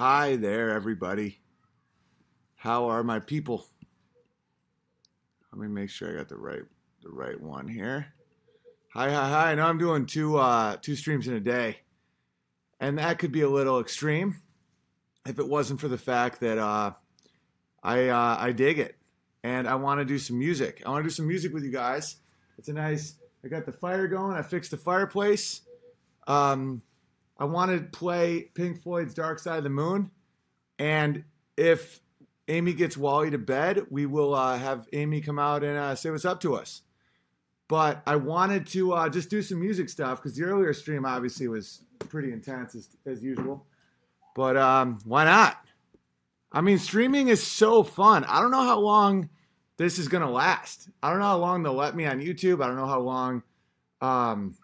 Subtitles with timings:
[0.00, 1.40] Hi there, everybody.
[2.56, 3.66] How are my people?
[5.52, 6.62] Let me make sure I got the right
[7.02, 8.06] the right one here.
[8.94, 9.52] Hi, hi, hi.
[9.52, 11.80] I know I'm doing two uh, two streams in a day,
[12.80, 14.36] and that could be a little extreme
[15.26, 16.92] if it wasn't for the fact that uh,
[17.82, 18.96] I uh, I dig it,
[19.44, 20.82] and I want to do some music.
[20.86, 22.16] I want to do some music with you guys.
[22.56, 23.16] It's a nice.
[23.44, 24.34] I got the fire going.
[24.34, 25.60] I fixed the fireplace.
[26.26, 26.80] Um,
[27.40, 30.10] I want to play Pink Floyd's Dark Side of the Moon.
[30.78, 31.24] And
[31.56, 32.00] if
[32.48, 36.10] Amy gets Wally to bed, we will uh, have Amy come out and uh, say
[36.10, 36.82] what's up to us.
[37.66, 41.48] But I wanted to uh, just do some music stuff because the earlier stream obviously
[41.48, 43.64] was pretty intense as, as usual.
[44.34, 45.56] But um, why not?
[46.52, 48.24] I mean, streaming is so fun.
[48.24, 49.30] I don't know how long
[49.76, 50.90] this is going to last.
[51.02, 52.62] I don't know how long they'll let me on YouTube.
[52.62, 53.42] I don't know how long
[54.00, 54.56] um,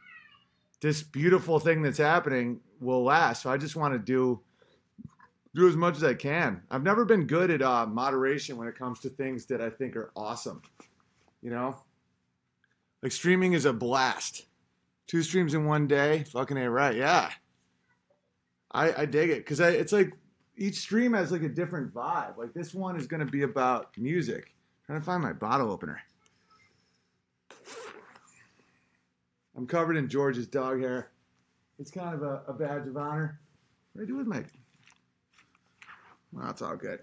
[0.80, 3.43] this beautiful thing that's happening will last.
[3.43, 4.41] So I just want to do
[5.55, 6.62] do as much as I can.
[6.71, 9.96] I've never been good at uh, moderation when it comes to things that I think
[9.96, 10.60] are awesome.
[11.43, 11.83] You know,
[13.02, 14.46] like streaming is a blast.
[15.07, 17.30] Two streams in one day, fucking a right, yeah.
[18.73, 20.13] I, I dig it because it's like
[20.57, 22.37] each stream has like a different vibe.
[22.37, 24.55] Like this one is going to be about music.
[24.80, 26.01] I'm trying to find my bottle opener.
[29.57, 31.11] I'm covered in George's dog hair.
[31.79, 33.38] It's kind of a, a badge of honor.
[33.93, 34.45] What do I do with my?
[36.33, 37.01] Well, that's all good.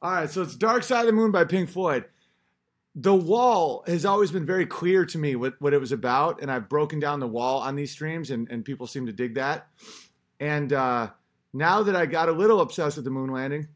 [0.00, 2.04] All right, so it's Dark Side of the Moon by Pink Floyd.
[2.94, 6.50] The wall has always been very clear to me what, what it was about, and
[6.50, 9.68] I've broken down the wall on these streams, and, and people seem to dig that.
[10.38, 11.10] And uh,
[11.52, 13.68] now that I got a little obsessed with the moon landing,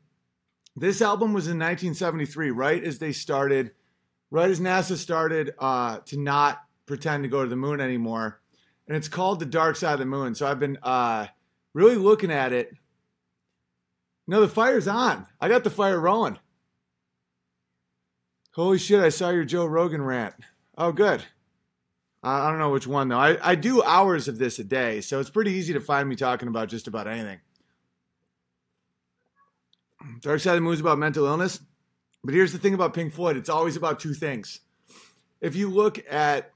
[0.76, 3.72] this album was in 1973, right as they started,
[4.30, 8.41] right as NASA started uh, to not pretend to go to the moon anymore
[8.92, 10.34] and it's called The Dark Side of the Moon.
[10.34, 11.26] So I've been uh,
[11.72, 12.74] really looking at it.
[14.26, 15.26] No, the fire's on.
[15.40, 16.38] I got the fire rolling.
[18.54, 20.34] Holy shit, I saw your Joe Rogan rant.
[20.76, 21.24] Oh, good.
[22.22, 23.18] I don't know which one, though.
[23.18, 26.14] I, I do hours of this a day, so it's pretty easy to find me
[26.14, 27.40] talking about just about anything.
[30.20, 31.60] Dark Side of the Moon is about mental illness.
[32.22, 34.60] But here's the thing about Pink Floyd it's always about two things.
[35.40, 36.51] If you look at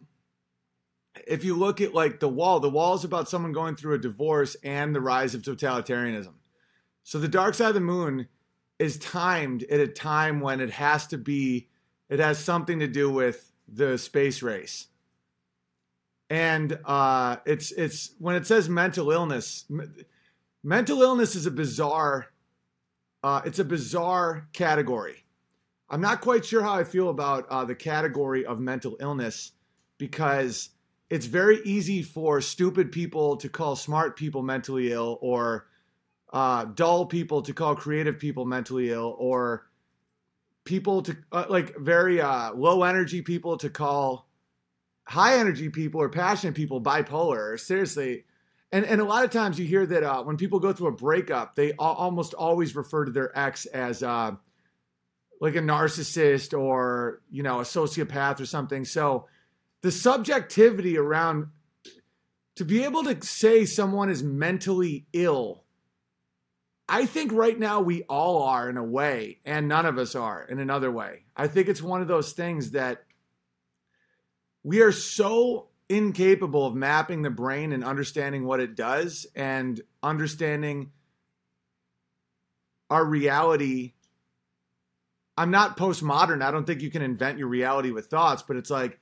[1.26, 3.98] if you look at like the wall, the wall is about someone going through a
[3.98, 6.34] divorce and the rise of totalitarianism.
[7.02, 8.28] So the dark side of the moon
[8.78, 11.68] is timed at a time when it has to be,
[12.08, 14.86] it has something to do with the space race.
[16.28, 19.64] And uh, it's it's when it says mental illness,
[20.64, 22.26] mental illness is a bizarre,
[23.22, 25.24] uh, it's a bizarre category.
[25.88, 29.52] I'm not quite sure how I feel about uh, the category of mental illness
[29.98, 30.70] because
[31.08, 35.66] it's very easy for stupid people to call smart people mentally ill or
[36.32, 39.66] uh, dull people to call creative people mentally ill or
[40.64, 44.28] people to uh, like very uh, low energy people to call
[45.04, 48.24] high energy people or passionate people bipolar seriously.
[48.72, 50.92] And and a lot of times you hear that uh, when people go through a
[50.92, 54.32] breakup they almost always refer to their ex as uh,
[55.40, 58.84] like a narcissist or you know a sociopath or something.
[58.84, 59.26] So
[59.82, 61.48] the subjectivity around
[62.56, 65.66] to be able to say someone is mentally ill
[66.88, 70.44] I think right now we all are in a way, and none of us are
[70.44, 71.24] in another way.
[71.36, 73.04] I think it's one of those things that
[74.62, 80.92] we are so incapable of mapping the brain and understanding what it does and understanding
[82.88, 83.94] our reality.
[85.36, 86.42] I'm not postmodern.
[86.42, 88.98] I don't think you can invent your reality with thoughts, but it's like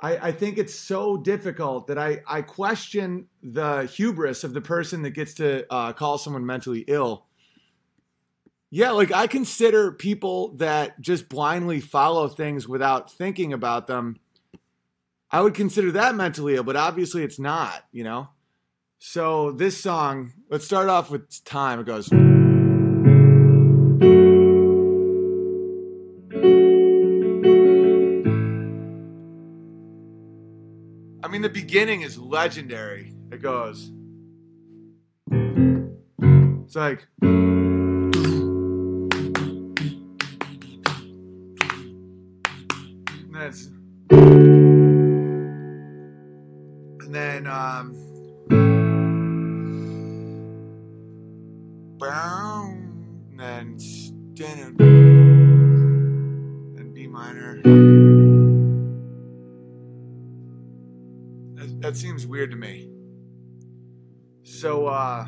[0.00, 5.02] I, I think it's so difficult that I, I question the hubris of the person
[5.02, 7.24] that gets to uh, call someone mentally ill.
[8.70, 14.18] Yeah, like I consider people that just blindly follow things without thinking about them.
[15.30, 18.28] I would consider that mentally ill, but obviously it's not, you know?
[18.98, 21.80] So this song, let's start off with time.
[21.80, 22.10] It goes.
[31.46, 33.12] The beginning is legendary.
[33.30, 33.92] It goes.
[35.30, 37.06] It's like.
[43.32, 43.68] That's.
[47.00, 47.94] And then, um.
[53.38, 53.80] And
[54.34, 54.76] then.
[56.76, 58.05] And B minor.
[61.96, 62.90] Seems weird to me.
[64.42, 65.26] So, uh.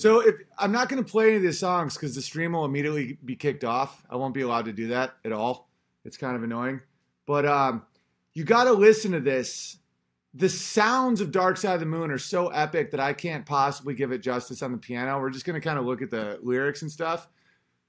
[0.00, 2.64] So if I'm not going to play any of these songs because the stream will
[2.64, 4.02] immediately be kicked off.
[4.08, 5.68] I won't be allowed to do that at all.
[6.06, 6.80] It's kind of annoying.
[7.26, 7.82] But um,
[8.32, 9.76] you got to listen to this.
[10.32, 13.92] The sounds of Dark Side of the Moon are so epic that I can't possibly
[13.92, 15.20] give it justice on the piano.
[15.20, 17.28] We're just going to kind of look at the lyrics and stuff.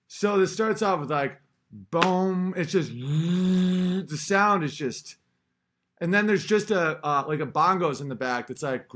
[0.09, 1.39] So this starts off with like
[1.71, 2.53] boom.
[2.57, 5.15] It's just the sound is just,
[6.01, 8.89] and then there's just a uh, like a bongos in the back that's like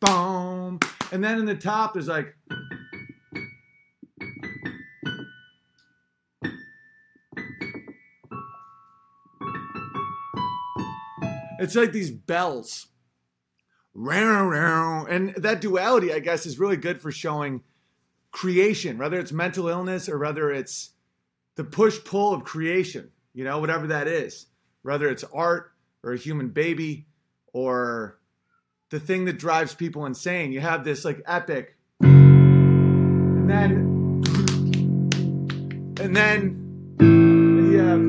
[0.00, 0.80] boom,
[1.12, 2.34] and then in the top there's like.
[11.60, 12.86] It's like these bells.
[13.96, 17.62] And that duality, I guess, is really good for showing
[18.30, 20.90] creation, whether it's mental illness or whether it's
[21.56, 24.46] the push pull of creation, you know, whatever that is,
[24.82, 25.72] whether it's art
[26.04, 27.06] or a human baby
[27.52, 28.20] or
[28.90, 30.52] the thing that drives people insane.
[30.52, 33.70] You have this like epic, and then,
[36.00, 36.64] and then
[37.00, 38.00] you have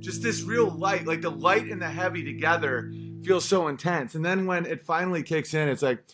[0.00, 2.92] just this real light, like the light and the heavy together
[3.24, 4.14] feels so intense.
[4.14, 6.04] And then when it finally kicks in, it's like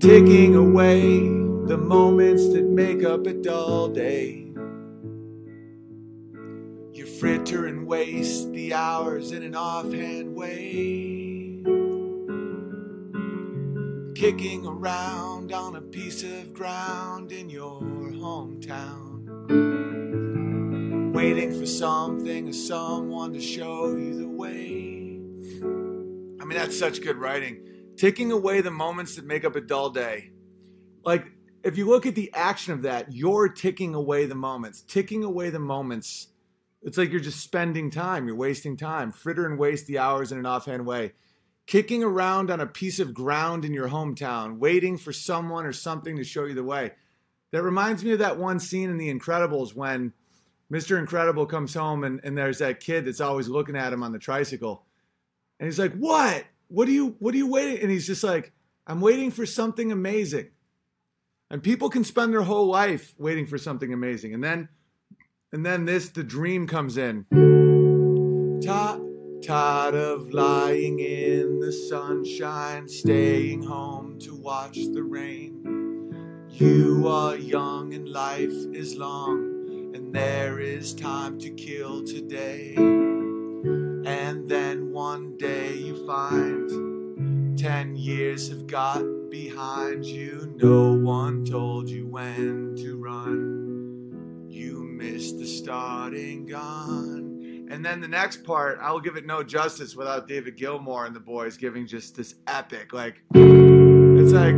[0.00, 1.20] taking away
[1.66, 4.51] the moments that make up a dull day.
[7.22, 11.62] Fritter and waste the hours in an offhand way.
[14.16, 19.22] Kicking around on a piece of ground in your hometown
[21.14, 25.20] waiting for something or someone to show you the way.
[26.40, 27.64] I mean, that's such good writing.
[27.96, 30.32] Taking away the moments that make up a dull day.
[31.04, 31.30] Like,
[31.62, 34.82] if you look at the action of that, you're ticking away the moments.
[34.82, 36.31] Ticking away the moments,
[36.82, 39.12] it's like you're just spending time, you're wasting time.
[39.12, 41.12] Fritter and waste the hours in an offhand way.
[41.66, 46.16] Kicking around on a piece of ground in your hometown, waiting for someone or something
[46.16, 46.92] to show you the way.
[47.52, 50.12] That reminds me of that one scene in The Incredibles when
[50.72, 50.98] Mr.
[50.98, 54.18] Incredible comes home and, and there's that kid that's always looking at him on the
[54.18, 54.84] tricycle.
[55.60, 56.44] And he's like, What?
[56.68, 57.82] What are you what are you waiting?
[57.82, 58.52] And he's just like,
[58.86, 60.48] I'm waiting for something amazing.
[61.50, 64.32] And people can spend their whole life waiting for something amazing.
[64.32, 64.70] And then
[65.52, 67.26] and then this the dream comes in.
[69.42, 76.46] tired of lying in the sunshine, staying home to watch the rain.
[76.48, 82.74] You are young and life is long and there is time to kill today.
[82.76, 90.54] And then one day you find ten years have got behind you.
[90.56, 93.61] No one told you when to run.
[95.02, 97.66] Missed the starting gun.
[97.68, 101.18] And then the next part, I'll give it no justice without David Gilmour and the
[101.18, 104.54] boys giving just this epic, like, it's like,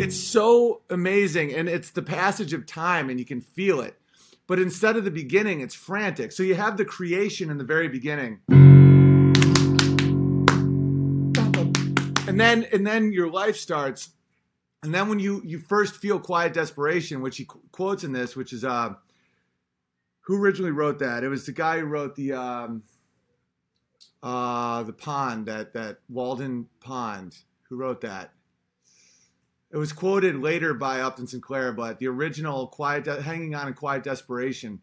[0.00, 3.98] it's so amazing and it's the passage of time and you can feel it
[4.46, 6.32] but instead of the beginning it's frantic.
[6.32, 8.40] So you have the creation in the very beginning.
[12.28, 14.10] And then and then your life starts.
[14.82, 18.52] And then when you you first feel quiet desperation which he quotes in this which
[18.52, 18.94] is uh
[20.22, 21.22] who originally wrote that?
[21.22, 22.82] It was the guy who wrote the um
[24.22, 27.36] uh the pond that that walden pond
[27.68, 28.32] who wrote that
[29.76, 33.74] it was quoted later by Upton Sinclair, but the original "Quiet, De- Hanging On in
[33.74, 34.80] Quiet Desperation,"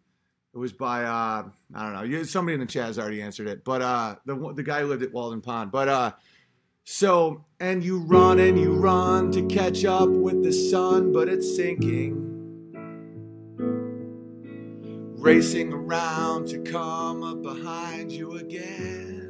[0.54, 2.24] it was by uh, I don't know.
[2.26, 5.02] Somebody in the chat has already answered it, but uh, the the guy who lived
[5.02, 5.72] at Walden Pond.
[5.72, 6.12] But uh,
[6.84, 11.56] so and you run and you run to catch up with the sun, but it's
[11.56, 12.30] sinking.
[15.18, 19.23] Racing around to come up behind you again.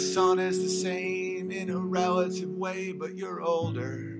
[0.00, 4.18] The sun is the same in a relative way, but you're older.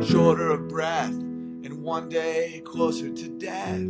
[0.00, 3.82] Shorter of breath, and one day closer to death.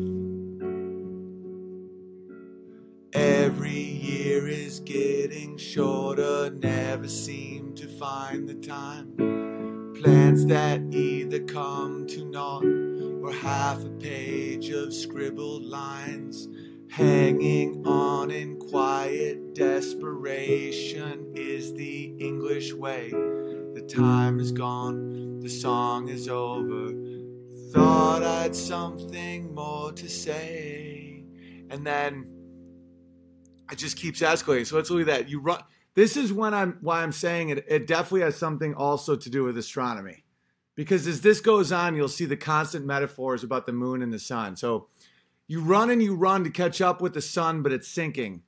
[3.13, 9.93] Every year is getting shorter, never seem to find the time.
[10.03, 16.49] Plans that either come to naught or half a page of scribbled lines
[16.91, 23.11] Hanging on in quiet desperation is the English way.
[23.11, 26.93] The time is gone, the song is over.
[27.73, 31.25] Thought I'd something more to say.
[31.71, 32.27] And then
[33.71, 34.67] it just keeps escalating.
[34.67, 35.29] So let's look at that.
[35.29, 35.63] You run
[35.95, 37.65] this is when I'm why I'm saying it.
[37.69, 40.25] It definitely has something also to do with astronomy,
[40.75, 44.19] because as this goes on, you'll see the constant metaphors about the moon and the
[44.19, 44.57] sun.
[44.57, 44.89] So
[45.51, 48.43] you run and you run to catch up with the sun, but it's sinking,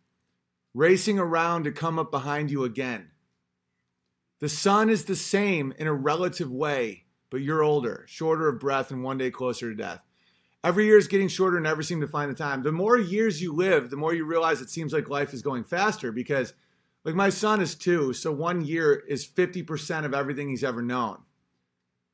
[0.72, 3.10] racing around to come up behind you again.
[4.38, 8.92] The sun is the same in a relative way, but you're older, shorter of breath,
[8.92, 9.98] and one day closer to death.
[10.62, 12.62] Every year is getting shorter, and never seem to find the time.
[12.62, 15.64] The more years you live, the more you realize it seems like life is going
[15.64, 16.54] faster because,
[17.02, 21.18] like, my son is two, so one year is 50% of everything he's ever known.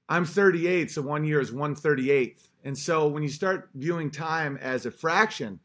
[0.09, 2.49] I'm 38, so one year is 138th.
[2.69, 5.59] And so when you start viewing time as a fraction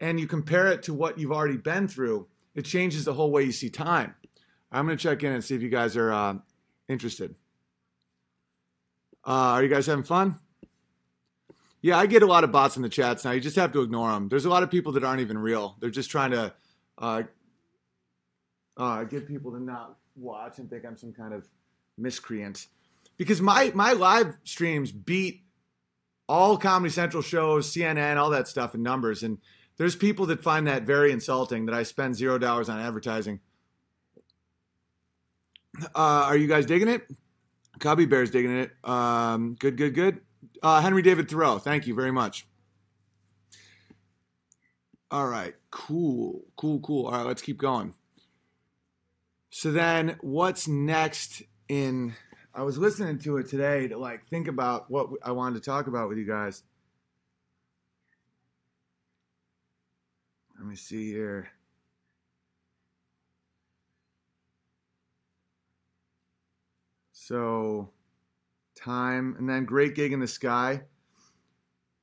[0.00, 2.26] and you compare it to what you've already been through,
[2.56, 4.16] it changes the whole way you see time.
[4.72, 6.34] I'm going to check in and see if you guys are uh,
[6.88, 7.36] interested.
[9.24, 10.40] Uh, are you guys having fun?
[11.82, 13.30] Yeah, I get a lot of bots in the chats now.
[13.30, 14.28] You just have to ignore them.
[14.28, 15.76] There's a lot of people that aren't even real.
[15.78, 16.52] They're just trying to
[16.98, 17.22] uh,
[18.76, 21.46] uh, get people to not watch and think I'm some kind of
[21.96, 22.66] miscreant.
[23.18, 25.44] Because my my live streams beat
[26.30, 29.38] all Comedy Central shows, CNN, all that stuff in numbers, and
[29.78, 33.40] there's people that find that very insulting that I spend zero dollars on advertising.
[35.82, 37.02] Uh, are you guys digging it?
[37.80, 38.70] Cubby Bear's digging it.
[38.84, 40.20] Um, good, good, good.
[40.62, 42.46] Uh, Henry David Thoreau, thank you very much.
[45.10, 47.06] All right, cool, cool, cool.
[47.06, 47.94] All right, let's keep going.
[49.50, 52.14] So then, what's next in?
[52.54, 55.86] I was listening to it today to like think about what I wanted to talk
[55.86, 56.62] about with you guys.
[60.58, 61.48] Let me see here.
[67.12, 67.90] So,
[68.74, 70.82] time, and then Great Gig in the Sky.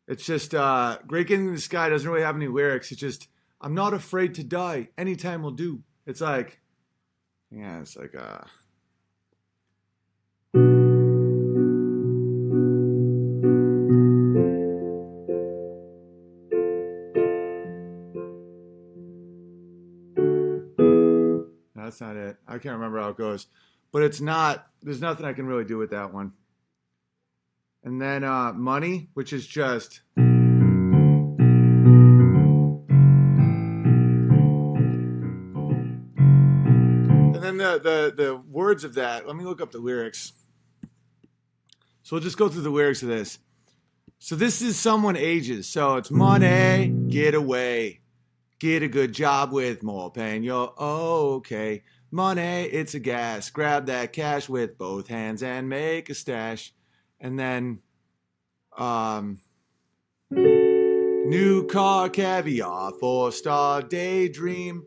[0.07, 2.91] It's just uh, Great Gig in the Sky doesn't really have any lyrics.
[2.91, 3.27] It's just
[3.59, 4.89] I'm not afraid to die.
[4.97, 5.83] Anytime will do.
[6.05, 6.61] It's like,
[7.51, 8.45] yeah, it's like uh.
[21.97, 22.37] That's not it.
[22.47, 23.47] I can't remember how it goes
[23.91, 24.67] but it's not.
[24.81, 26.33] There's nothing I can really do with that one.
[27.83, 30.01] And then uh, money, which is just.
[30.15, 30.27] And
[37.35, 39.25] then the, the the words of that.
[39.25, 40.33] Let me look up the lyrics.
[42.03, 43.39] So we'll just go through the lyrics of this.
[44.19, 45.67] So this is someone ages.
[45.67, 47.99] So it's money, get away,
[48.59, 50.43] get a good job with more pain.
[50.43, 51.83] You're okay.
[52.09, 53.49] Money, it's a gas.
[53.49, 56.73] Grab that cash with both hands and make a stash.
[57.19, 57.79] And then,
[58.77, 59.39] um,
[60.31, 64.85] new car, caviar, four star daydream.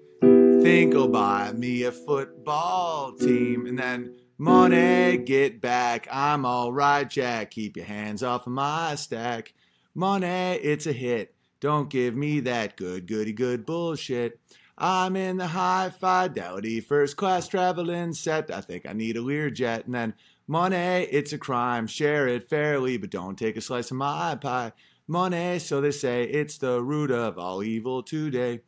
[0.62, 3.66] Think I'll buy me a football team.
[3.66, 6.08] And then, money, get back.
[6.10, 7.50] I'm alright, Jack.
[7.50, 9.52] Keep your hands off of my stack.
[9.94, 11.34] Money, it's a hit.
[11.60, 14.40] Don't give me that good, goody, good bullshit.
[14.78, 18.50] I'm in the high fidelity first class traveling set.
[18.50, 19.84] I think I need a Learjet.
[19.84, 20.14] And then
[20.48, 21.86] money, it's a crime.
[21.86, 24.72] Share it fairly, but don't take a slice of my pie.
[25.06, 28.60] Money, so they say, it's the root of all evil today.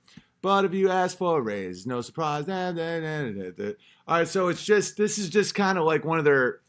[0.43, 2.47] But if you ask for a raise, no surprise.
[2.49, 2.75] All
[4.09, 6.61] right, so it's just this is just kind of like one of their.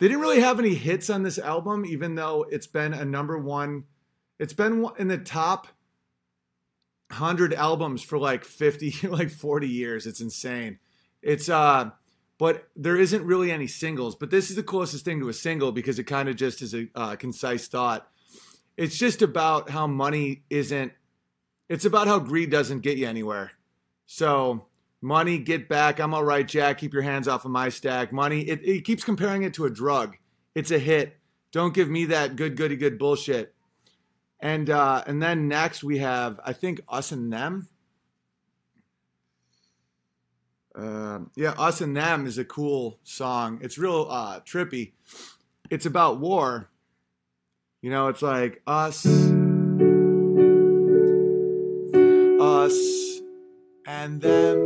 [0.00, 3.38] They didn't really have any hits on this album, even though it's been a number
[3.38, 3.84] one.
[4.38, 5.68] It's been in the top
[7.10, 10.06] 100 albums for like 50 like 40 years.
[10.06, 10.78] It's insane.
[11.22, 11.90] It's uh
[12.36, 15.70] but there isn't really any singles but this is the closest thing to a single
[15.70, 18.08] because it kind of just is a uh, concise thought.
[18.76, 20.92] It's just about how money isn't
[21.68, 23.52] it's about how greed doesn't get you anywhere.
[24.06, 24.66] So
[25.00, 26.00] money get back.
[26.00, 26.78] I'm all right jack.
[26.78, 28.12] Keep your hands off of my stack.
[28.12, 30.16] Money it, it keeps comparing it to a drug.
[30.54, 31.16] It's a hit.
[31.52, 33.53] Don't give me that good goody good bullshit
[34.44, 37.68] and uh, and then next we have I think us and them.
[40.76, 43.58] Uh, yeah, us and them is a cool song.
[43.62, 44.92] It's real uh, trippy.
[45.70, 46.68] It's about war.
[47.80, 49.06] You know, it's like us,
[52.40, 52.76] us,
[53.86, 54.58] and them.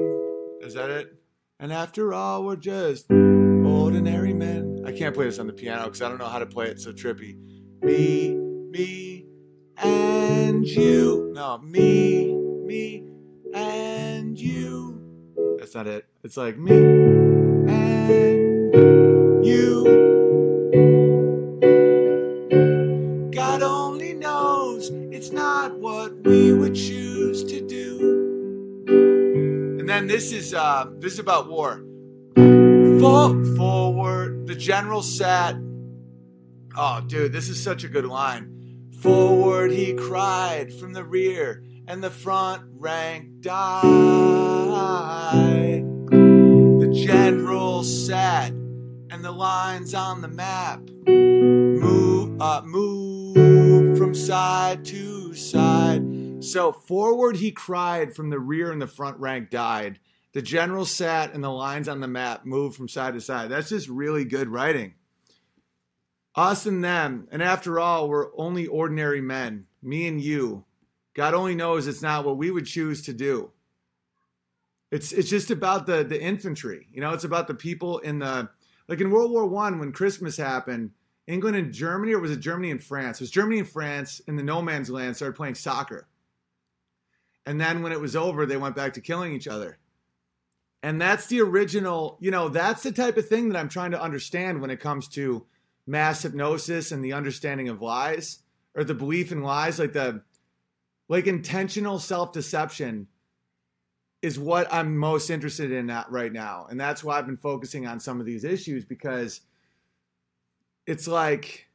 [0.60, 1.14] Is that it?
[1.60, 4.82] And after all, we're just ordinary men.
[4.84, 6.80] I can't play this on the piano because I don't know how to play it
[6.80, 7.36] so trippy.
[7.82, 8.34] Me,
[8.70, 9.07] me,
[9.82, 11.30] and you.
[11.34, 13.04] No, me, me,
[13.54, 15.00] and you.
[15.58, 16.06] That's not it.
[16.24, 16.72] It's like me
[17.68, 18.74] and
[19.44, 19.84] you.
[23.34, 28.86] God only knows it's not what we would choose to do.
[29.78, 31.84] And then this is uh, this is about war.
[33.00, 34.46] Fall forward.
[34.46, 35.56] The general sat.
[36.76, 38.57] Oh, dude, this is such a good line.
[39.00, 44.54] Forward, he cried from the rear, and the front rank died.
[46.10, 55.32] The general sat, and the lines on the map move, uh, move from side to
[55.32, 56.42] side.
[56.42, 60.00] So forward, he cried from the rear, and the front rank died.
[60.32, 63.48] The general sat and the lines on the map moved from side to side.
[63.48, 64.94] That's just really good writing.
[66.38, 70.64] Us and them, and after all, we're only ordinary men, me and you.
[71.14, 73.50] God only knows it's not what we would choose to do.
[74.92, 76.86] It's it's just about the the infantry.
[76.92, 78.50] You know, it's about the people in the
[78.86, 80.92] like in World War One when Christmas happened,
[81.26, 83.20] England and Germany, or was it Germany and France?
[83.20, 86.06] It was Germany and France in the no man's land started playing soccer.
[87.46, 89.78] And then when it was over, they went back to killing each other.
[90.84, 94.00] And that's the original, you know, that's the type of thing that I'm trying to
[94.00, 95.44] understand when it comes to
[95.88, 98.40] mass hypnosis and the understanding of lies
[98.74, 100.22] or the belief in lies, like the
[101.08, 103.08] like intentional self-deception
[104.20, 106.66] is what I'm most interested in right now.
[106.68, 109.40] And that's why I've been focusing on some of these issues because
[110.86, 111.68] it's like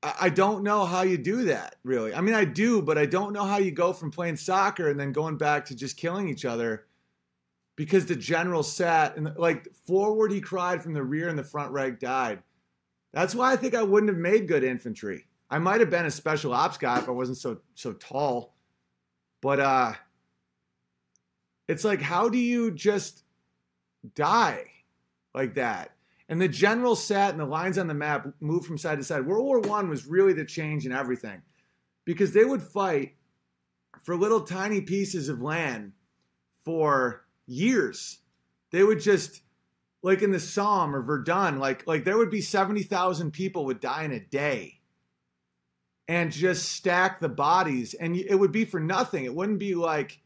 [0.00, 2.14] I don't know how you do that, really.
[2.14, 5.00] I mean, I do, but I don't know how you go from playing soccer and
[5.00, 6.86] then going back to just killing each other
[7.78, 11.70] because the general sat and like forward he cried from the rear and the front
[11.70, 12.42] rank died.
[13.12, 15.28] That's why I think I wouldn't have made good infantry.
[15.48, 18.56] I might have been a special ops guy if I wasn't so so tall.
[19.40, 19.92] But uh
[21.68, 23.22] it's like how do you just
[24.16, 24.64] die
[25.32, 25.92] like that?
[26.28, 29.24] And the general sat and the lines on the map moved from side to side.
[29.24, 31.42] World War One was really the change in everything
[32.04, 33.14] because they would fight
[34.02, 35.92] for little tiny pieces of land
[36.64, 38.18] for years.
[38.70, 39.42] They would just
[40.02, 44.04] like in the Somme or Verdun, like like there would be 70,000 people would die
[44.04, 44.80] in a day
[46.06, 49.24] and just stack the bodies and it would be for nothing.
[49.24, 50.20] It wouldn't be like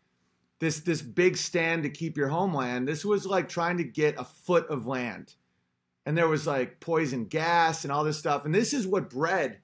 [0.58, 2.86] this this big stand to keep your homeland.
[2.86, 5.34] This was like trying to get a foot of land
[6.04, 8.44] and there was like poison gas and all this stuff.
[8.44, 9.58] And this is what bred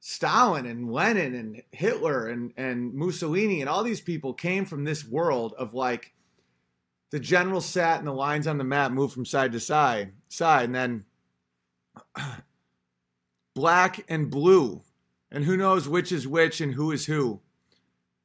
[0.00, 5.04] Stalin and Lenin and Hitler and, and Mussolini and all these people came from this
[5.04, 6.13] world of like
[7.10, 10.64] the general sat and the lines on the map moved from side to side, side,
[10.64, 11.04] and then
[13.54, 14.82] black and blue,
[15.30, 17.40] and who knows which is which and who is who,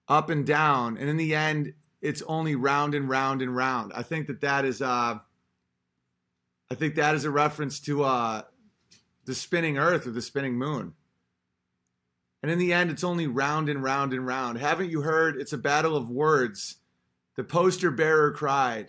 [0.07, 3.91] up and down, and in the end, it's only round and round and round.
[3.93, 5.19] I think that that is uh,
[6.71, 8.41] I think that is a reference to uh,
[9.25, 10.93] the spinning Earth or the spinning moon.
[12.41, 14.57] And in the end, it's only round and round and round.
[14.59, 15.35] Haven't you heard?
[15.35, 16.77] It's a battle of words.
[17.39, 18.87] The poster bearer cried.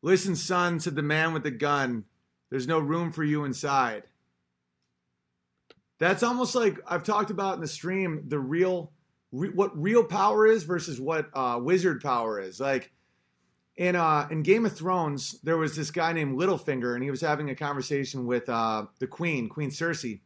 [0.00, 2.06] Listen, son, said the man with the gun.
[2.48, 4.04] There's no room for you inside.
[5.98, 8.92] That's almost like I've talked about in the stream the real,
[9.30, 12.58] re, what real power is versus what uh, wizard power is.
[12.58, 12.92] Like,
[13.76, 17.20] in uh in Game of Thrones, there was this guy named Littlefinger, and he was
[17.20, 20.20] having a conversation with uh the Queen, Queen Cersei,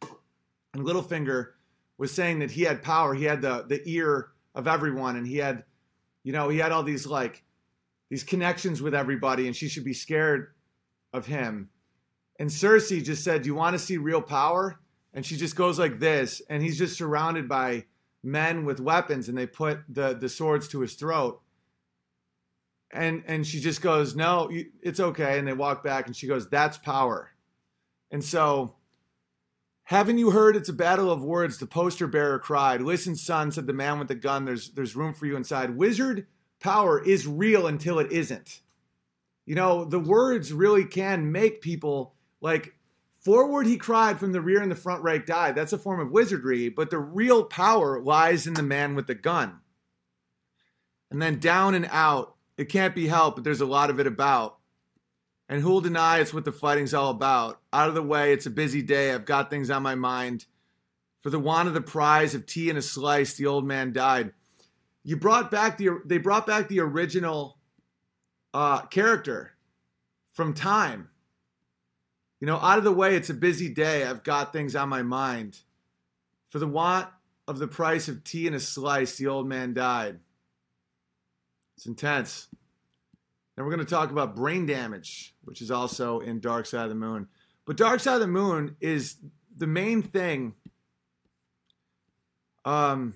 [0.73, 1.49] and Littlefinger
[1.99, 3.13] was saying that he had power.
[3.13, 5.65] He had the the ear of everyone, and he had,
[6.23, 7.43] you know, he had all these like
[8.11, 10.55] these connections with everybody, and she should be scared
[11.13, 11.71] of him.
[12.39, 14.79] And Cersei just said, "Do you want to see real power?"
[15.13, 17.87] And she just goes like this, and he's just surrounded by
[18.23, 21.41] men with weapons, and they put the the swords to his throat.
[22.91, 24.51] And and she just goes no
[24.83, 27.33] it's okay and they walk back and she goes that's power.
[28.11, 28.77] And so
[29.85, 31.59] haven't you heard it's a battle of words?
[31.59, 32.81] The poster bearer cried.
[32.81, 35.77] Listen son said the man with the gun there's there's room for you inside.
[35.77, 36.27] Wizard
[36.61, 38.61] power is real until it isn't
[39.45, 42.75] you know the words really can make people like
[43.21, 46.13] forward he cried from the rear and the front rank died that's a form of
[46.13, 49.61] wizardry but the real power lies in the man with the gun
[51.11, 54.07] and then down and out it can't be helped, but there's a lot of it
[54.07, 54.59] about.
[55.49, 57.61] And who'll deny it's what the fighting's all about?
[57.73, 59.13] Out of the way, it's a busy day.
[59.13, 60.47] I've got things on my mind.
[61.21, 64.33] For the want of the prize of tea and a slice, the old man died.
[65.07, 67.59] You brought back the they brought back the original
[68.53, 69.53] uh, character
[70.33, 71.11] from time.
[72.41, 74.05] You know, out of the way, it's a busy day.
[74.05, 75.61] I've got things on my mind.
[76.49, 77.07] For the want
[77.47, 80.19] of the price of tea and a slice, the old man died.
[81.77, 82.49] It's intense.
[83.55, 86.89] Then we're going to talk about brain damage, which is also in Dark Side of
[86.89, 87.29] the Moon.
[87.65, 89.19] But Dark Side of the Moon is
[89.57, 90.55] the main thing.
[92.65, 93.15] Um,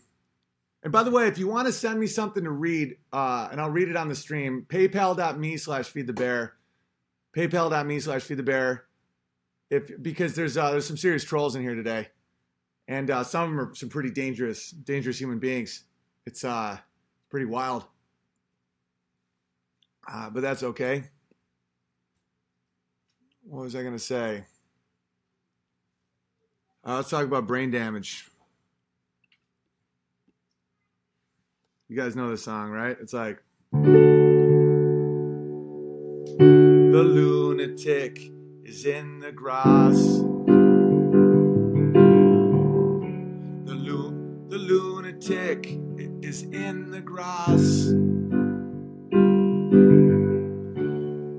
[0.83, 3.61] And by the way, if you want to send me something to read, uh, and
[3.61, 6.55] I'll read it on the stream, paypal.me slash feed the bear.
[7.37, 8.87] Paypal.me slash feed the bear.
[9.69, 12.09] If because there's uh, there's some serious trolls in here today.
[12.89, 15.85] And uh, some of them are some pretty dangerous, dangerous human beings.
[16.27, 16.79] It's uh
[17.29, 17.85] pretty wild.
[20.11, 21.05] Uh, but that's okay.
[23.45, 24.45] What was I gonna say?
[26.85, 28.27] Uh, let's talk about brain damage.
[31.91, 32.97] You guys know this song, right?
[33.01, 33.81] It's like The
[37.03, 38.31] lunatic
[38.65, 39.97] is in the grass.
[43.65, 45.81] The, lu- the lunatic
[46.23, 47.89] is in the grass.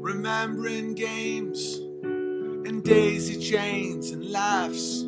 [0.04, 5.06] Remembering games and daisy chains and laughs.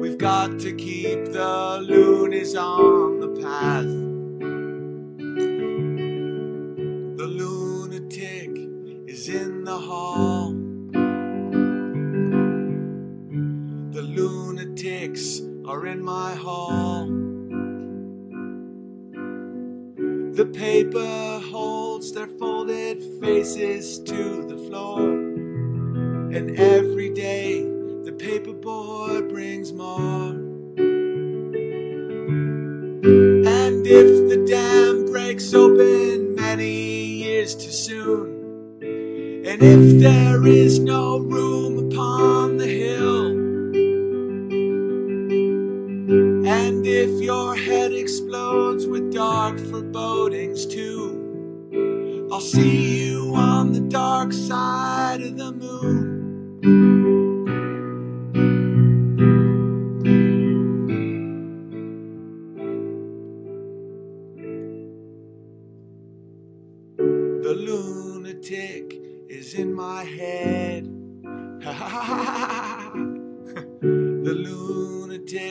[0.00, 3.97] We've got to keep the loonies on the path.
[9.88, 10.52] Hall.
[13.96, 17.06] The lunatics are in my hall.
[20.38, 25.00] The paper holds their folded faces to the floor.
[26.36, 27.62] And every day
[28.04, 30.34] the paper boy brings more.
[33.56, 38.37] And if the dam breaks open many years too soon,
[39.48, 43.28] and if there is no room upon the hill,
[46.46, 54.34] and if your head explodes with dark forebodings too, I'll see you on the dark
[54.34, 57.27] side of the moon.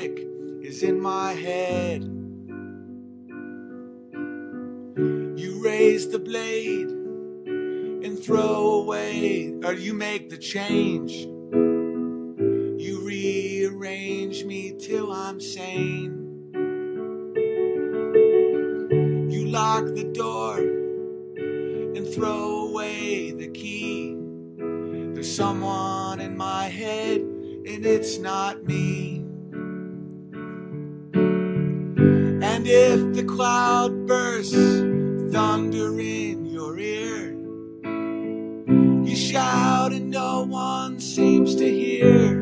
[0.08, 0.28] Lunatic
[0.62, 2.04] is in my head.
[5.40, 11.12] You raise the blade and throw away, or you make the change.
[12.82, 16.24] You rearrange me till I'm sane.
[19.30, 24.16] You lock the door and throw away the key.
[24.58, 29.17] There's someone in my head, and it's not me.
[32.58, 34.56] And if the cloud bursts,
[35.32, 37.32] thunder in your ear,
[39.06, 42.42] you shout and no one seems to hear.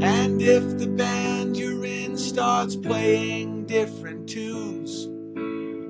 [0.00, 5.08] And if the band you're in starts playing different tunes,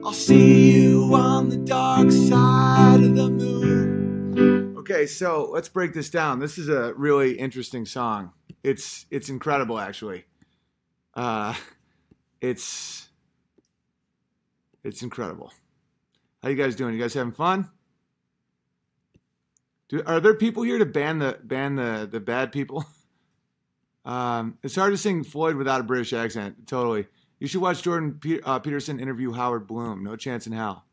[0.07, 4.79] I'll see you on the dark side of the moon.
[4.79, 6.38] Okay, so let's break this down.
[6.38, 8.33] This is a really interesting song.
[8.64, 10.25] It's it's incredible, actually.
[11.14, 11.55] Uh,
[12.40, 13.09] it's
[14.85, 15.53] it's incredible.
[16.42, 16.94] How you guys doing?
[16.94, 17.70] You guys having fun?
[19.88, 22.85] Do, are there people here to ban the ban the the bad people?
[24.05, 26.66] Um, it's hard to sing Floyd without a British accent.
[26.66, 27.07] Totally.
[27.38, 30.03] You should watch Jordan Pe- uh, Peterson interview Howard Bloom.
[30.03, 30.85] No chance in hell.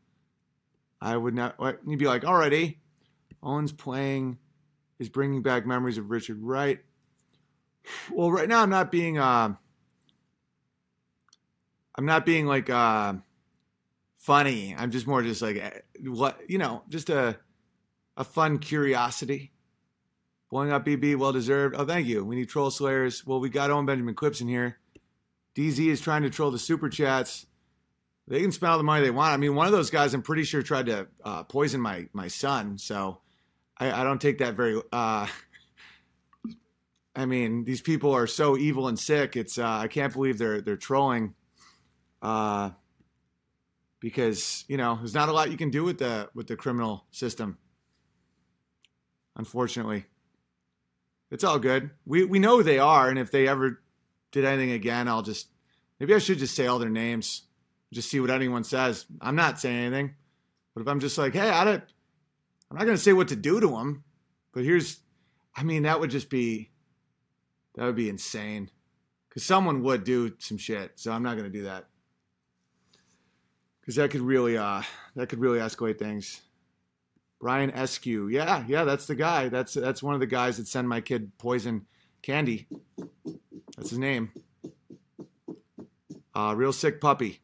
[1.00, 1.56] I would not.
[1.86, 2.76] You'd be like, alrighty.
[3.42, 4.38] Owen's playing
[4.98, 6.78] is bringing back memories of Richard Wright.
[8.12, 9.18] Well, right now I'm not being.
[9.18, 9.54] Uh,
[11.96, 13.14] I'm not being like uh,
[14.16, 14.74] funny.
[14.76, 15.70] I'm just more just like eh,
[16.04, 17.38] what you know, just a
[18.16, 19.52] a fun curiosity.
[20.50, 21.76] Blowing up BB, well deserved.
[21.78, 22.24] Oh, thank you.
[22.24, 23.24] We need troll slayers.
[23.24, 24.78] Well, we got Owen Benjamin Clips in here.
[25.54, 27.46] DZ is trying to troll the super chats.
[28.26, 29.32] They can spend all the money they want.
[29.32, 32.28] I mean, one of those guys, I'm pretty sure, tried to uh, poison my my
[32.28, 32.78] son.
[32.78, 33.20] So
[33.76, 34.80] I, I don't take that very.
[34.92, 35.26] Uh,
[37.16, 39.36] I mean, these people are so evil and sick.
[39.36, 41.34] It's uh, I can't believe they're they're trolling.
[42.22, 42.70] Uh,
[44.00, 47.04] because you know, there's not a lot you can do with the with the criminal
[47.10, 47.58] system.
[49.36, 50.06] Unfortunately,
[51.30, 51.90] it's all good.
[52.04, 53.82] We we know who they are, and if they ever
[54.32, 55.48] did anything again, I'll just
[55.98, 57.42] maybe I should just say all their names,
[57.92, 59.06] just see what anyone says.
[59.20, 60.14] I'm not saying anything,
[60.74, 61.84] but if I'm just like, hey, I don't,
[62.70, 64.04] I'm not gonna say what to do to them,
[64.52, 65.00] but here's,
[65.54, 66.70] I mean, that would just be,
[67.74, 68.70] that would be insane,
[69.28, 70.92] because someone would do some shit.
[70.96, 71.86] So I'm not gonna do that,
[73.90, 74.82] because that could really, uh,
[75.16, 76.42] that could really escalate things.
[77.40, 79.48] Brian Eskew, yeah, yeah, that's the guy.
[79.48, 81.86] That's that's one of the guys that send my kid poison
[82.22, 82.68] candy.
[83.76, 84.30] That's his name.
[86.32, 87.40] Uh, real sick puppy.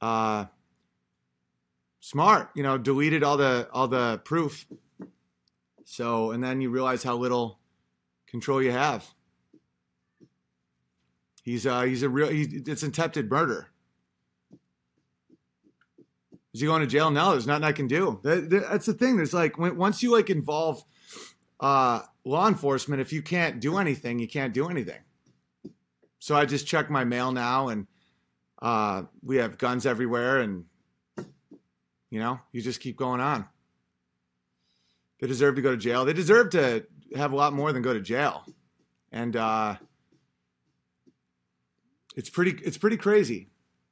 [0.00, 0.44] Uh,
[1.98, 4.64] smart, you know, deleted all the all the proof.
[5.86, 7.58] So, and then you realize how little
[8.28, 9.12] control you have.
[11.42, 13.70] He's uh he's a real he, it's attempted murder.
[16.52, 17.10] Is he going to jail?
[17.10, 18.18] No, there's nothing I can do.
[18.22, 19.16] That, that, that's the thing.
[19.16, 20.82] There's like once you like involve
[21.60, 25.00] uh, law enforcement, if you can't do anything, you can't do anything.
[26.18, 27.86] So I just check my mail now, and
[28.60, 30.64] uh, we have guns everywhere, and
[32.10, 33.46] you know, you just keep going on.
[35.20, 36.04] They deserve to go to jail.
[36.04, 36.84] They deserve to
[37.16, 38.44] have a lot more than go to jail,
[39.12, 39.76] and uh,
[42.16, 42.60] it's pretty.
[42.64, 43.50] It's pretty crazy.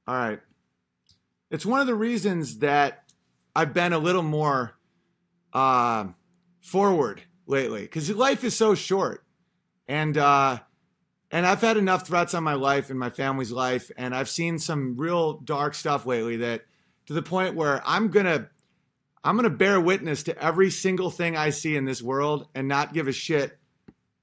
[0.08, 0.40] All right
[1.50, 3.04] it's one of the reasons that
[3.54, 4.78] I've been a little more
[5.52, 6.06] uh,
[6.60, 9.24] forward lately because life is so short,
[9.86, 10.58] and uh,
[11.30, 14.58] and I've had enough threats on my life and my family's life, and I've seen
[14.58, 16.62] some real dark stuff lately that
[17.06, 18.50] to the point where I'm gonna
[19.24, 22.94] I'm gonna bear witness to every single thing I see in this world and not
[22.94, 23.58] give a shit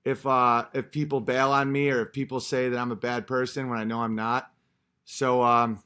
[0.03, 3.27] if uh, if people bail on me or if people say that I'm a bad
[3.27, 4.51] person when I know I'm not.
[5.03, 5.83] So um,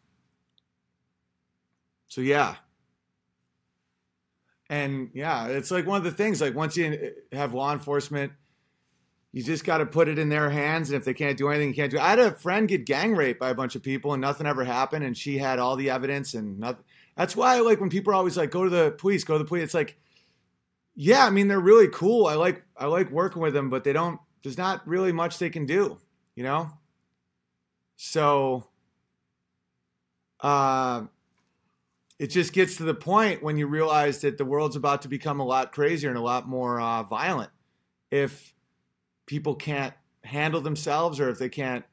[2.10, 2.56] so yeah.
[4.70, 8.34] And yeah, it's like one of the things like once you have law enforcement,
[9.32, 10.90] you just got to put it in their hands.
[10.90, 11.98] And if they can't do anything, you can't do.
[11.98, 12.04] It.
[12.04, 14.64] I had a friend get gang raped by a bunch of people, and nothing ever
[14.64, 15.06] happened.
[15.06, 16.84] And she had all the evidence, and nothing.
[17.16, 19.48] That's why, like, when people are always like, "Go to the police, go to the
[19.48, 19.98] police," it's like,
[20.96, 22.26] yeah, I mean, they're really cool.
[22.28, 24.20] I like, I like working with them, but they don't.
[24.44, 25.98] There's not really much they can do,
[26.36, 26.72] you know.
[27.96, 28.68] So,
[30.42, 31.04] uh,
[32.20, 35.40] it just gets to the point when you realize that the world's about to become
[35.40, 37.50] a lot crazier and a lot more uh, violent.
[38.12, 38.54] If
[39.26, 41.86] people can't handle themselves or if they can't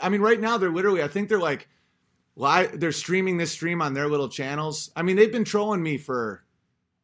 [0.00, 1.68] i mean right now they're literally i think they're like
[2.36, 4.90] live they're streaming this stream on their little channels.
[4.96, 6.44] I mean they've been trolling me for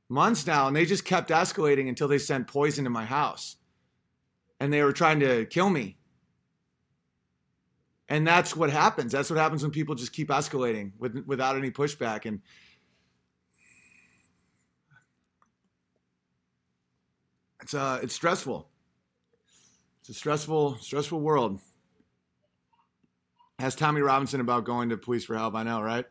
[0.09, 3.57] months now and they just kept escalating until they sent poison to my house.
[4.61, 5.99] And they were trying to kill me.
[8.09, 9.13] And that's what happens.
[9.13, 12.25] That's what happens when people just keep escalating with, without any pushback.
[12.25, 12.41] And
[17.69, 18.67] it's uh it's stressful.
[20.01, 21.61] It's a stressful stressful world.
[23.59, 25.55] Has Tommy Robinson about going to police for help.
[25.55, 26.07] I know, right?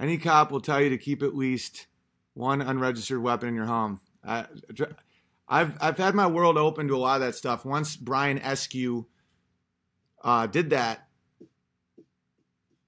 [0.00, 1.86] Any cop will tell you to keep at least
[2.34, 4.00] one unregistered weapon in your home.
[4.24, 4.46] I,
[5.46, 7.64] I've I've had my world open to a lot of that stuff.
[7.64, 9.06] Once Brian Eskew
[10.24, 11.06] uh, did that,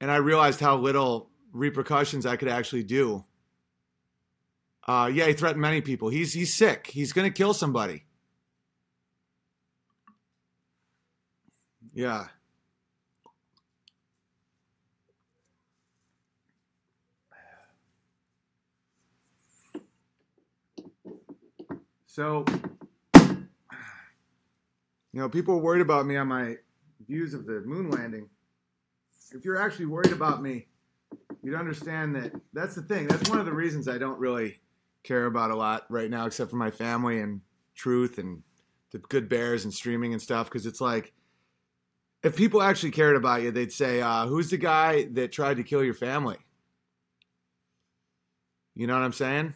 [0.01, 3.25] and I realized how little repercussions I could actually do
[4.87, 6.09] uh, yeah, he threatened many people.
[6.09, 6.89] He's he's sick.
[6.89, 8.05] He's to kill somebody.
[11.95, 12.27] Yeah.
[22.07, 22.45] So,
[23.15, 23.49] you
[25.15, 26.57] know, people are worried about me on my
[27.07, 28.29] views of the moon landing.
[29.31, 30.67] If you're actually worried about me,
[31.43, 33.07] you'd understand that that's the thing.
[33.07, 34.61] That's one of the reasons I don't really
[35.03, 37.41] care about a lot right now, except for my family and
[37.75, 38.43] truth and
[38.91, 40.49] the good bears and streaming and stuff.
[40.49, 41.13] Because it's like,
[42.23, 45.65] if people actually cared about you, they'd say, uh, "Who's the guy that tried to
[45.65, 46.39] kill your family?"
[48.75, 49.55] You know what I'm saying?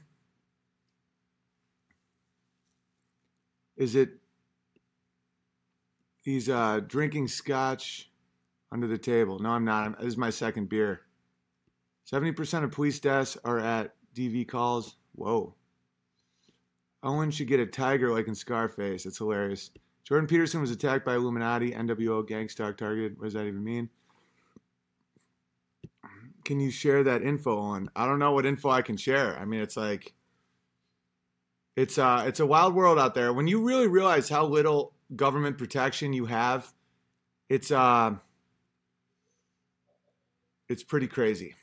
[3.76, 4.11] Is it?
[6.22, 8.11] He's uh, drinking scotch
[8.72, 9.38] under the table.
[9.38, 9.98] No, I'm not.
[9.98, 11.02] This is my second beer.
[12.12, 14.96] 70% of police deaths are at DV calls.
[15.16, 15.55] Whoa.
[17.02, 19.05] Owen should get a tiger like in Scarface.
[19.05, 19.70] That's hilarious.
[20.05, 23.18] Jordan Peterson was attacked by Illuminati, NWO, gang targeted.
[23.18, 23.88] What does that even mean?
[26.44, 27.90] Can you share that info on?
[27.96, 29.37] I don't know what info I can share.
[29.37, 30.14] I mean, it's like
[31.74, 33.33] it's uh it's a wild world out there.
[33.33, 36.72] When you really realize how little government protection you have,
[37.48, 38.14] it's uh
[40.68, 41.55] it's pretty crazy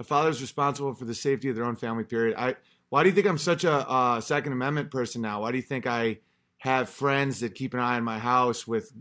[0.00, 2.02] a father's responsible for the safety of their own family.
[2.02, 2.34] Period.
[2.36, 2.56] I.
[2.88, 5.42] Why do you think I'm such a uh, Second Amendment person now?
[5.42, 6.18] Why do you think I
[6.58, 8.92] have friends that keep an eye on my house with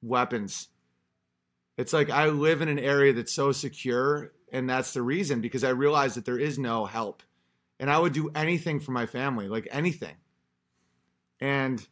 [0.00, 0.68] weapons?
[1.76, 5.62] It's like I live in an area that's so secure, and that's the reason because
[5.62, 7.22] I realize that there is no help,
[7.78, 10.16] and I would do anything for my family, like anything.
[11.38, 11.86] And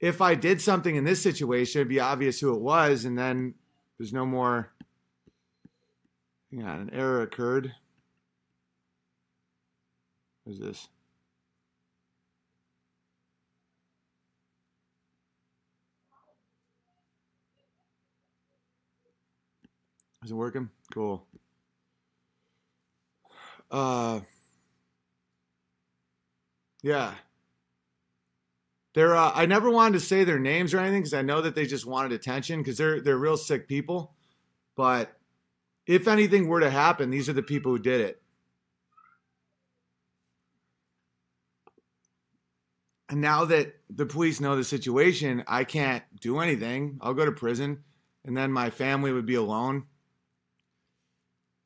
[0.00, 3.54] if I did something in this situation, it'd be obvious who it was, and then
[3.98, 4.72] there's no more.
[6.50, 7.72] Yeah, an error occurred.
[10.44, 10.88] What is this?
[20.24, 20.70] Is it working?
[20.92, 21.26] Cool.
[23.70, 24.20] Uh,
[26.82, 27.14] yeah.
[28.94, 29.16] They're.
[29.16, 31.66] Uh, I never wanted to say their names or anything because I know that they
[31.66, 34.14] just wanted attention because they're they're real sick people.
[34.76, 35.16] But
[35.86, 38.21] if anything were to happen, these are the people who did it.
[43.20, 46.98] Now that the police know the situation, I can't do anything.
[47.00, 47.84] I'll go to prison,
[48.24, 49.84] and then my family would be alone.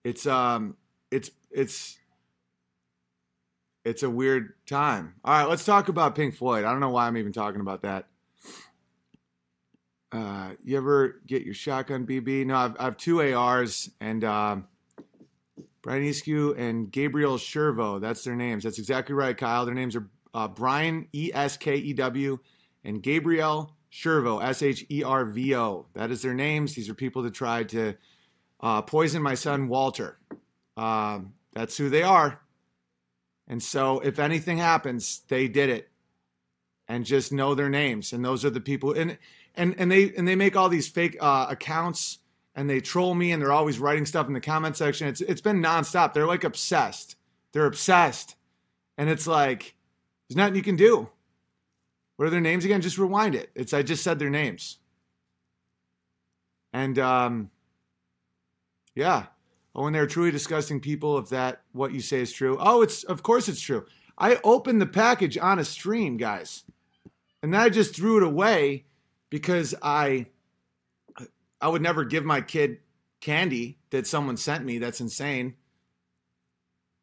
[0.04, 0.76] It's um,
[1.10, 1.98] it's it's
[3.84, 5.14] it's a weird time.
[5.24, 6.64] All right, let's talk about Pink Floyd.
[6.64, 8.06] I don't know why I'm even talking about that.
[10.10, 12.46] Uh, you ever get your shotgun BB?
[12.46, 14.56] No, I've, I have two ARs and uh,
[15.82, 18.00] Brian Eskew and Gabriel Shervo.
[18.00, 18.64] That's their names.
[18.64, 19.66] That's exactly right, Kyle.
[19.66, 22.38] Their names are uh, Brian E S K E W
[22.84, 25.86] and Gabriel Shervo S H E R V O.
[25.94, 26.74] That is their names.
[26.74, 27.94] These are people that tried to
[28.60, 30.18] uh, poison my son Walter.
[30.76, 32.42] Um, that's who they are.
[33.48, 35.88] And so, if anything happens, they did it,
[36.86, 38.12] and just know their names.
[38.12, 38.92] And those are the people.
[38.92, 39.16] And
[39.54, 42.18] and and they and they make all these fake uh, accounts,
[42.54, 45.08] and they troll me, and they're always writing stuff in the comment section.
[45.08, 46.12] It's it's been nonstop.
[46.12, 47.16] They're like obsessed.
[47.52, 48.36] They're obsessed,
[48.98, 49.75] and it's like
[50.28, 51.08] there's nothing you can do.
[52.16, 52.80] What are their names again?
[52.80, 53.50] Just rewind it.
[53.54, 54.78] It's I just said their names.
[56.72, 57.50] And um,
[58.94, 59.26] yeah,
[59.76, 62.56] Oh, when they're truly disgusting people, if that what you say is true.
[62.58, 63.84] Oh, it's of course it's true.
[64.16, 66.64] I opened the package on a stream, guys.
[67.42, 68.86] And then I just threw it away
[69.28, 70.26] because I
[71.60, 72.78] I would never give my kid
[73.20, 74.78] candy that someone sent me.
[74.78, 75.56] That's insane.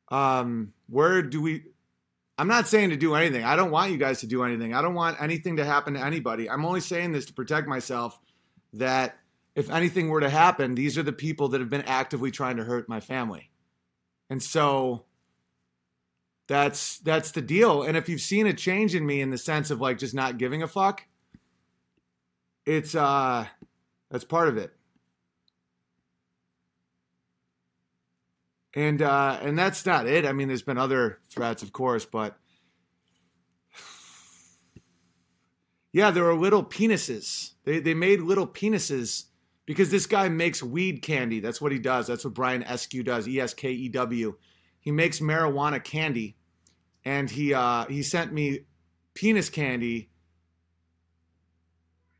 [0.09, 1.65] Um, where do we
[2.37, 3.43] I'm not saying to do anything.
[3.43, 4.73] I don't want you guys to do anything.
[4.73, 6.49] I don't want anything to happen to anybody.
[6.49, 8.19] I'm only saying this to protect myself
[8.73, 9.17] that
[9.55, 12.63] if anything were to happen, these are the people that have been actively trying to
[12.63, 13.51] hurt my family.
[14.29, 15.05] And so
[16.47, 17.83] that's that's the deal.
[17.83, 20.39] And if you've seen a change in me in the sense of like just not
[20.39, 21.05] giving a fuck,
[22.65, 23.45] it's uh
[24.09, 24.73] that's part of it.
[28.75, 30.25] And uh and that's not it.
[30.25, 32.37] I mean there's been other threats of course, but
[35.91, 37.51] yeah, there are little penises.
[37.65, 39.25] They they made little penises
[39.65, 41.39] because this guy makes weed candy.
[41.39, 42.07] That's what he does.
[42.07, 43.27] That's what Brian Eskew does.
[43.27, 44.35] E S K E W.
[44.79, 46.35] He makes marijuana candy,
[47.05, 48.61] and he uh, he sent me
[49.13, 50.09] penis candy,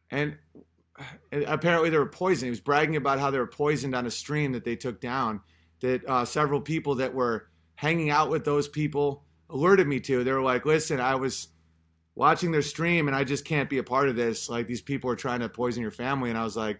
[0.10, 0.38] and
[1.32, 2.46] apparently they were poisoned.
[2.46, 5.42] He was bragging about how they were poisoned on a stream that they took down.
[5.84, 10.24] That uh, several people that were hanging out with those people alerted me to.
[10.24, 11.50] They were like, "Listen, I was."
[12.16, 14.48] watching their stream and I just can't be a part of this.
[14.48, 16.30] Like these people are trying to poison your family.
[16.30, 16.80] And I was like,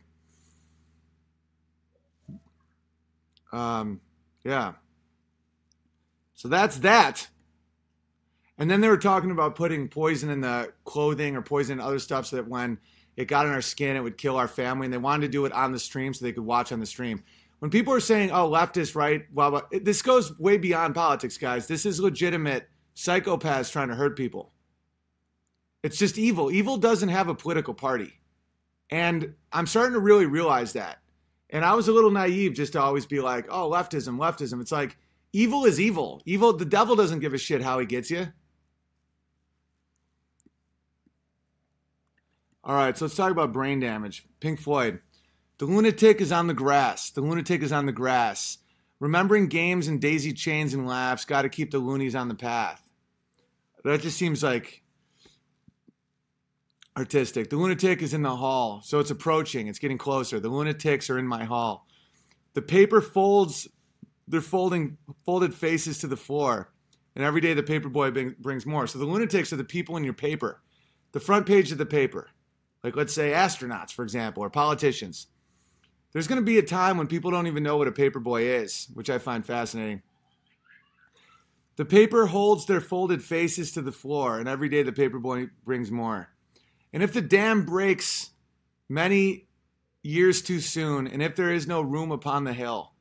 [3.54, 4.02] Um,
[4.44, 4.74] yeah.
[6.34, 7.28] So that's that.
[8.58, 12.00] And then they were talking about putting poison in the clothing or poison in other
[12.00, 12.80] stuff so that when
[13.16, 14.86] it got in our skin, it would kill our family.
[14.86, 16.86] And they wanted to do it on the stream so they could watch on the
[16.86, 17.24] stream.
[17.64, 19.24] When people are saying, oh, leftist, right?
[19.34, 21.66] Well, this goes way beyond politics, guys.
[21.66, 24.52] This is legitimate psychopaths trying to hurt people.
[25.82, 26.52] It's just evil.
[26.52, 28.20] Evil doesn't have a political party.
[28.90, 30.98] And I'm starting to really realize that.
[31.52, 34.60] And I was a little naive just to always be like, oh, leftism, leftism.
[34.60, 34.98] It's like,
[35.32, 36.22] evil is evil.
[36.26, 38.28] Evil, the devil doesn't give a shit how he gets you.
[42.66, 44.26] All right, so let's talk about brain damage.
[44.42, 45.00] Pink Floyd.
[45.64, 47.10] The lunatic is on the grass.
[47.12, 48.58] The lunatic is on the grass.
[49.00, 52.86] Remembering games and daisy chains and laughs, got to keep the loonies on the path.
[53.86, 54.84] That just seems like
[56.98, 57.50] artistic.
[57.50, 59.68] The lunatic is in the hall, so it's approaching.
[59.68, 60.38] It's getting closer.
[60.38, 61.88] The lunatics are in my hall.
[62.56, 63.70] The paper folds.
[64.28, 66.74] They're folding folded faces to the floor,
[67.16, 68.86] and every day the paper boy brings more.
[68.86, 70.62] So the lunatics are the people in your paper,
[71.14, 72.32] the front page of the paper,
[72.84, 75.28] like let's say astronauts, for example, or politicians.
[76.14, 78.44] There's going to be a time when people don't even know what a paper boy
[78.44, 80.04] is, which I find fascinating.
[81.76, 85.48] The paper holds their folded faces to the floor, and every day the paper boy
[85.66, 86.30] brings more.
[86.94, 88.30] And if the dam breaks
[88.88, 89.48] many
[90.04, 92.92] years too soon, and if there is no room upon the hill,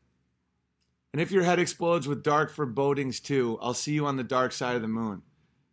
[1.13, 4.53] and if your head explodes with dark forebodings too, I'll see you on the dark
[4.53, 5.21] side of the moon.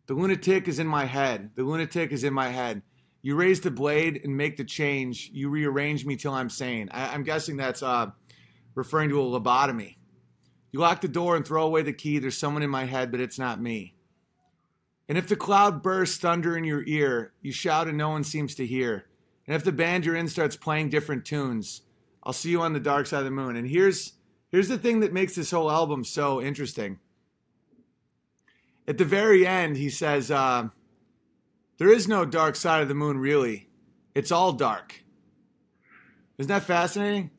[0.07, 1.51] The lunatic is in my head.
[1.55, 2.81] The lunatic is in my head.
[3.21, 5.29] You raise the blade and make the change.
[5.33, 6.89] You rearrange me till I'm sane.
[6.91, 8.11] I, am guessing that's uh,
[8.75, 9.97] referring to a lobotomy.
[10.71, 12.19] You lock the door and throw away the key.
[12.19, 13.95] There's someone in my head, but it's not me.
[15.09, 18.55] And if the cloud bursts thunder in your ear, you shout and no one seems
[18.55, 19.05] to hear.
[19.47, 21.81] And if the band you're in starts playing different tunes,
[22.23, 23.55] I'll see you on the dark side of the moon.
[23.55, 24.13] And here's
[24.49, 26.99] here's the thing that makes this whole album so interesting.
[28.87, 30.69] At the very end, he says, uh,
[31.79, 33.69] "There is no dark side of the moon, really.
[34.13, 35.03] It's all dark."
[36.37, 37.31] Isn't that fascinating?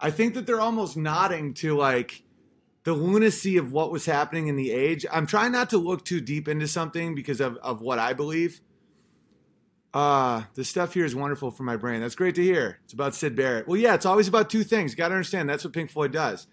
[0.00, 2.22] I think that they're almost nodding to like
[2.84, 5.04] the lunacy of what was happening in the age.
[5.12, 8.62] I'm trying not to look too deep into something because of, of what I believe.
[9.92, 12.00] Uh, the stuff here is wonderful for my brain.
[12.00, 12.78] That's great to hear.
[12.84, 13.68] It's about Syd Barrett.
[13.68, 14.92] Well, yeah, it's always about two things.
[14.92, 16.46] You got to understand that's what Pink Floyd does.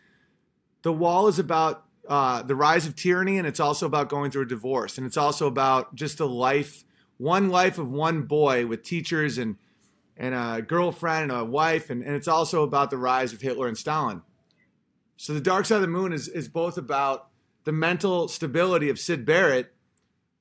[0.82, 4.44] The Wall is about uh, the rise of tyranny, and it's also about going through
[4.44, 6.84] a divorce, and it's also about just a life,
[7.18, 9.58] one life of one boy with teachers and
[10.20, 13.68] and a girlfriend and a wife, and, and it's also about the rise of Hitler
[13.68, 14.24] and Stalin.
[15.16, 17.28] So the Dark Side of the Moon is is both about
[17.66, 19.74] the mental stability of Syd Barrett,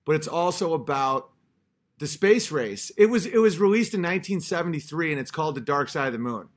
[0.05, 1.31] but it's also about
[1.99, 2.93] the space race.
[2.97, 6.19] It was it was released in 1973 and it's called The Dark Side of the
[6.19, 6.49] Moon.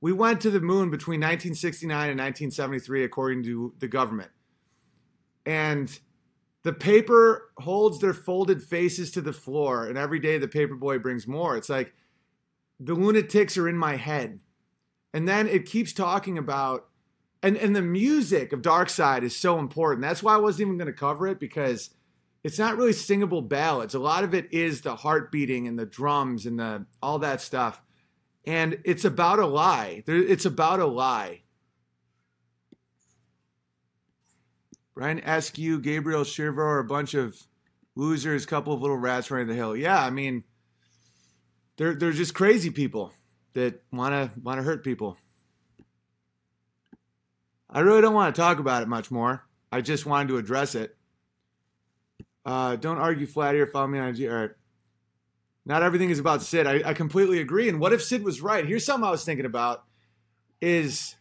[0.00, 4.30] We went to the moon between 1969 and 1973 according to the government.
[5.44, 5.98] And
[6.62, 10.98] the paper holds their folded faces to the floor and every day the paper boy
[10.98, 11.56] brings more.
[11.56, 11.92] It's like
[12.78, 14.40] the lunatics are in my head.
[15.12, 16.88] And then it keeps talking about
[17.42, 20.02] and and the music of Dark Side is so important.
[20.02, 21.90] That's why I wasn't even going to cover it because
[22.44, 23.94] it's not really singable ballads.
[23.94, 27.40] A lot of it is the heart beating and the drums and the all that
[27.40, 27.82] stuff.
[28.44, 30.02] And it's about a lie.
[30.06, 31.41] It's about a lie.
[34.94, 37.46] Brian Eskew, Gabriel Shiver are a bunch of
[37.94, 39.76] losers, couple of little rats running the hill.
[39.76, 40.44] Yeah, I mean,
[41.76, 43.12] they're they're just crazy people
[43.54, 45.16] that want to want to hurt people.
[47.70, 49.46] I really don't want to talk about it much more.
[49.70, 50.94] I just wanted to address it.
[52.44, 53.66] Uh, don't argue flat here.
[53.66, 54.28] Follow me on IG.
[54.28, 54.50] All right.
[55.64, 56.66] Not everything is about Syd.
[56.66, 57.68] I, I completely agree.
[57.68, 58.66] And what if Syd was right?
[58.66, 59.84] Here's something I was thinking about.
[60.60, 61.16] Is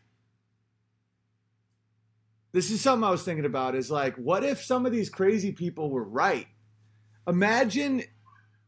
[2.52, 3.76] this is something I was thinking about?
[3.76, 6.48] Is like, what if some of these crazy people were right?
[7.28, 8.04] Imagine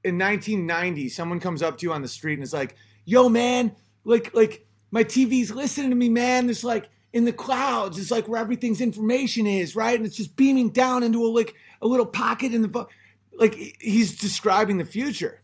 [0.04, 2.76] in 1990, someone comes up to you on the street and is like,
[3.06, 6.50] "Yo, man, like, like my TV's listening to me, man.
[6.50, 7.98] It's like in the clouds.
[7.98, 9.96] It's like where everything's information is, right?
[9.96, 12.88] And it's just beaming down into a like a little pocket in the
[13.38, 15.42] like he's describing the future.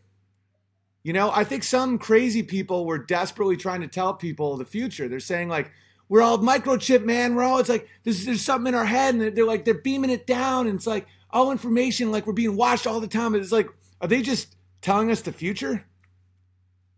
[1.02, 5.08] You know, I think some crazy people were desperately trying to tell people the future.
[5.08, 5.72] They're saying like
[6.10, 7.36] we're all microchip, man.
[7.36, 10.10] We're all it's like there's there's something in our head, and they're like they're beaming
[10.10, 13.36] it down, and it's like all information like we're being watched all the time.
[13.36, 13.68] It's like
[14.00, 15.84] are they just telling us the future?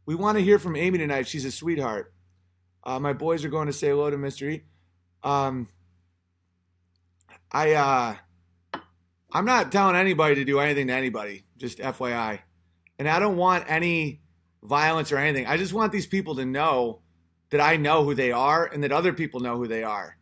[0.06, 1.28] We want to hear from Amy tonight.
[1.28, 2.12] She's a sweetheart.
[2.82, 4.64] Uh, my boys are going to say hello to Mystery.
[5.22, 5.68] Um,
[7.52, 8.80] I uh,
[9.30, 12.40] I'm not telling anybody to do anything to anybody, just FYI.
[12.98, 14.22] And I don't want any
[14.62, 15.46] violence or anything.
[15.46, 17.01] I just want these people to know
[17.52, 20.16] that I know who they are and that other people know who they are.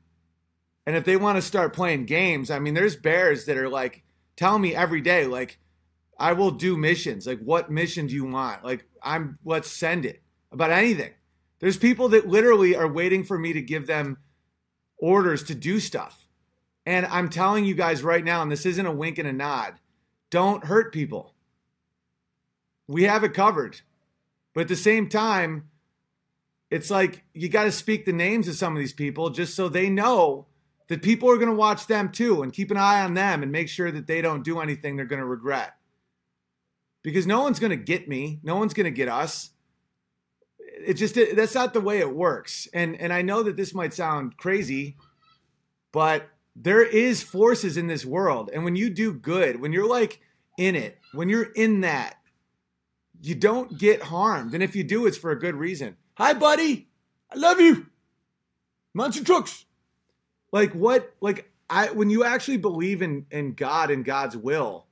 [0.85, 4.03] And if they want to start playing games, I mean, there's bears that are like
[4.37, 5.61] telling me every day, like,
[6.18, 7.28] I will do missions.
[7.28, 8.64] Like, what mission do you want?
[8.64, 11.12] Like, I'm, let's send it about anything.
[11.61, 14.18] There's people that literally are waiting for me to give them
[14.99, 16.26] orders to do stuff.
[16.85, 19.74] And I'm telling you guys right now, and this isn't a wink and a nod,
[20.31, 21.35] don't hurt people.
[22.89, 23.83] We have it covered.
[24.53, 25.70] But at the same time,
[26.71, 29.68] it's like you got to speak the names of some of these people just so
[29.68, 30.47] they know
[30.89, 33.53] that people are going to watch them too and keep an eye on them and
[33.53, 35.75] make sure that they don't do anything they're going to regret.
[37.03, 39.51] Because no one's going to get me, no one's going to get us.
[40.59, 42.68] It just that's not the way it works.
[42.73, 44.97] And and I know that this might sound crazy,
[45.93, 50.21] but there is forces in this world and when you do good when you're like
[50.59, 52.16] in it when you're in that
[53.23, 56.88] you don't get harmed and if you do it's for a good reason hi buddy.
[57.32, 57.86] I love you.
[58.94, 59.64] Monster trucks.
[60.52, 64.86] Like what like i when you actually believe in in god and god's will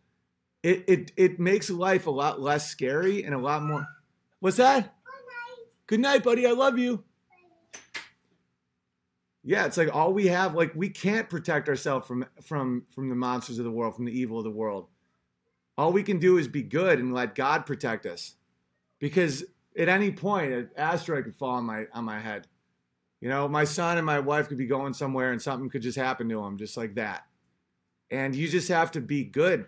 [0.63, 3.87] it it it makes life a lot less scary and a lot more
[4.41, 4.95] what's that?
[5.05, 6.47] Good night, good night buddy.
[6.47, 7.05] I love you.
[9.45, 13.15] Yeah, it's like all we have, like we can't protect ourselves from from from the
[13.15, 14.89] monsters of the world, from the evil of the world.
[15.77, 18.35] All we can do is be good and let God protect us.
[18.99, 19.45] Because
[19.79, 22.47] at any point an asteroid could fall on my on my head.
[23.21, 25.99] You know, my son and my wife could be going somewhere and something could just
[25.99, 27.27] happen to them just like that.
[28.11, 29.67] And you just have to be good.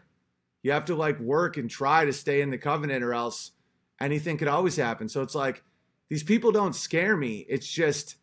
[0.62, 3.52] You have to like work and try to stay in the covenant or else
[4.00, 5.08] anything could always happen.
[5.08, 5.62] So it's like
[6.08, 7.46] these people don't scare me.
[7.48, 8.16] It's just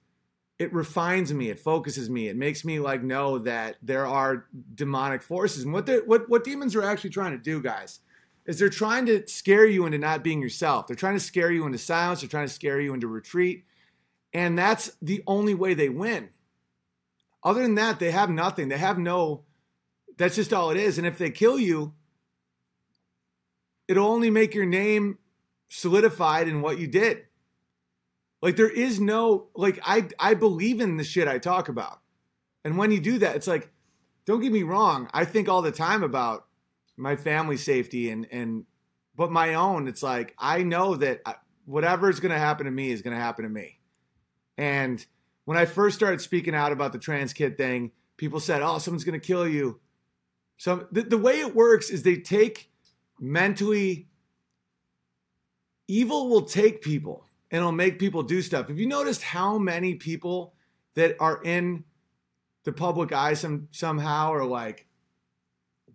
[0.60, 5.22] it refines me it focuses me it makes me like know that there are demonic
[5.22, 8.00] forces and what what what demons are actually trying to do guys
[8.48, 10.88] is they're trying to scare you into not being yourself.
[10.88, 12.22] They're trying to scare you into silence.
[12.22, 13.66] They're trying to scare you into retreat.
[14.34, 16.30] And that's the only way they win.
[17.43, 18.70] Other than that, they have nothing.
[18.70, 19.43] They have no,
[20.18, 20.98] that's just all it is.
[20.98, 21.93] And if they kill you,
[23.88, 25.18] it'll only make your name
[25.70, 27.24] solidified in what you did.
[28.41, 32.00] Like there is no like I I believe in the shit I talk about.
[32.64, 33.72] And when you do that, it's like
[34.26, 36.47] don't get me wrong, I think all the time about
[36.98, 38.66] my family safety and and
[39.16, 41.22] but my own, it's like I know that
[41.66, 43.80] whatever is going to happen to me is going to happen to me.
[44.58, 45.04] And
[45.45, 49.04] when I first started speaking out about the trans kid thing, people said, "Oh, someone's
[49.04, 49.80] going to kill you."
[50.58, 52.72] So the, the way it works is they take
[53.20, 54.08] mentally
[55.88, 58.68] evil will take people and it'll make people do stuff.
[58.68, 60.54] Have you noticed how many people
[60.95, 61.84] that are in
[62.66, 64.87] the public eye some somehow are like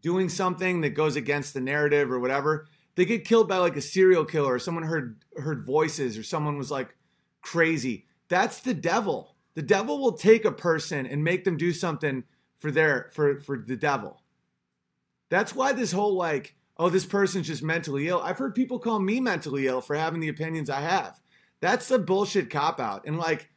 [0.03, 2.67] doing something that goes against the narrative or whatever?
[2.95, 6.59] They get killed by like a serial killer or someone heard heard voices or someone
[6.59, 6.95] was like
[7.41, 8.07] crazy.
[8.29, 9.35] That's the devil.
[9.55, 12.25] The devil will take a person and make them do something
[12.59, 14.23] for their for for the devil.
[15.31, 18.21] That's why this whole like oh, this person's just mentally ill.
[18.21, 21.21] I've heard people call me mentally ill for having the opinions I have.
[21.61, 23.07] That's a bullshit cop out.
[23.07, 23.49] And like,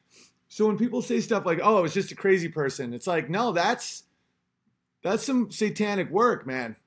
[0.48, 3.52] so when people say stuff like, oh, it's just a crazy person, it's like, no,
[3.52, 4.04] that's
[5.06, 6.78] that's some satanic work, man.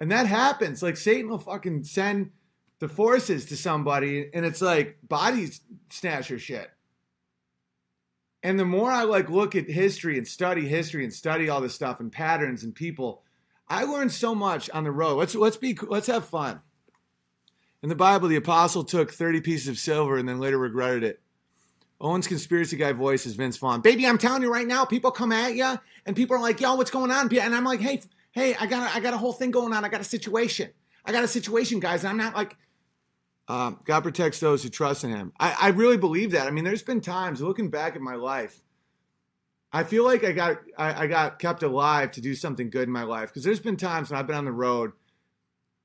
[0.00, 0.82] And that happens.
[0.82, 2.32] Like Satan will fucking send
[2.80, 5.48] the forces to somebody and it's like body
[5.88, 6.68] snatcher shit.
[8.42, 11.76] And the more I like look at history and study history and study all this
[11.76, 13.22] stuff and patterns and people,
[13.68, 15.14] I learned so much on the road.
[15.14, 16.60] Let's let's be let's have fun.
[17.84, 21.20] In the Bible, the apostle took 30 pieces of silver and then later regretted it.
[22.02, 23.80] Owen's conspiracy guy voice is Vince Vaughn.
[23.80, 26.74] Baby, I'm telling you right now, people come at you and people are like, "Yo,
[26.74, 29.32] what's going on?" And I'm like, "Hey, hey, I got a, I got a whole
[29.32, 29.84] thing going on.
[29.84, 30.70] I got a situation.
[31.04, 32.56] I got a situation, guys." And I'm not like,
[33.48, 35.32] um, God protects those who trust in Him.
[35.40, 36.46] I, I really believe that.
[36.46, 38.60] I mean, there's been times looking back at my life
[39.72, 42.92] I feel like I got I, I got kept alive to do something good in
[42.92, 44.92] my life because there's been times when I've been on the road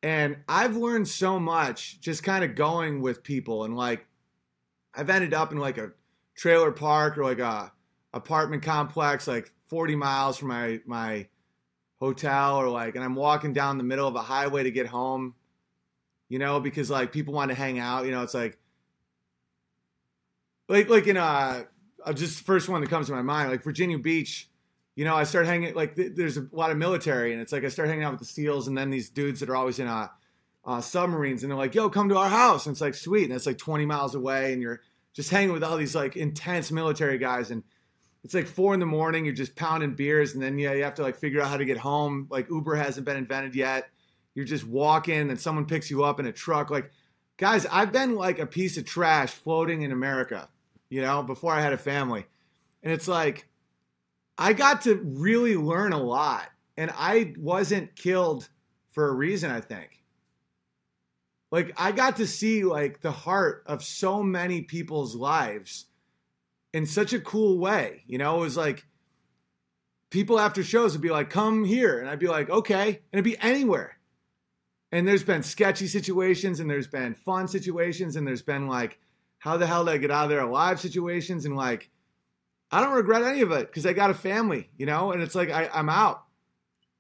[0.04, 4.06] and I've learned so much just kind of going with people and like
[4.94, 5.92] I've ended up in like a
[6.38, 7.72] trailer park or like a
[8.14, 11.28] apartment complex like 40 miles from my my
[12.00, 15.36] hotel or like and I'm walking down the middle of a highway to get home
[16.30, 18.58] you know because like people want to hang out you know it's like
[20.70, 21.66] like like in a
[22.08, 24.50] uh, just the first one that comes to my mind, like Virginia Beach.
[24.96, 27.64] You know, I start hanging like th- there's a lot of military, and it's like
[27.64, 29.88] I start hanging out with the SEALs, and then these dudes that are always in
[29.88, 30.08] uh,
[30.66, 33.34] uh, submarines, and they're like, "Yo, come to our house," and it's like sweet, and
[33.34, 34.82] it's like 20 miles away, and you're
[35.18, 37.64] just hanging with all these like intense military guys, and
[38.24, 40.96] it's like four in the morning, you're just pounding beers, and then yeah, you have
[40.96, 42.28] to like figure out how to get home.
[42.30, 43.90] Like Uber hasn't been invented yet.
[44.34, 46.70] You're just walking, and someone picks you up in a truck.
[46.70, 46.92] Like,
[47.36, 50.48] guys, I've been like a piece of trash floating in America
[50.90, 52.26] you know, before I had a family.
[52.84, 53.48] And it's like,
[54.38, 56.50] I got to really learn a lot.
[56.78, 58.48] And I wasn't killed
[58.90, 59.97] for a reason, I think.
[61.52, 65.86] Like, I got to see, like, the heart of so many people's lives
[66.74, 68.04] in such a cool way.
[68.06, 68.86] You know, it was like,
[70.10, 72.00] people after shows would be like, come here.
[72.00, 72.88] And I'd be like, okay.
[72.88, 73.98] And it'd be anywhere.
[74.92, 79.00] And there's been sketchy situations and there's been fun situations and there's been like
[79.40, 81.90] how the hell did I get out of there alive situations and like
[82.72, 85.36] I don't regret any of it because I got a family, you know, and it's
[85.36, 86.24] like I, I'm out.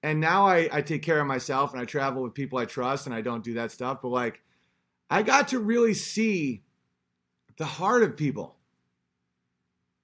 [0.04, 3.08] And now I, I take care of myself and I travel with people I trust
[3.08, 4.02] and I don't do that stuff.
[4.02, 4.42] But like
[5.10, 6.64] I got to really see
[7.58, 8.56] the heart of people.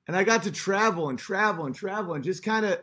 [0.07, 2.81] And I got to travel and travel and travel and just kind of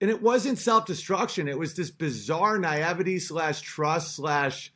[0.00, 1.48] and it wasn't self-destruction.
[1.48, 4.72] It was this bizarre naivety slash trust slash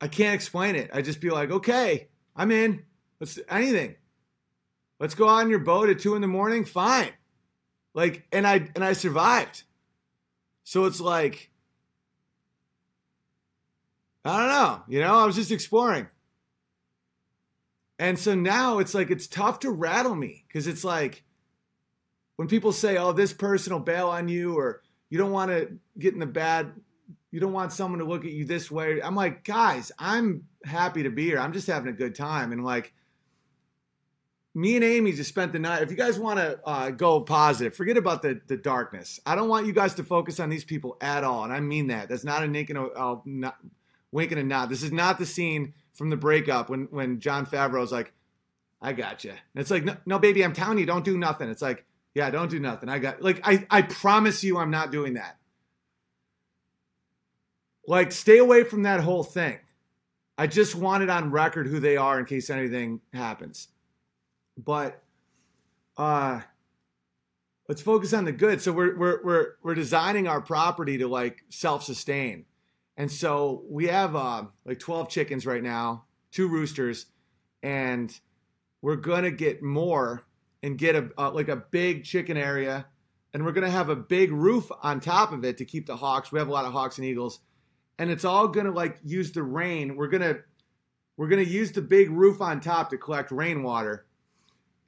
[0.00, 0.90] I can't explain it.
[0.92, 2.82] I just be like, okay, I'm in.
[3.18, 3.96] Let's anything.
[5.00, 6.64] Let's go out on your boat at two in the morning.
[6.64, 7.10] Fine.
[7.94, 9.62] Like, and I and I survived.
[10.66, 11.52] So it's like,
[14.24, 14.82] I don't know.
[14.88, 16.08] You know, I was just exploring.
[18.00, 21.22] And so now it's like it's tough to rattle me because it's like
[22.34, 25.78] when people say, "Oh, this person will bail on you," or you don't want to
[25.96, 26.72] get in the bad
[27.30, 29.02] you don't want someone to look at you this way.
[29.02, 31.38] I'm like, guys, I'm happy to be here.
[31.38, 32.50] I'm just having a good time.
[32.50, 32.94] And like,
[34.56, 35.82] me and Amy just spent the night.
[35.82, 39.20] If you guys want to uh, go positive, forget about the the darkness.
[39.26, 41.88] I don't want you guys to focus on these people at all, and I mean
[41.88, 42.08] that.
[42.08, 43.58] That's not a wink and a, uh, not,
[44.12, 44.70] wink and a nod.
[44.70, 48.14] This is not the scene from the breakup when when Jon Favreau's like,
[48.80, 51.50] "I got you." It's like, no, no, baby, I'm telling you, don't do nothing.
[51.50, 51.84] It's like,
[52.14, 52.88] yeah, don't do nothing.
[52.88, 55.36] I got like, I I promise you, I'm not doing that.
[57.86, 59.58] like stay away from that whole thing.
[60.38, 63.68] I just want it on record who they are in case anything happens.
[64.56, 65.02] But
[65.96, 66.40] uh
[67.68, 68.60] let's focus on the good.
[68.60, 72.44] So we're we're we're we're designing our property to like self-sustain.
[72.96, 77.06] And so we have uh, like 12 chickens right now, two roosters,
[77.62, 78.18] and
[78.80, 80.22] we're gonna get more
[80.62, 82.86] and get a uh, like a big chicken area,
[83.34, 86.32] and we're gonna have a big roof on top of it to keep the hawks.
[86.32, 87.40] We have a lot of hawks and eagles,
[87.98, 89.96] and it's all gonna like use the rain.
[89.96, 90.38] We're gonna
[91.18, 94.05] we're gonna use the big roof on top to collect rainwater,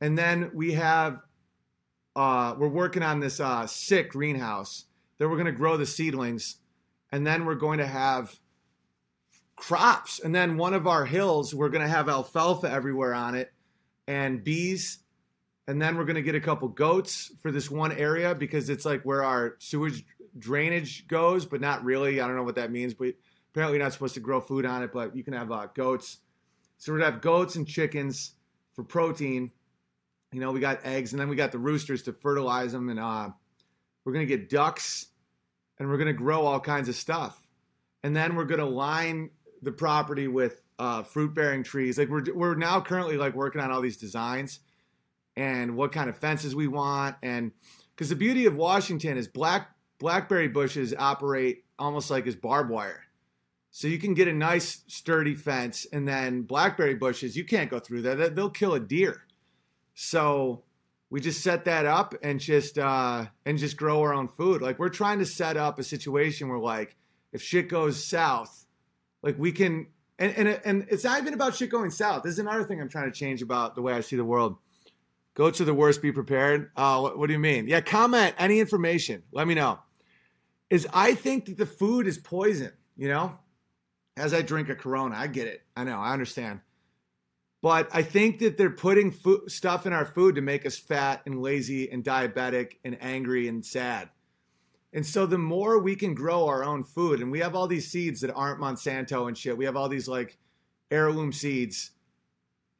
[0.00, 1.20] and then we have
[2.16, 4.84] uh, we're working on this uh, sick greenhouse.
[5.18, 6.56] Then we're gonna grow the seedlings,
[7.12, 8.38] and then we're going to have
[9.58, 10.20] crops.
[10.20, 13.52] And then one of our hills, we're going to have alfalfa everywhere on it
[14.06, 14.98] and bees.
[15.66, 18.84] And then we're going to get a couple goats for this one area because it's
[18.84, 20.04] like where our sewage
[20.38, 22.20] drainage goes, but not really.
[22.20, 23.08] I don't know what that means, but
[23.50, 26.18] apparently you're not supposed to grow food on it, but you can have uh, goats.
[26.78, 28.34] So we're going to have goats and chickens
[28.72, 29.50] for protein.
[30.32, 32.88] You know, we got eggs and then we got the roosters to fertilize them.
[32.88, 33.30] And uh,
[34.04, 35.06] we're going to get ducks
[35.78, 37.40] and we're going to grow all kinds of stuff.
[38.02, 39.30] And then we're going to line
[39.62, 41.98] the property with uh, fruit bearing trees.
[41.98, 44.60] Like we're we're now currently like working on all these designs
[45.36, 47.52] and what kind of fences we want and
[47.94, 53.04] because the beauty of Washington is black blackberry bushes operate almost like as barbed wire.
[53.70, 57.78] So you can get a nice sturdy fence and then blackberry bushes you can't go
[57.78, 58.34] through that.
[58.34, 59.22] They'll kill a deer.
[60.00, 60.62] So
[61.10, 64.62] we just set that up and just uh and just grow our own food.
[64.62, 66.94] Like we're trying to set up a situation where like
[67.32, 68.66] if shit goes south,
[69.22, 72.22] like we can and and and it's not even about shit going south.
[72.22, 74.58] This is another thing I'm trying to change about the way I see the world.
[75.34, 76.70] Go to the worst, be prepared.
[76.76, 77.66] Uh, what, what do you mean?
[77.66, 79.24] Yeah, comment any information.
[79.32, 79.80] Let me know.
[80.70, 82.70] Is I think that the food is poison.
[82.96, 83.36] You know,
[84.16, 85.64] as I drink a Corona, I get it.
[85.76, 86.60] I know, I understand.
[87.60, 91.22] But I think that they're putting food, stuff in our food to make us fat
[91.26, 94.10] and lazy and diabetic and angry and sad.
[94.92, 97.90] And so the more we can grow our own food, and we have all these
[97.90, 99.58] seeds that aren't Monsanto and shit.
[99.58, 100.38] We have all these like
[100.90, 101.90] heirloom seeds,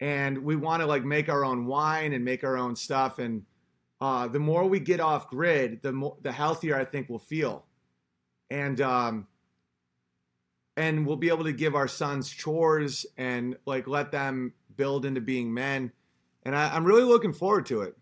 [0.01, 3.19] and we want to like make our own wine and make our own stuff.
[3.19, 3.45] And
[4.01, 7.67] uh, the more we get off grid, the more the healthier I think we'll feel,
[8.49, 9.27] and um,
[10.77, 15.21] and we'll be able to give our sons chores and like let them build into
[15.21, 15.93] being men.
[16.45, 17.95] And I, I'm really looking forward to it.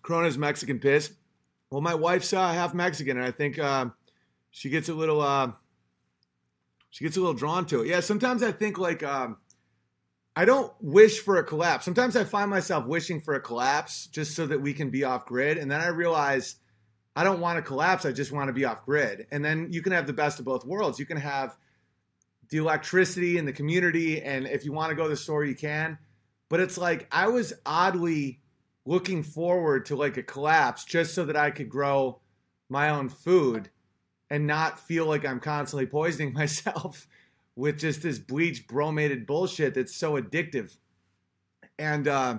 [0.00, 1.12] Corona's Mexican piss.
[1.70, 3.86] Well, my wife's uh, half Mexican, and I think uh,
[4.50, 5.52] she gets a little uh,
[6.88, 7.88] she gets a little drawn to it.
[7.88, 9.36] Yeah, sometimes I think like um,
[10.34, 11.84] I don't wish for a collapse.
[11.84, 15.26] Sometimes I find myself wishing for a collapse just so that we can be off
[15.26, 16.56] grid, and then I realize
[17.14, 18.06] I don't want to collapse.
[18.06, 20.46] I just want to be off grid, and then you can have the best of
[20.46, 20.98] both worlds.
[20.98, 21.54] You can have
[22.50, 25.54] the electricity and the community, and if you want to go to the store, you
[25.54, 25.98] can.
[26.48, 28.40] But it's like I was oddly
[28.86, 32.20] looking forward to like a collapse just so that I could grow
[32.70, 33.68] my own food
[34.30, 37.06] and not feel like I'm constantly poisoning myself
[37.54, 40.76] with just this bleach bromated bullshit that's so addictive.
[41.78, 42.38] And uh,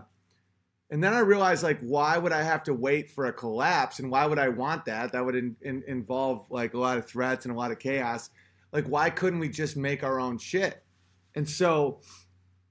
[0.89, 4.09] and then I realized like why would I have to wait for a collapse and
[4.09, 5.11] why would I want that?
[5.11, 8.29] That would in, in, involve like a lot of threats and a lot of chaos.
[8.71, 10.83] Like why couldn't we just make our own shit?
[11.35, 12.01] And so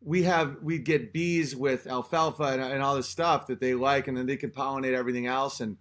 [0.01, 4.09] we have we get bees with alfalfa and, and, all this stuff that they like,
[4.09, 5.61] and then they can pollinate everything else.
[5.61, 5.77] And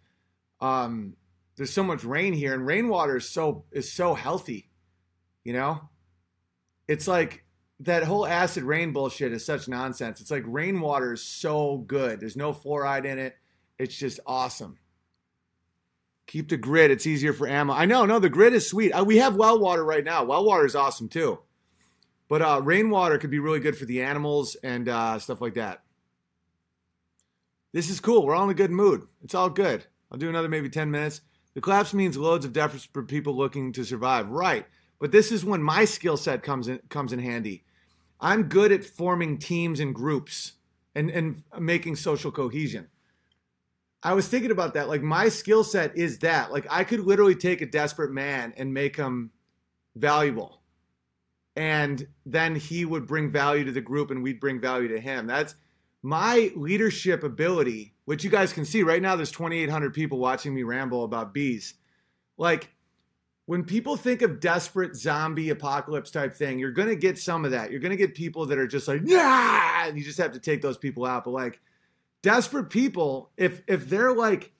[0.59, 1.15] um,
[1.55, 4.69] there's so much rain here, and rainwater is so is so healthy.
[5.43, 5.89] You know,
[6.87, 7.43] it's like
[7.81, 10.19] that whole acid rain bullshit is such nonsense.
[10.19, 12.19] It's like rainwater is so good.
[12.19, 13.35] There's no fluoride in it.
[13.77, 14.79] It's just awesome.
[16.27, 16.91] Keep the grid.
[16.91, 17.73] It's easier for ammo.
[17.73, 18.05] I know.
[18.05, 18.91] No, the grid is sweet.
[18.91, 20.23] Uh, we have well water right now.
[20.25, 21.39] Well water is awesome too.
[22.27, 25.83] But uh, rainwater could be really good for the animals and uh, stuff like that.
[27.71, 28.25] This is cool.
[28.25, 29.07] We're all in a good mood.
[29.23, 29.85] It's all good.
[30.11, 31.21] I'll do another maybe 10 minutes.
[31.53, 34.29] The collapse means loads of deference for people looking to survive.
[34.29, 34.65] Right.
[34.99, 37.63] But this is when my skill set comes in comes in handy.
[38.19, 40.53] I'm good at forming teams and groups
[40.95, 42.87] and, and making social cohesion.
[44.03, 44.89] I was thinking about that.
[44.89, 46.51] Like my skill set is that.
[46.51, 49.31] Like I could literally take a desperate man and make him
[49.95, 50.57] valuable
[51.57, 55.25] and then he would bring value to the group and we'd bring value to him.
[55.25, 55.55] That's
[56.03, 59.15] my leadership ability, which you guys can see right now.
[59.15, 61.73] There's 2,800 people watching me ramble about bees.
[62.37, 62.69] Like
[63.47, 67.49] when people think of desperate zombie apocalypse type thing, you're going to get some of
[67.49, 67.71] that.
[67.71, 70.39] You're going to get people that are just like, yeah, and you just have to
[70.39, 71.23] take those people out.
[71.23, 71.59] But like
[72.27, 74.51] desperate people, if if they're like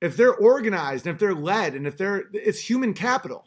[0.00, 3.46] if they're organized and if they're led and if they're it's human capital.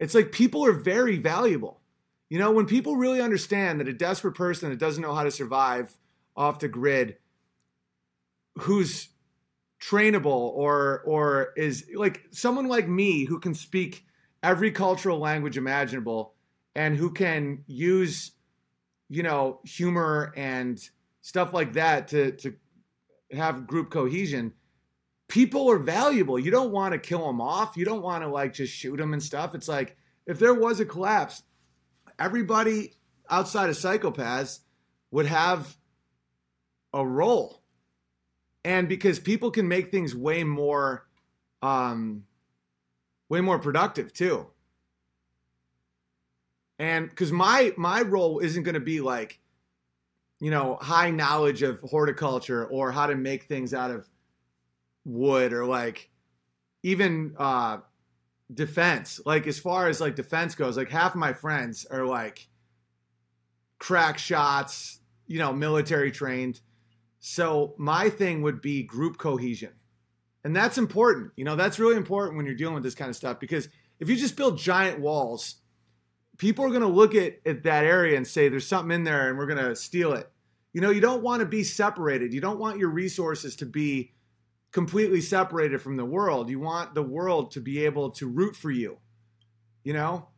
[0.00, 1.82] It's like people are very valuable.
[2.30, 5.30] You know, when people really understand that a desperate person that doesn't know how to
[5.30, 5.98] survive
[6.34, 7.18] off the grid
[8.60, 9.10] who's
[9.78, 14.06] trainable or or is like someone like me who can speak
[14.42, 16.32] every cultural language imaginable
[16.74, 18.32] and who can use
[19.10, 20.88] you know humor and
[21.26, 22.54] stuff like that to to
[23.32, 24.52] have group cohesion
[25.28, 26.38] people are valuable.
[26.38, 27.76] You don't want to kill them off.
[27.76, 29.54] You don't want to like just shoot them and stuff.
[29.54, 29.96] It's like
[30.26, 31.42] if there was a collapse
[32.18, 32.94] everybody
[33.28, 34.60] outside of psychopaths
[35.10, 35.76] would have
[36.94, 37.62] a role.
[38.64, 41.06] And because people can make things way more
[41.62, 42.24] um
[43.28, 44.46] way more productive too.
[46.78, 49.40] And because my my role isn't going to be like
[50.40, 54.08] you know high knowledge of horticulture or how to make things out of
[55.04, 56.10] wood or like
[56.82, 57.78] even uh
[58.52, 59.20] defense.
[59.24, 62.48] Like as far as like defense goes like half my friends are like
[63.78, 66.60] crack shots you know military trained.
[67.18, 69.72] So my thing would be group cohesion.
[70.44, 71.32] And that's important.
[71.36, 73.68] You know that's really important when you're dealing with this kind of stuff because
[73.98, 75.56] if you just build giant walls
[76.38, 79.28] people are going to look at, at that area and say there's something in there
[79.28, 80.30] and we're going to steal it
[80.72, 84.12] you know you don't want to be separated you don't want your resources to be
[84.76, 86.50] completely separated from the world.
[86.50, 88.98] You want the world to be able to root for you,
[89.84, 90.28] you know?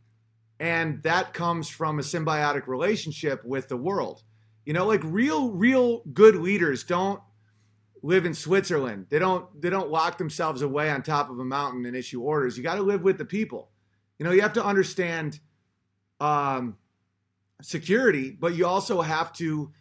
[0.60, 4.22] And that comes from a symbiotic relationship with the world.
[4.64, 7.20] You know, like real, real good leaders don't
[8.04, 9.06] live in Switzerland.
[9.08, 12.56] They don't they don't lock themselves away on top of a mountain and issue orders.
[12.56, 13.70] You got to live with the people.
[14.20, 15.40] You know, you have to understand
[16.20, 16.76] um,
[17.62, 19.72] security, but you also have to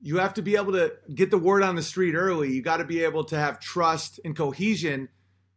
[0.00, 2.52] you have to be able to get the word on the street early.
[2.52, 5.10] You got to be able to have trust and cohesion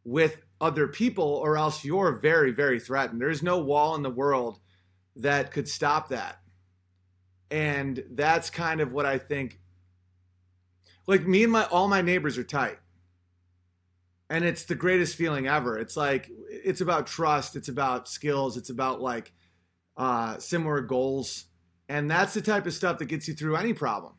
[0.04, 3.22] with other people, or else you're very, very threatened.
[3.22, 4.60] There's no wall in the world
[5.16, 6.40] that could stop that.
[7.50, 9.60] And that's kind of what I think.
[11.08, 12.80] Like me and my all my neighbors are tight.
[14.30, 15.78] And it's the greatest feeling ever.
[15.78, 19.32] It's like it's about trust, it's about skills, it's about like
[19.98, 21.46] uh similar goals.
[21.90, 24.14] And that's the type of stuff that gets you through any problem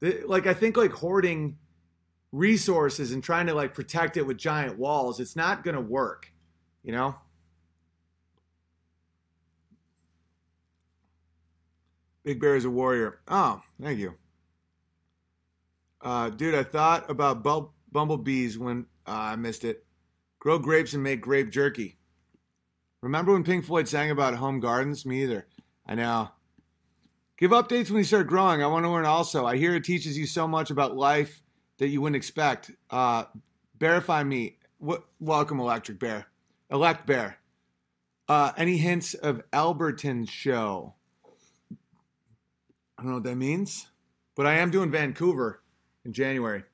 [0.00, 1.58] like I think like hoarding
[2.32, 6.32] resources and trying to like protect it with giant walls, it's not going to work,
[6.82, 7.16] you know?
[12.22, 13.20] Big Bear is a warrior.
[13.28, 14.14] Oh, thank you.
[16.02, 19.84] Uh, dude, I thought about bul- bumblebees when uh, I missed it.
[20.38, 21.98] Grow grapes and make grape jerky.
[23.02, 25.06] Remember when Pink Floyd sang about home gardens?
[25.06, 25.46] Me either.
[25.86, 26.30] I know.
[27.38, 28.62] Give updates when you start growing.
[28.62, 29.46] I want to learn also.
[29.46, 31.42] I hear it teaches you so much about life
[31.78, 32.70] that you wouldn't expect.
[32.90, 33.24] Uh,
[33.78, 34.58] Verify me.
[34.80, 36.26] W- welcome, Electric Bear.
[36.70, 37.38] Elect Bear.
[38.28, 40.94] Uh, any hints of Alberton show?
[41.72, 43.86] I don't know what that means,
[44.36, 45.62] but I am doing Vancouver
[46.04, 46.64] in January.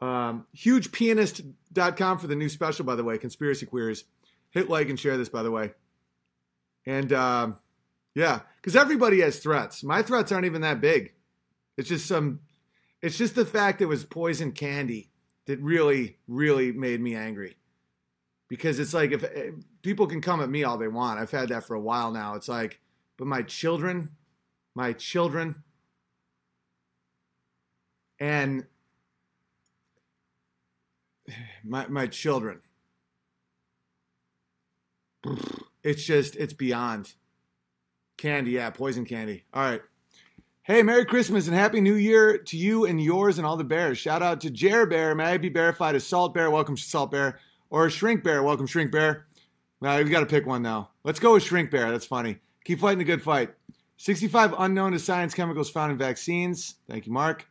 [0.00, 4.04] Um, hugepianist.com for the new special, by the way, Conspiracy Queers.
[4.56, 5.72] Hit like and share this, by the way.
[6.84, 7.12] And.
[7.12, 7.52] Uh,
[8.16, 9.84] yeah, because everybody has threats.
[9.84, 11.12] My threats aren't even that big.
[11.76, 12.40] It's just some.
[13.02, 15.10] It's just the fact it was poison candy
[15.44, 17.58] that really, really made me angry.
[18.48, 19.50] Because it's like if, if eh,
[19.82, 21.20] people can come at me all they want.
[21.20, 22.36] I've had that for a while now.
[22.36, 22.80] It's like,
[23.18, 24.12] but my children,
[24.74, 25.62] my children,
[28.18, 28.64] and
[31.64, 32.62] my my children.
[35.82, 37.14] It's just it's beyond.
[38.16, 39.44] Candy, yeah, poison candy.
[39.52, 39.82] All right.
[40.62, 43.98] Hey, Merry Christmas and Happy New Year to you and yours and all the bears.
[43.98, 45.14] Shout out to Jer Bear.
[45.14, 46.50] May I be verified as Salt Bear?
[46.50, 47.38] Welcome, Salt Bear.
[47.70, 48.42] Or Shrink Bear.
[48.42, 49.26] Welcome, Shrink Bear.
[49.80, 50.90] Now, we've got to pick one now.
[51.04, 51.90] Let's go with Shrink Bear.
[51.90, 52.38] That's funny.
[52.64, 53.54] Keep fighting the good fight.
[53.98, 56.76] 65 unknown to science chemicals found in vaccines.
[56.88, 57.46] Thank you, Mark.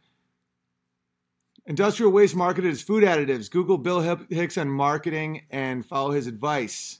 [1.68, 3.50] Industrial waste marketed as food additives.
[3.50, 7.00] Google Bill Hicks on marketing and follow his advice.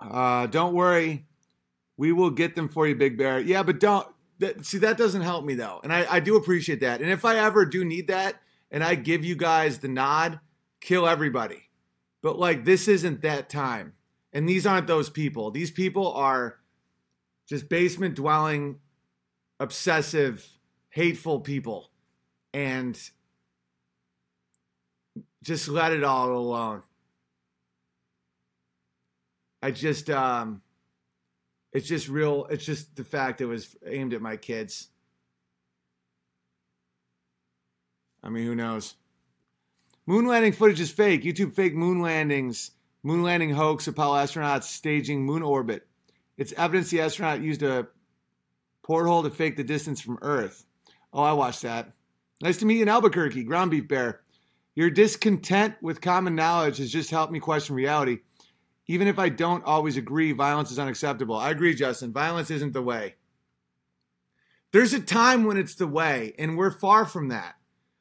[0.00, 1.26] Uh, don't worry,
[1.96, 3.40] we will get them for you, Big Bear.
[3.40, 4.06] Yeah, but don't
[4.62, 7.00] see that doesn't help me though, and I, I do appreciate that.
[7.00, 8.40] And if I ever do need that,
[8.70, 10.40] and I give you guys the nod,
[10.80, 11.68] kill everybody.
[12.22, 13.92] But like this isn't that time,
[14.32, 15.50] and these aren't those people.
[15.50, 16.58] These people are
[17.46, 18.78] just basement dwelling,
[19.58, 20.46] obsessive,
[20.88, 21.90] hateful people,
[22.54, 22.98] and
[25.42, 26.82] just let it all alone.
[29.62, 30.62] I just um
[31.72, 34.88] it's just real it's just the fact it was aimed at my kids.
[38.22, 38.94] I mean, who knows?
[40.06, 41.22] Moon landing footage is fake.
[41.22, 42.72] YouTube fake moon landings.
[43.02, 43.86] Moon landing hoax.
[43.86, 45.86] Apollo astronauts staging moon orbit.
[46.36, 47.88] It's evidence the astronaut used a
[48.82, 50.64] porthole to fake the distance from Earth.
[51.12, 51.92] Oh, I watched that.
[52.42, 54.20] Nice to meet you in Albuquerque, ground beef bear.
[54.74, 58.20] Your discontent with common knowledge has just helped me question reality.
[58.90, 61.36] Even if I don't always agree, violence is unacceptable.
[61.36, 62.12] I agree, Justin.
[62.12, 63.14] Violence isn't the way.
[64.72, 67.54] There's a time when it's the way, and we're far from that.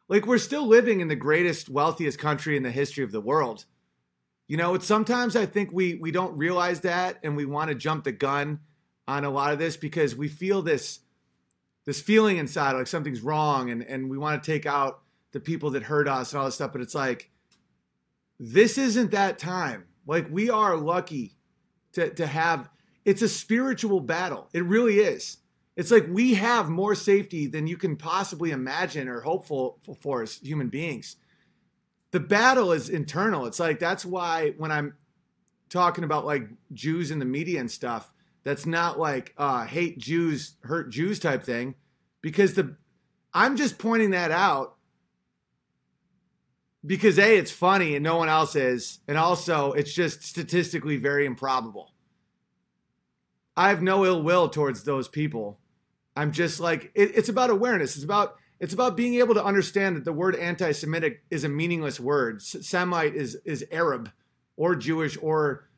[0.08, 3.66] Like, we're still living in the greatest, wealthiest country in the history of the world.
[4.48, 7.76] You know, it's sometimes I think we we don't realize that and we want to
[7.76, 8.62] jump the gun
[9.08, 11.02] on a lot of this because we feel this
[11.86, 15.02] this feeling inside like something's wrong and and we want to take out
[15.34, 17.30] the people that hurt us and all this stuff but it's like
[18.40, 21.38] this isn't that time like we are lucky
[21.94, 22.70] to to have
[23.06, 24.50] it's a spiritual battle.
[24.54, 25.38] It really is.
[25.76, 30.38] It's like we have more safety than you can possibly imagine or hopeful for as
[30.38, 31.16] human beings.
[32.12, 33.46] The battle is internal.
[33.46, 34.96] It's like that's why when I'm
[35.70, 38.12] talking about like Jews in the media and stuff,
[38.44, 41.76] that's not like uh, hate Jews, hurt Jews type thing,
[42.22, 42.76] because the
[43.32, 44.76] I'm just pointing that out
[46.86, 51.26] because a it's funny and no one else is and also it's just statistically very
[51.26, 51.94] improbable.
[53.56, 55.60] I have no ill will towards those people.
[56.16, 57.96] I'm just like it, it's about awareness.
[57.96, 62.00] It's about it's about being able to understand that the word anti-semitic is a meaningless
[62.00, 62.42] word.
[62.42, 64.12] Semite is is arab
[64.56, 65.70] or jewish or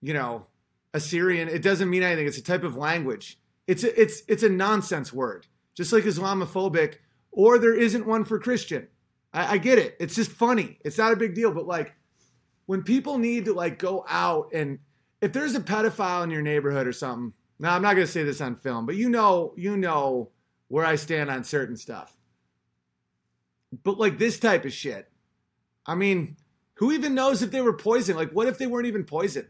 [0.00, 0.46] you know
[0.94, 1.48] assyrian.
[1.48, 2.26] It doesn't mean anything.
[2.26, 3.38] It's a type of language.
[3.66, 5.46] It's a, it's it's a nonsense word
[5.78, 6.96] just like islamophobic
[7.30, 8.88] or there isn't one for christian
[9.32, 9.96] I, I get it.
[10.00, 10.78] It's just funny.
[10.84, 11.52] It's not a big deal.
[11.52, 11.94] But like
[12.66, 14.78] when people need to like go out and
[15.20, 18.40] if there's a pedophile in your neighborhood or something, now I'm not gonna say this
[18.40, 20.30] on film, but you know, you know
[20.68, 22.16] where I stand on certain stuff.
[23.82, 25.10] But like this type of shit,
[25.86, 26.36] I mean,
[26.74, 28.18] who even knows if they were poisoned?
[28.18, 29.48] Like, what if they weren't even poisoned?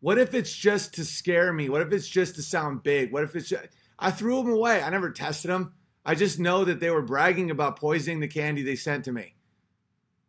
[0.00, 1.68] What if it's just to scare me?
[1.68, 3.12] What if it's just to sound big?
[3.12, 3.68] What if it's just,
[3.98, 4.82] I threw them away?
[4.82, 5.74] I never tested them.
[6.04, 9.34] I just know that they were bragging about poisoning the candy they sent to me.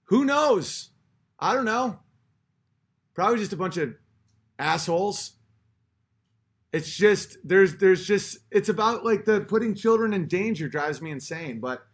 [0.06, 0.92] Who knows?
[1.40, 2.00] I don't know.
[3.14, 3.96] Probably just a bunch of
[4.60, 5.34] assholes.
[6.72, 11.12] It's just there's there's just it's about like the putting children in danger drives me
[11.12, 11.86] insane, but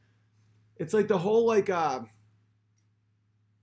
[0.78, 2.02] it's like the whole like uh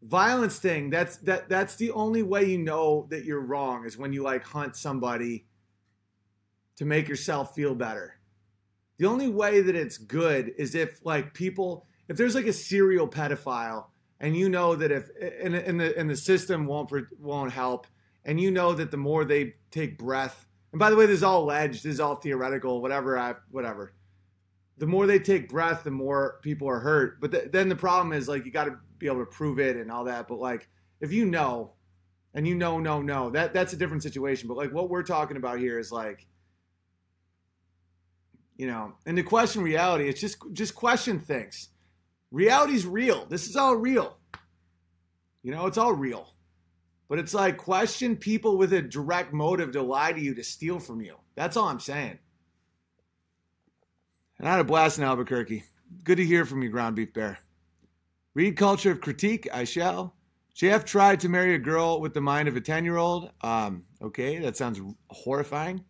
[0.02, 4.12] violence thing that's that that's the only way you know that you're wrong is when
[4.12, 5.46] you like hunt somebody
[6.76, 8.15] to make yourself feel better
[8.99, 13.09] the only way that it's good is if like people, if there's like a serial
[13.09, 13.86] pedophile,
[14.18, 16.90] and you know that if and, and the and the system won't
[17.20, 17.86] won't help,
[18.24, 21.22] and you know that the more they take breath, and by the way, this is
[21.22, 23.94] all alleged, this is all theoretical, whatever I whatever.
[24.78, 27.20] The more they take breath, the more people are hurt.
[27.20, 29.76] But the, then the problem is like you got to be able to prove it
[29.76, 30.28] and all that.
[30.28, 30.68] But like
[31.01, 31.72] if you know,
[32.34, 34.49] and you know, no, no, that that's a different situation.
[34.49, 36.26] But like what we're talking about here is like
[38.57, 41.68] you know and to question reality it's just just question things.
[42.30, 43.24] Reality's real.
[43.26, 44.16] This is all real.
[45.42, 46.32] You know it's all real.
[47.09, 50.80] But it's like question people with a direct motive to lie to you to steal
[50.80, 51.16] from you.
[51.36, 52.18] That's all i'm saying.
[54.38, 55.64] And i had a blast in albuquerque.
[56.02, 57.38] Good to hear from you ground beef bear.
[58.34, 60.14] Read culture of critique i shall.
[60.57, 63.84] Jf tried to marry a girl with the mind of a 10 year old um,
[64.02, 64.80] okay that sounds
[65.11, 65.84] horrifying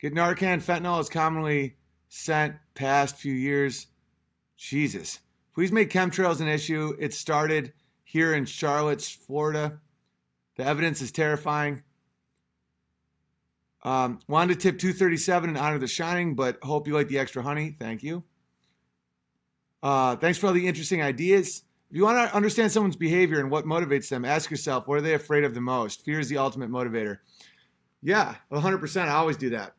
[0.00, 1.76] Get Narcan fentanyl is commonly
[2.08, 3.86] sent past few years.
[4.56, 5.20] Jesus.
[5.54, 6.94] Please make chemtrails an issue.
[6.98, 7.72] It started
[8.04, 9.80] here in Charlotte's, Florida.
[10.56, 11.82] The evidence is terrifying.
[13.84, 17.18] Um, wanted to tip 237 in honor of the shining, but hope you like the
[17.18, 17.76] extra honey.
[17.78, 18.24] Thank you.
[19.82, 21.62] Uh, thanks for all the interesting ideas.
[21.90, 25.02] If you want to understand someone's behavior and what motivates them, ask yourself, what are
[25.02, 26.04] they afraid of the most?
[26.04, 27.18] Fear is the ultimate motivator.
[28.02, 29.02] Yeah, 100%.
[29.02, 29.74] I always do that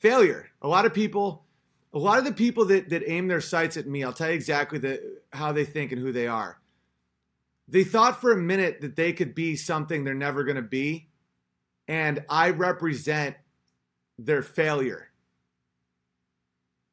[0.00, 0.48] failure.
[0.62, 1.44] A lot of people,
[1.94, 4.34] a lot of the people that that aim their sights at me, I'll tell you
[4.34, 6.58] exactly the how they think and who they are.
[7.68, 11.08] They thought for a minute that they could be something they're never going to be,
[11.86, 13.36] and I represent
[14.18, 15.06] their failure.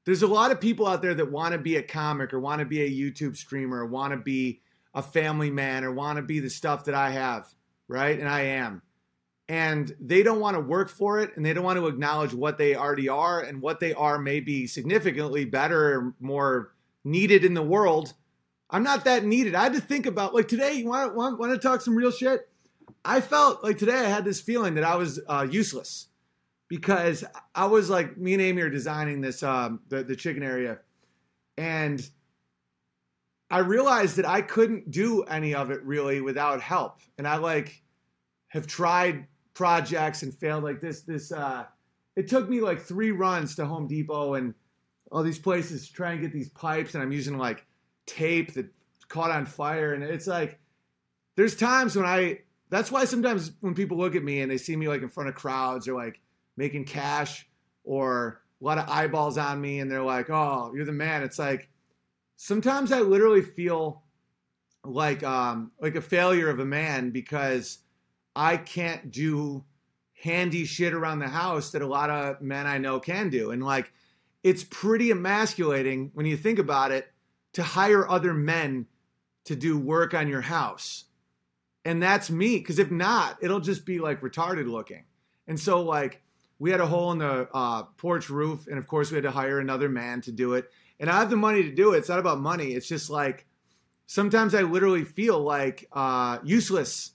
[0.05, 2.59] There's a lot of people out there that want to be a comic or want
[2.59, 4.61] to be a YouTube streamer or want to be
[4.93, 7.53] a family man or want to be the stuff that I have,
[7.89, 8.17] right?
[8.17, 8.81] And I am
[9.49, 12.57] and they don't want to work for it and they don't want to acknowledge what
[12.57, 16.73] they already are and what they are may be significantly better or more
[17.03, 18.13] needed in the world
[18.69, 21.51] i'm not that needed i had to think about like today you want want, want
[21.51, 22.49] to talk some real shit
[23.05, 26.07] i felt like today i had this feeling that i was uh, useless
[26.67, 27.23] because
[27.55, 30.79] i was like me and amy are designing this um, the, the chicken area
[31.57, 32.09] and
[33.49, 36.99] I realized that I couldn't do any of it really without help.
[37.17, 37.81] And I like
[38.49, 39.27] have tried
[39.57, 41.65] projects and failed like this this uh
[42.15, 44.53] it took me like 3 runs to Home Depot and
[45.11, 47.65] all these places to try and get these pipes and I'm using like
[48.05, 48.67] tape that
[49.07, 50.59] caught on fire and it's like
[51.35, 54.75] there's times when I that's why sometimes when people look at me and they see
[54.75, 56.21] me like in front of crowds or like
[56.55, 57.49] making cash
[57.83, 61.39] or a lot of eyeballs on me and they're like, "Oh, you're the man." It's
[61.39, 61.69] like
[62.35, 64.03] sometimes I literally feel
[64.83, 67.79] like um like a failure of a man because
[68.37, 69.65] I can't do
[70.21, 73.51] handy shit around the house that a lot of men I know can do.
[73.51, 73.91] And like
[74.43, 77.11] it's pretty emasculating when you think about it
[77.53, 78.85] to hire other men
[79.45, 81.05] to do work on your house.
[81.83, 85.05] And that's me because if not, it'll just be like retarded looking.
[85.47, 86.21] And so like
[86.59, 89.31] we had a hole in the uh, porch roof, and of course we had to
[89.31, 90.69] hire another man to do it.
[90.99, 91.99] And I have the money to do it.
[91.99, 92.73] It's not about money.
[92.73, 93.45] It's just like
[94.05, 97.11] sometimes I literally feel like uh, useless,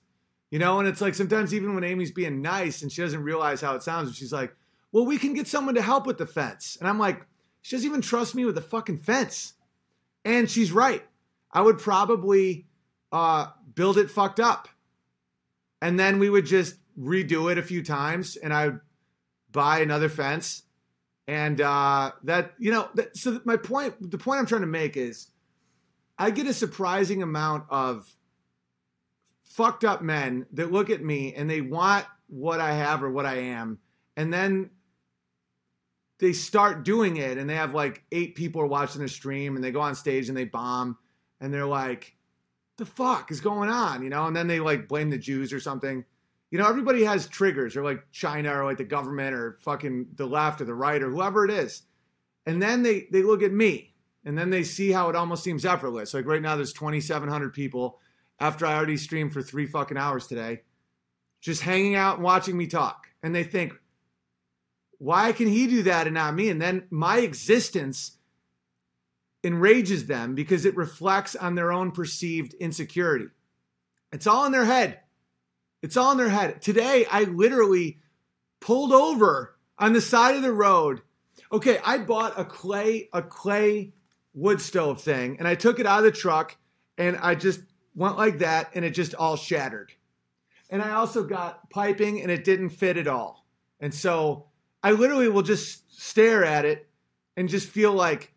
[0.52, 0.78] you know.
[0.78, 3.82] And it's like sometimes even when Amy's being nice and she doesn't realize how it
[3.82, 4.54] sounds, she's like,
[4.92, 7.26] "Well, we can get someone to help with the fence," and I'm like,
[7.62, 9.54] "She doesn't even trust me with the fucking fence."
[10.24, 11.04] And she's right.
[11.50, 12.66] I would probably
[13.10, 14.68] uh, build it fucked up,
[15.80, 18.80] and then we would just redo it a few times, and I would
[19.50, 20.62] buy another fence.
[21.28, 24.96] And uh, that, you know, that, so my point, the point I'm trying to make
[24.96, 25.28] is
[26.18, 28.12] I get a surprising amount of
[29.52, 33.26] fucked up men that look at me and they want what I have or what
[33.26, 33.78] I am.
[34.16, 34.70] And then
[36.18, 39.64] they start doing it and they have like eight people are watching the stream and
[39.64, 40.98] they go on stage and they bomb
[41.40, 42.16] and they're like,
[42.78, 44.02] the fuck is going on?
[44.02, 46.04] You know, and then they like blame the Jews or something
[46.52, 50.26] you know, everybody has triggers, or like China, or like the government, or fucking the
[50.26, 51.82] left, or the right, or whoever it is.
[52.44, 53.94] And then they they look at me,
[54.26, 56.12] and then they see how it almost seems effortless.
[56.12, 58.00] Like right now, there's 2,700 people
[58.42, 60.62] after I already streamed for three fucking hours today,
[61.40, 63.72] just hanging out and watching me talk, and they think,
[64.98, 66.48] why can he do that and not me?
[66.48, 68.18] And then my existence
[69.44, 73.26] enrages them because it reflects on their own perceived insecurity.
[74.12, 74.98] It's all in their head.
[75.80, 76.60] It's all in their head.
[76.62, 78.00] Today, I literally
[78.60, 81.00] pulled over on the side of the road.
[81.52, 83.92] Okay, I bought a clay a clay
[84.34, 86.56] wood stove thing, and I took it out of the truck,
[86.98, 87.60] and I just
[87.94, 89.92] went like that, and it just all shattered.
[90.70, 93.46] And I also got piping, and it didn't fit at all.
[93.80, 94.46] And so
[94.82, 96.88] I literally will just stare at it
[97.36, 98.32] and just feel like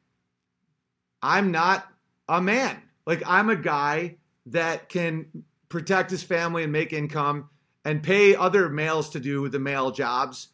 [1.21, 1.87] I'm not
[2.27, 2.81] a man.
[3.05, 7.49] Like I'm a guy that can protect his family and make income
[7.83, 10.49] and pay other males to do the male jobs.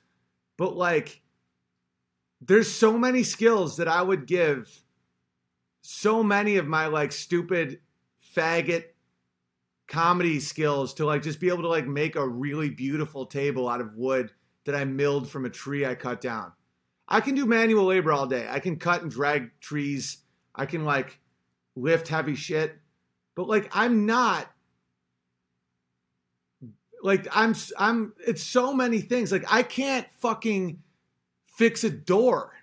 [0.58, 1.22] But like,
[2.41, 4.84] there's so many skills that I would give
[5.82, 7.80] so many of my like stupid
[8.36, 8.86] faggot
[9.88, 13.82] comedy skills to like just be able to like make a really beautiful table out
[13.82, 14.32] of wood
[14.66, 16.54] that I milled from a tree I cut down.
[17.08, 18.48] I can do manual labor all day.
[18.50, 20.20] I can cut and drag trees.
[20.56, 21.20] I can like
[21.76, 22.78] lift heavy shit.
[23.36, 24.50] But like I'm not
[27.04, 29.32] like I'm I'm it's so many things.
[29.32, 30.82] Like I can't fucking
[31.44, 32.54] fix a door.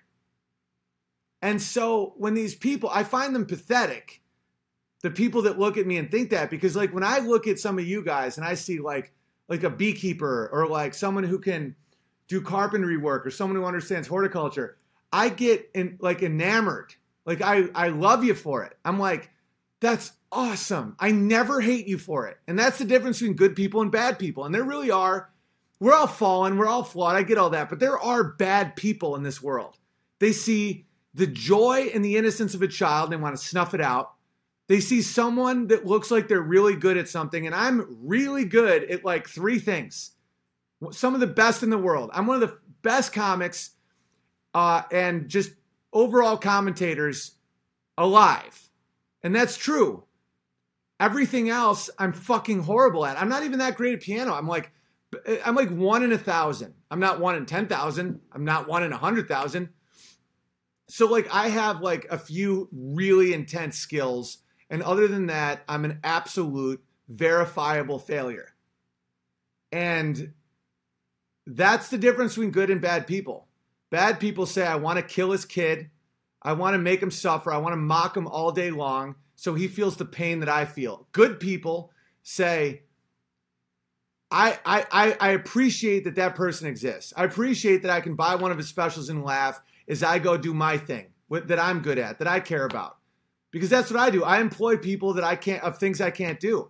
[1.41, 4.21] And so when these people, I find them pathetic.
[5.01, 7.59] The people that look at me and think that because like when I look at
[7.59, 9.13] some of you guys and I see like
[9.47, 11.75] like a beekeeper or like someone who can
[12.27, 14.77] do carpentry work or someone who understands horticulture,
[15.11, 16.95] I get in like enamored.
[17.25, 18.77] Like I I love you for it.
[18.83, 19.31] I'm like
[19.79, 20.95] that's awesome.
[20.99, 22.37] I never hate you for it.
[22.47, 24.45] And that's the difference between good people and bad people.
[24.45, 25.29] And there really are.
[25.79, 27.15] We're all fallen, we're all flawed.
[27.15, 27.69] I get all that.
[27.69, 29.77] But there are bad people in this world.
[30.19, 33.73] They see the joy and the innocence of a child and they want to snuff
[33.73, 34.13] it out.
[34.69, 37.47] They see someone that looks like they're really good at something.
[37.47, 40.11] And I'm really good at like three things.
[40.91, 42.11] Some of the best in the world.
[42.13, 43.71] I'm one of the best comics
[44.53, 45.51] uh, and just
[45.91, 47.31] overall commentators
[47.97, 48.69] alive.
[49.23, 50.03] And that's true.
[50.99, 53.19] Everything else, I'm fucking horrible at.
[53.19, 54.35] I'm not even that great at piano.
[54.35, 54.71] I'm like,
[55.43, 56.75] I'm like one in a thousand.
[56.91, 58.19] I'm not one in 10,000.
[58.31, 59.69] I'm not one in a hundred thousand.
[60.89, 64.37] So like I have like a few really intense skills.
[64.69, 68.53] And other than that, I'm an absolute verifiable failure.
[69.71, 70.33] And
[71.45, 73.47] that's the difference between good and bad people.
[73.89, 75.89] Bad people say, I want to kill his kid.
[76.41, 77.51] I want to make him suffer.
[77.51, 80.65] I want to mock him all day long so he feels the pain that I
[80.65, 81.07] feel.
[81.11, 81.91] Good people
[82.21, 82.83] say,
[84.31, 87.13] I, I, I appreciate that that person exists.
[87.17, 90.37] I appreciate that I can buy one of his specials and laugh as I go
[90.37, 92.98] do my thing that I'm good at, that I care about.
[93.51, 94.23] Because that's what I do.
[94.23, 96.69] I employ people that I can't of things I can't do,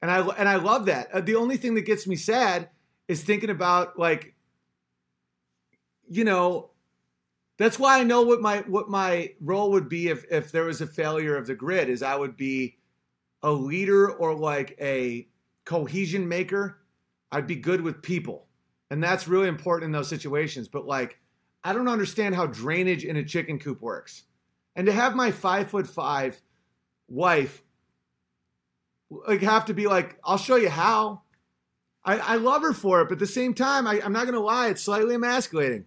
[0.00, 1.12] and I and I love that.
[1.12, 2.68] Uh, the only thing that gets me sad
[3.08, 4.34] is thinking about like,
[6.08, 6.70] you know,
[7.58, 10.80] that's why I know what my what my role would be if if there was
[10.80, 11.88] a failure of the grid.
[11.88, 12.78] Is I would be
[13.42, 15.28] a leader or like a
[15.64, 16.78] cohesion maker.
[17.32, 18.46] I'd be good with people,
[18.90, 20.68] and that's really important in those situations.
[20.68, 21.18] But like,
[21.62, 24.24] I don't understand how drainage in a chicken coop works
[24.80, 26.40] and to have my five foot five
[27.06, 27.62] wife
[29.10, 31.20] like have to be like, I'll show you how.
[32.02, 34.40] I, I love her for it, but at the same time, I, I'm not gonna
[34.40, 35.84] lie, it's slightly emasculating.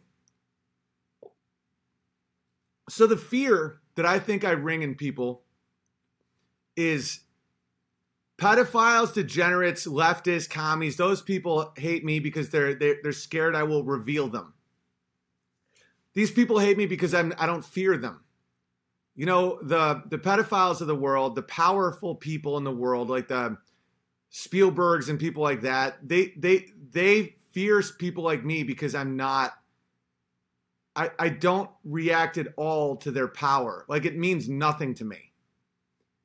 [2.88, 5.42] So the fear that I think I ring in people
[6.78, 7.22] is
[8.38, 10.98] pedophiles, degenerates, leftists, commies.
[10.98, 14.54] Those people hate me because they're they're, they're scared I will reveal them.
[16.14, 18.20] These people hate me because I'm I don't fear them
[19.16, 23.28] you know the the pedophiles of the world, the powerful people in the world, like
[23.28, 23.58] the
[24.32, 29.54] Spielbergs and people like that, they they they fear people like me because I'm not.
[30.96, 33.84] I, I don't react at all to their power.
[33.88, 35.32] Like it means nothing to me.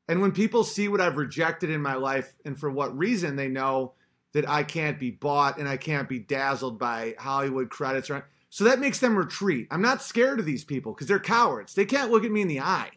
[0.09, 3.49] And when people see what I've rejected in my life and for what reason, they
[3.49, 3.95] know
[4.33, 8.11] that I can't be bought and I can't be dazzled by Hollywood credits.
[8.11, 9.69] Or, so that makes them retreat.
[9.71, 11.75] I'm not scared of these people because they're cowards.
[11.75, 12.91] They can't look at me in the eye.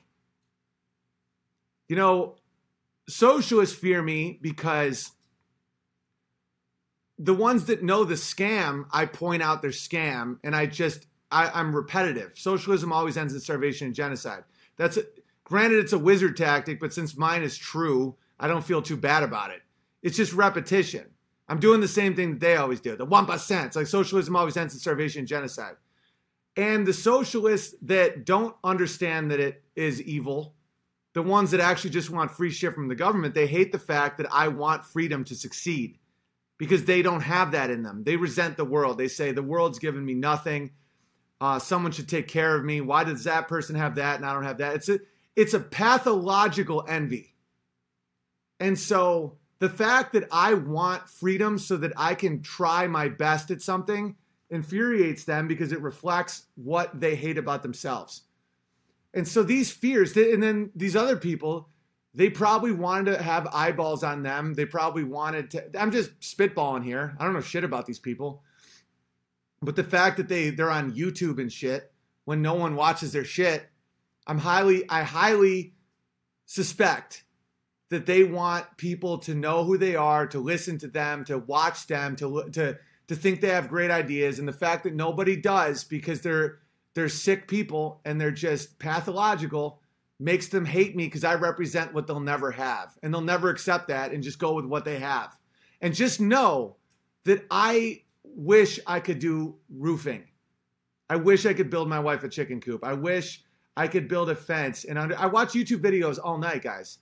[1.89, 2.37] You know,
[3.09, 5.11] socialists fear me because
[7.19, 11.59] the ones that know the scam, I point out their scam and I just, I,
[11.59, 12.33] am repetitive.
[12.35, 14.45] Socialism always ends in starvation and genocide.
[14.77, 15.03] That's a,
[15.43, 19.21] granted, it's a wizard tactic, but since mine is true, I don't feel too bad
[19.21, 19.61] about it.
[20.01, 21.11] It's just repetition.
[21.51, 22.95] I'm doing the same thing that they always do.
[22.95, 23.67] The one percent.
[23.67, 25.75] It's like socialism always ends in starvation and genocide.
[26.55, 30.55] And the socialists that don't understand that it is evil,
[31.11, 34.17] the ones that actually just want free shit from the government, they hate the fact
[34.19, 35.97] that I want freedom to succeed
[36.57, 38.05] because they don't have that in them.
[38.05, 38.97] They resent the world.
[38.97, 40.71] They say the world's given me nothing.
[41.41, 42.79] Uh, someone should take care of me.
[42.79, 44.75] Why does that person have that and I don't have that?
[44.75, 44.99] It's a
[45.35, 47.35] it's a pathological envy.
[48.61, 53.51] And so the fact that I want freedom so that I can try my best
[53.51, 54.15] at something
[54.49, 58.23] infuriates them because it reflects what they hate about themselves.
[59.13, 61.69] And so these fears, and then these other people,
[62.15, 64.55] they probably wanted to have eyeballs on them.
[64.55, 65.79] They probably wanted to.
[65.79, 67.15] I'm just spitballing here.
[67.19, 68.41] I don't know shit about these people.
[69.61, 71.93] But the fact that they they're on YouTube and shit
[72.25, 73.69] when no one watches their shit,
[74.25, 75.75] I'm highly I highly
[76.47, 77.25] suspect
[77.91, 81.87] that they want people to know who they are, to listen to them, to watch
[81.87, 82.77] them, to to
[83.07, 86.59] to think they have great ideas, and the fact that nobody does because they're
[86.95, 89.81] they're sick people and they're just pathological
[90.19, 93.89] makes them hate me because I represent what they'll never have, and they'll never accept
[93.89, 95.37] that and just go with what they have,
[95.81, 96.77] and just know
[97.25, 100.23] that I wish I could do roofing.
[101.09, 102.85] I wish I could build my wife a chicken coop.
[102.85, 103.43] I wish
[103.75, 104.85] I could build a fence.
[104.85, 106.99] And under, I watch YouTube videos all night, guys.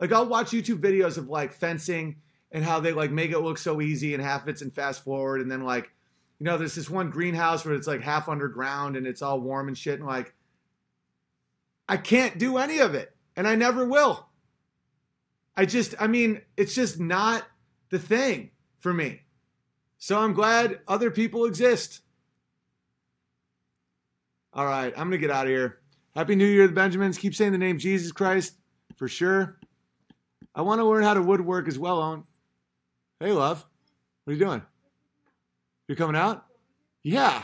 [0.00, 2.16] Like I'll watch YouTube videos of like fencing
[2.52, 5.40] and how they like make it look so easy and half it's in fast forward
[5.40, 5.90] and then like
[6.38, 9.68] you know there's this one greenhouse where it's like half underground and it's all warm
[9.68, 10.34] and shit and like
[11.88, 14.28] I can't do any of it and I never will.
[15.56, 17.44] I just I mean it's just not
[17.90, 19.22] the thing for me.
[19.98, 22.02] So I'm glad other people exist.
[24.52, 25.80] All right, I'm going to get out of here.
[26.14, 27.18] Happy New Year, the Benjamins.
[27.18, 28.54] Keep saying the name Jesus Christ
[28.96, 29.58] for sure.
[30.56, 32.24] I want to learn how to woodwork as well, Owen.
[33.20, 33.64] Hey, love.
[34.24, 34.62] What are you doing?
[35.86, 36.46] You're coming out?
[37.02, 37.42] Yeah.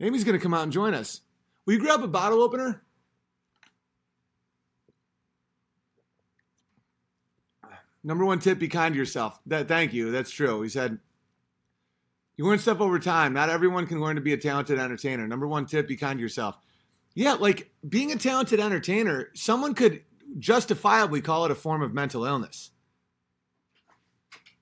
[0.00, 1.20] Amy's going to come out and join us.
[1.64, 2.82] Will you grab a bottle opener?
[8.02, 9.38] Number one tip: be kind to yourself.
[9.46, 10.10] That, thank you.
[10.10, 10.62] That's true.
[10.62, 10.98] He said,
[12.36, 13.34] "You learn stuff over time.
[13.34, 16.22] Not everyone can learn to be a talented entertainer." Number one tip: be kind to
[16.22, 16.56] yourself.
[17.14, 20.02] Yeah, like being a talented entertainer, someone could
[20.38, 22.70] justifiably call it a form of mental illness.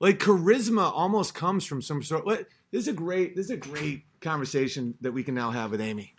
[0.00, 2.24] Like charisma almost comes from some sort.
[2.24, 5.70] What this is a great this is a great conversation that we can now have
[5.70, 6.14] with Amy.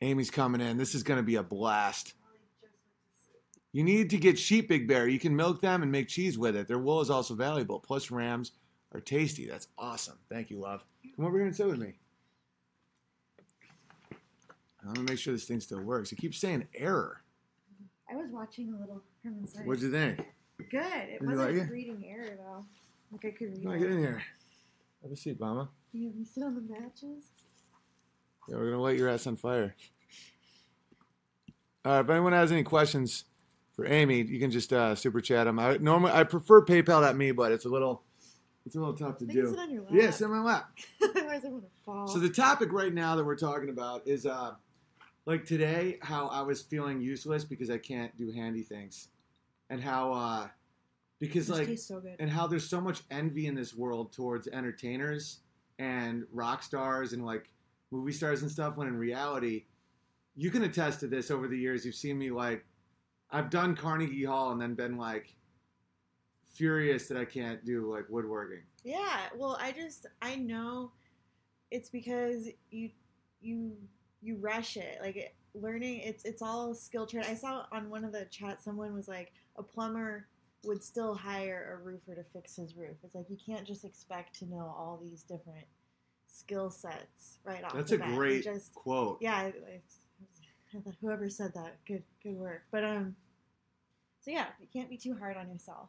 [0.00, 0.78] Amy's coming in.
[0.78, 2.14] This is going to be a blast.
[3.72, 5.06] You need to get sheep, Big Bear.
[5.06, 6.66] You can milk them and make cheese with it.
[6.66, 7.78] Their wool is also valuable.
[7.78, 8.52] Plus, rams
[8.92, 9.46] are tasty.
[9.46, 10.18] That's awesome.
[10.28, 10.82] Thank you, love.
[11.14, 11.94] Come over here and sit with me.
[14.82, 16.10] I want to make sure this thing still works.
[16.10, 17.22] It keeps saying error.
[18.10, 20.18] I was watching a little Herman What'd you think?
[20.70, 20.82] Good.
[20.82, 21.70] It Did wasn't like it?
[21.70, 22.64] reading air though.
[23.12, 23.62] Like I could read.
[23.62, 23.78] Come it.
[23.78, 24.22] get in here.
[25.02, 25.68] Have a seat, Mama.
[25.92, 27.24] You, you sit on the matches.
[28.48, 29.74] Yeah, we're gonna light your ass on fire.
[31.84, 33.24] Uh, if anyone has any questions
[33.74, 35.58] for Amy, you can just uh, super chat them.
[35.58, 38.02] I normally I prefer PayPal at me, but it's a little
[38.66, 39.48] it's a little tough to do.
[39.48, 39.90] sit on your lap.
[39.92, 40.70] Yeah, sit on my lap.
[41.02, 42.06] Otherwise, I'm gonna fall.
[42.08, 44.54] So the topic right now that we're talking about is uh
[45.30, 49.08] like today how I was feeling useless because I can't do handy things.
[49.70, 50.48] And how uh
[51.20, 52.16] because This like tastes so good.
[52.18, 55.38] and how there's so much envy in this world towards entertainers
[55.78, 57.52] and rock stars and like
[57.92, 59.66] movie stars and stuff when in reality
[60.34, 62.64] you can attest to this over the years you've seen me like
[63.30, 65.36] I've done Carnegie Hall and then been like
[66.54, 68.62] furious that I can't do like woodworking.
[68.82, 70.90] Yeah, well, I just I know
[71.70, 72.90] it's because you
[73.40, 73.76] you
[74.22, 74.98] you rush it.
[75.00, 77.26] Like it, learning, it's it's all skill trade.
[77.28, 80.26] I saw on one of the chats someone was like a plumber
[80.64, 82.96] would still hire a roofer to fix his roof.
[83.02, 85.64] It's like you can't just expect to know all these different
[86.26, 87.74] skill sets right off.
[87.74, 88.14] That's a bat.
[88.14, 89.18] Great Just quote.
[89.20, 89.50] yeah,
[91.00, 92.62] whoever said that, good good work.
[92.70, 93.16] But um,
[94.20, 95.88] so yeah, you can't be too hard on yourself.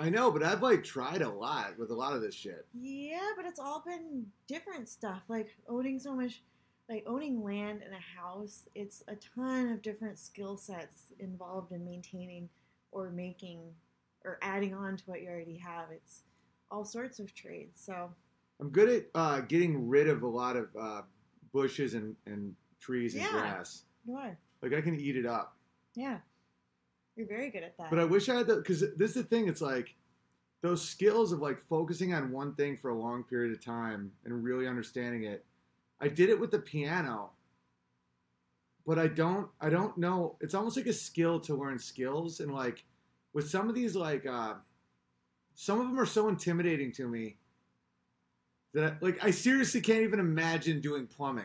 [0.00, 2.66] I know, but I've like tried a lot with a lot of this shit.
[2.72, 5.22] Yeah, but it's all been different stuff.
[5.28, 6.42] Like owning so much,
[6.88, 8.68] like owning land and a house.
[8.74, 12.48] It's a ton of different skill sets involved in maintaining
[12.92, 13.60] or making
[14.24, 15.86] or adding on to what you already have.
[15.92, 16.22] It's
[16.70, 17.80] all sorts of trades.
[17.84, 18.10] So
[18.60, 21.02] I'm good at uh, getting rid of a lot of uh,
[21.52, 23.32] bushes and, and trees and Yeah.
[23.32, 23.82] grass.
[24.06, 24.36] you are.
[24.62, 25.54] Like I can eat it up.
[25.94, 26.18] Yeah,
[27.16, 27.90] you're very good at that.
[27.90, 29.46] But I wish I had the because this is the thing.
[29.48, 29.94] It's like
[30.62, 34.42] those skills of like focusing on one thing for a long period of time and
[34.42, 35.44] really understanding it.
[36.00, 37.30] I did it with the piano,
[38.86, 39.48] but I don't.
[39.60, 40.36] I don't know.
[40.40, 42.84] It's almost like a skill to learn skills, and like
[43.32, 44.54] with some of these, like uh,
[45.54, 47.36] some of them are so intimidating to me
[48.74, 51.44] that I, like I seriously can't even imagine doing plumbing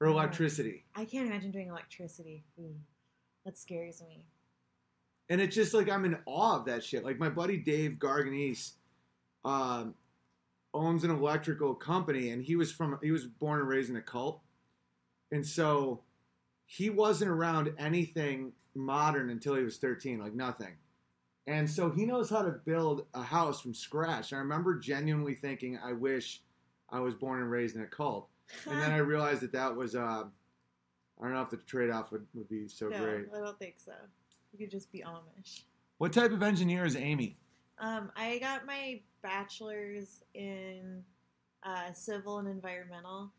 [0.00, 0.84] or electricity.
[0.94, 2.44] I can't imagine doing electricity.
[2.60, 2.74] Ooh,
[3.44, 4.24] that scares me.
[5.28, 7.04] and it's just like I'm in awe of that shit.
[7.04, 8.72] Like my buddy Dave Garganese
[9.44, 9.94] um,
[10.72, 14.02] owns an electrical company, and he was from he was born and raised in a
[14.02, 14.40] cult,
[15.32, 16.02] and so
[16.66, 20.74] he wasn't around anything modern until he was 13, like nothing.
[21.48, 24.32] And so he knows how to build a house from scratch.
[24.32, 26.42] I remember genuinely thinking, I wish
[26.88, 28.28] I was born and raised in a cult.
[28.68, 32.12] And then I realized that that was, uh, I don't know if the trade off
[32.12, 33.26] would, would be so no, great.
[33.36, 33.92] I don't think so.
[34.52, 35.62] You could just be Amish.
[35.98, 37.36] What type of engineer is Amy?
[37.78, 41.02] Um, I got my bachelor's in
[41.62, 43.32] uh, civil and environmental,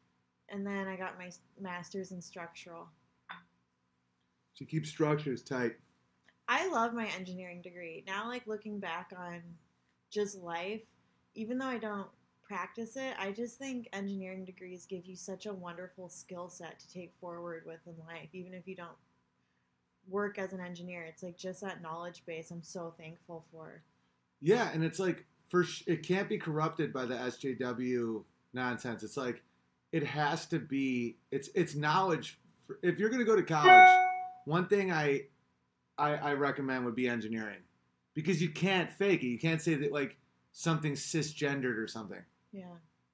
[0.49, 2.87] and then I got my master's in structural.
[4.53, 5.73] She keeps structures tight.
[6.47, 8.03] I love my engineering degree.
[8.05, 9.41] Now, like looking back on
[10.11, 10.81] just life,
[11.33, 12.09] even though I don't
[12.43, 16.91] practice it, I just think engineering degrees give you such a wonderful skill set to
[16.91, 18.97] take forward with in life, even if you don't
[20.09, 21.03] work as an engineer.
[21.03, 23.81] It's like just that knowledge base I'm so thankful for.
[24.41, 28.23] Yeah, and it's like for sh- it can't be corrupted by the SJW
[28.53, 29.03] nonsense.
[29.03, 29.43] It's like
[29.91, 31.17] it has to be.
[31.29, 32.39] It's it's knowledge.
[32.65, 33.89] For, if you're going to go to college,
[34.45, 35.23] one thing I,
[35.97, 37.59] I I recommend would be engineering,
[38.13, 39.27] because you can't fake it.
[39.27, 40.17] You can't say that like
[40.53, 42.23] something's cisgendered or something.
[42.53, 42.65] Yeah.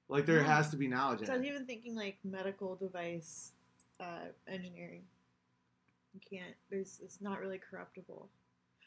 [0.08, 0.56] Like there Yeah.
[0.56, 1.50] has to be knowledge So I was it.
[1.50, 3.52] even thinking like medical device
[4.00, 5.02] uh, engineering.
[6.14, 6.54] You can't.
[6.70, 7.00] There's.
[7.02, 8.28] It's not really corruptible.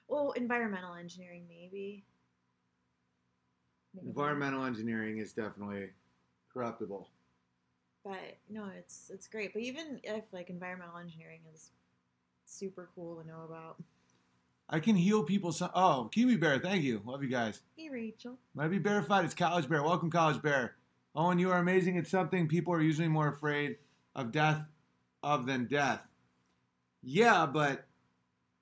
[0.07, 2.05] Well, environmental engineering maybe.
[3.93, 4.09] Maybe not.
[4.11, 5.89] Environmental engineering is definitely
[6.53, 7.09] corruptible.
[8.03, 9.53] But no, it's it's great.
[9.53, 11.69] But even if like environmental engineering is
[12.45, 13.77] super cool to know about.
[14.69, 15.51] I can heal people.
[15.51, 17.01] So- oh, Kiwi Bear, thank you.
[17.05, 17.61] Love you guys.
[17.75, 18.37] Hey, Rachel.
[18.55, 19.25] Might be verified.
[19.25, 19.83] It's College Bear.
[19.83, 20.75] Welcome, College Bear.
[21.13, 23.77] Owen, you are amazing at something people are usually more afraid
[24.15, 24.65] of death
[25.21, 26.07] of than death.
[27.03, 27.85] Yeah, but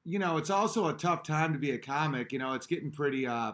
[0.03, 2.31] you know, it's also a tough time to be a comic.
[2.31, 3.53] You know, it's getting pretty uh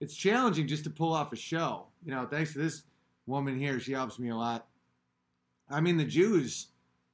[0.00, 1.86] it's challenging just to pull off a show.
[2.04, 2.82] You know, thanks to this
[3.26, 4.66] woman here, she helps me a lot.
[5.70, 6.68] I mean the Jews,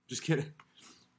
[0.09, 0.53] just kidding.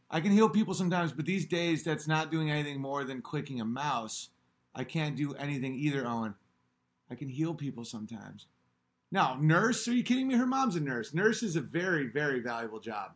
[0.09, 3.59] I can heal people sometimes, but these days that's not doing anything more than clicking
[3.59, 4.29] a mouse.
[4.73, 6.35] I can't do anything either, Owen.
[7.09, 8.47] I can heal people sometimes.
[9.11, 9.87] Now, nurse?
[9.87, 10.35] Are you kidding me?
[10.35, 11.13] Her mom's a nurse.
[11.13, 13.11] Nurse is a very, very valuable job.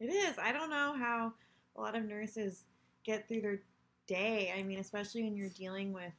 [0.00, 0.36] It is.
[0.38, 1.32] I don't know how
[1.76, 2.64] a lot of nurses
[3.04, 3.60] get through their
[4.06, 4.52] day.
[4.56, 6.12] I mean, especially when you're dealing with,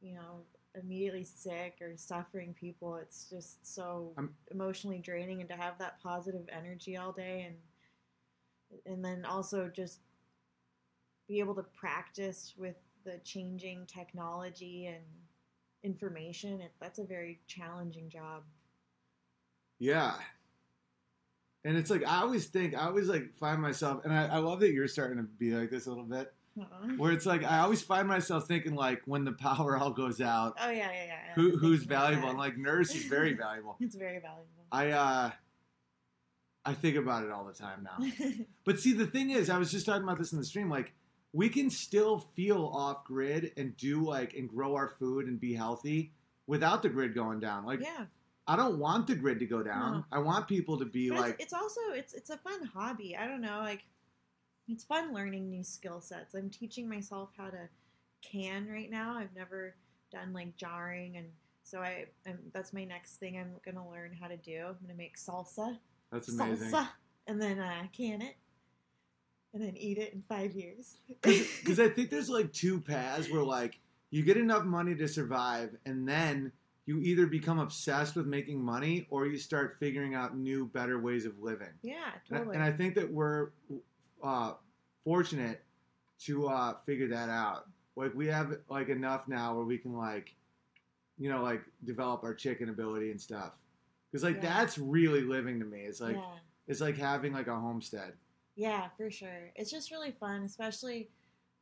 [0.00, 0.42] you know,
[0.74, 2.96] immediately sick or suffering people.
[2.96, 7.56] It's just so I'm- emotionally draining, and to have that positive energy all day, and
[8.86, 10.00] and then also just
[11.26, 15.04] be able to practice with the changing technology and
[15.82, 16.60] information.
[16.60, 18.44] It, that's a very challenging job.
[19.78, 20.14] Yeah.
[21.64, 24.60] And it's like I always think I always like find myself, and I, I love
[24.60, 26.32] that you're starting to be like this a little bit.
[26.58, 26.88] Uh-uh.
[26.96, 30.56] Where it's like I always find myself thinking like when the power all goes out,
[30.60, 31.34] Oh yeah, yeah, yeah.
[31.34, 32.28] who I'm who's valuable?
[32.28, 33.76] And like nurse is very valuable.
[33.80, 34.46] It's very valuable.
[34.72, 35.30] I uh
[36.64, 38.04] I think about it all the time now.
[38.64, 40.68] But see, the thing is, I was just talking about this in the stream.
[40.68, 40.92] Like,
[41.32, 45.54] we can still feel off grid and do like and grow our food and be
[45.54, 46.12] healthy
[46.46, 47.64] without the grid going down.
[47.64, 48.04] Like, yeah,
[48.46, 49.92] I don't want the grid to go down.
[49.92, 50.04] No.
[50.12, 53.16] I want people to be but like, it's, it's also it's it's a fun hobby.
[53.16, 53.84] I don't know, like
[54.70, 56.34] it's fun learning new skill sets.
[56.34, 57.68] I'm teaching myself how to
[58.22, 59.16] can right now.
[59.18, 59.74] I've never
[60.12, 61.26] done like jarring, and
[61.62, 63.38] so I I'm, that's my next thing.
[63.38, 64.64] I'm gonna learn how to do.
[64.68, 65.78] I'm gonna make salsa,
[66.12, 66.70] that's amazing.
[66.70, 66.88] salsa,
[67.26, 68.36] and then uh, can it,
[69.54, 70.96] and then eat it in five years.
[71.22, 73.78] Because I think there's like two paths where like
[74.10, 76.52] you get enough money to survive, and then
[76.86, 81.24] you either become obsessed with making money or you start figuring out new, better ways
[81.24, 81.68] of living.
[81.82, 81.94] yeah,
[82.28, 82.56] And I- totally.
[82.56, 83.50] And I think that we're
[84.22, 84.54] uh,
[85.04, 85.62] fortunate
[86.20, 87.66] to uh, figure that out.
[87.96, 90.34] Like we have like enough now where we can like,
[91.18, 93.52] you know, like develop our chicken ability and stuff.
[94.10, 94.58] Because like Yeah.
[94.58, 95.80] that's really living to me.
[95.80, 96.34] It's like yeah.
[96.66, 98.12] it's like having like a homestead.
[98.56, 99.50] Yeah, for sure.
[99.54, 101.10] It's just really fun, especially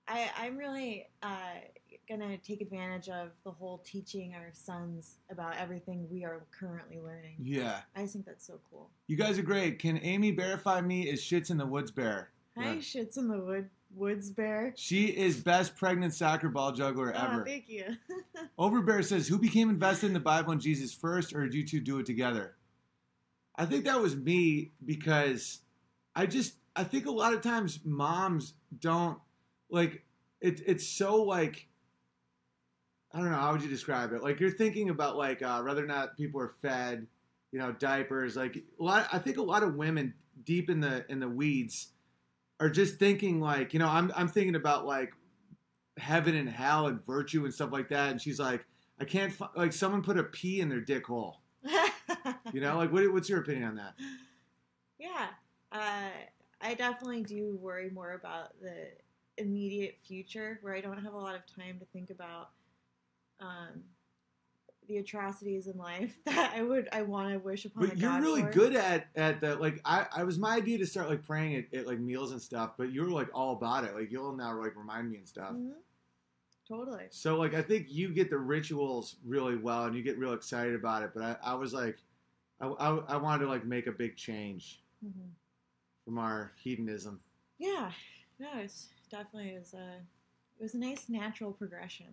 [0.09, 1.61] I, I'm really uh,
[2.09, 7.37] gonna take advantage of the whole teaching our sons about everything we are currently learning.
[7.39, 8.89] Yeah, I just think that's so cool.
[9.07, 9.79] you guys are great.
[9.79, 12.31] Can Amy verify me as shits in the woods bear?
[12.65, 12.75] Yeah.
[12.77, 14.75] shits in the wood woods bear.
[14.77, 17.45] She is best pregnant soccer ball juggler Oh, ever.
[17.45, 17.85] thank you.
[18.59, 21.81] Overbear says, "Who became invested in the Bible and Jesus first, or did you two
[21.81, 22.55] do it together?"
[23.57, 25.61] I think that was me because
[26.15, 29.19] I just I think a lot of times moms don't
[29.71, 30.05] like
[30.41, 30.61] it.
[30.67, 31.67] It's so like
[33.13, 34.23] I don't know how would you describe it.
[34.23, 37.07] Like you're thinking about like uh, whether or not people are fed,
[37.53, 38.37] you know, diapers.
[38.37, 39.09] Like a lot.
[39.13, 40.13] I think a lot of women
[40.45, 41.89] deep in the in the weeds
[42.61, 45.13] are just thinking like you know I'm I'm thinking about like
[45.99, 48.11] heaven and hell and virtue and stuff like that.
[48.11, 48.65] And she's like,
[49.01, 51.41] I can't fi- like someone put a pee in their dick hole.
[52.53, 53.95] You know, like what, what's your opinion on that?
[54.99, 55.27] yeah,
[55.71, 56.09] uh,
[56.63, 58.89] I definitely do worry more about the
[59.37, 62.51] immediate future, where I don't have a lot of time to think about
[63.41, 63.83] um,
[64.89, 67.87] the atrocities in life that I would I want to wish upon.
[67.87, 68.51] But you're God really for.
[68.53, 71.79] good at at the like I I was my idea to start like praying at,
[71.79, 73.95] at like meals and stuff, but you're like all about it.
[73.95, 75.53] Like you'll now like remind me and stuff.
[75.53, 75.73] Mhm.
[76.67, 77.05] Totally.
[77.11, 80.75] So like I think you get the rituals really well and you get real excited
[80.75, 81.13] about it.
[81.15, 81.99] But I, I was like,
[82.61, 85.29] I, I, I wanted to like make a big change hmm
[86.05, 87.21] from our hedonism.
[87.59, 87.91] Yeah,
[88.39, 89.97] no, it's definitely it was a
[90.59, 92.07] it was a nice natural progression.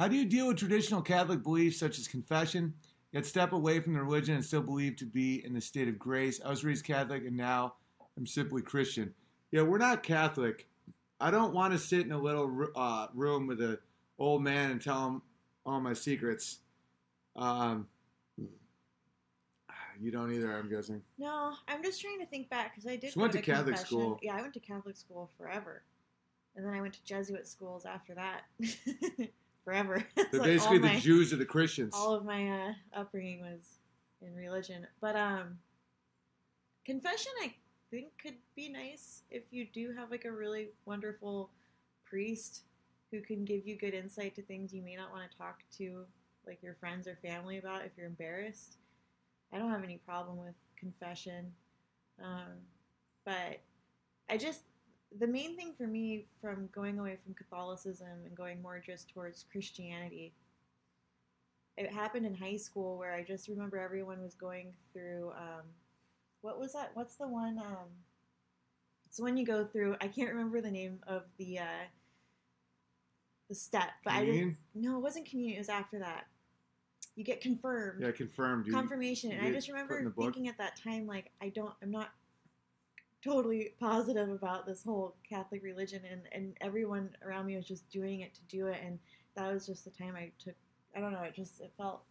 [0.00, 2.72] How do you deal with traditional Catholic beliefs such as confession,
[3.12, 5.98] yet step away from the religion and still believe to be in the state of
[5.98, 6.40] grace?
[6.42, 7.74] I was raised Catholic and now
[8.16, 9.12] I'm simply Christian.
[9.50, 10.66] Yeah, we're not Catholic.
[11.20, 13.76] I don't want to sit in a little uh, room with an
[14.18, 15.22] old man and tell him
[15.66, 16.60] all my secrets.
[17.36, 17.86] Um,
[20.00, 21.02] you don't either, I'm guessing.
[21.18, 23.14] No, I'm just trying to think back because I did.
[23.16, 23.86] Went go to Catholic confession.
[23.86, 24.18] school.
[24.22, 25.82] Yeah, I went to Catholic school forever,
[26.56, 28.44] and then I went to Jesuit schools after that.
[29.64, 30.04] forever.
[30.16, 31.94] They're like basically the my- Jews or the Christians.
[31.96, 33.78] all of my uh, upbringing was
[34.22, 34.86] in religion.
[35.00, 35.58] But um,
[36.84, 37.54] confession, I
[37.90, 41.50] think, could be nice if you do have like a really wonderful
[42.04, 42.62] priest
[43.10, 46.04] who can give you good insight to things you may not want to talk to
[46.46, 48.76] like your friends or family about if you're embarrassed.
[49.52, 51.52] I don't have any problem with confession,
[52.22, 52.52] um,
[53.24, 53.60] but
[54.28, 54.60] I just
[55.18, 59.44] the main thing for me from going away from Catholicism and going more just towards
[59.50, 60.32] Christianity
[61.76, 65.62] it happened in high school where I just remember everyone was going through um,
[66.42, 66.90] what was that?
[66.94, 67.58] What's the one?
[67.58, 67.88] Um,
[69.06, 69.96] it's when you go through.
[70.00, 71.84] I can't remember the name of the uh,
[73.48, 74.56] the step, but I didn't.
[74.74, 75.56] No, it wasn't communion.
[75.56, 76.26] It was after that.
[77.16, 78.66] You get confirmed, Yeah, confirmed.
[78.66, 81.90] You, confirmation, you and I just remember thinking at that time, like, I don't, I'm
[81.90, 82.10] not
[83.22, 88.20] totally positive about this whole Catholic religion, and and everyone around me was just doing
[88.20, 88.98] it to do it, and
[89.36, 90.54] that was just the time I took.
[90.96, 91.22] I don't know.
[91.22, 92.02] It just it felt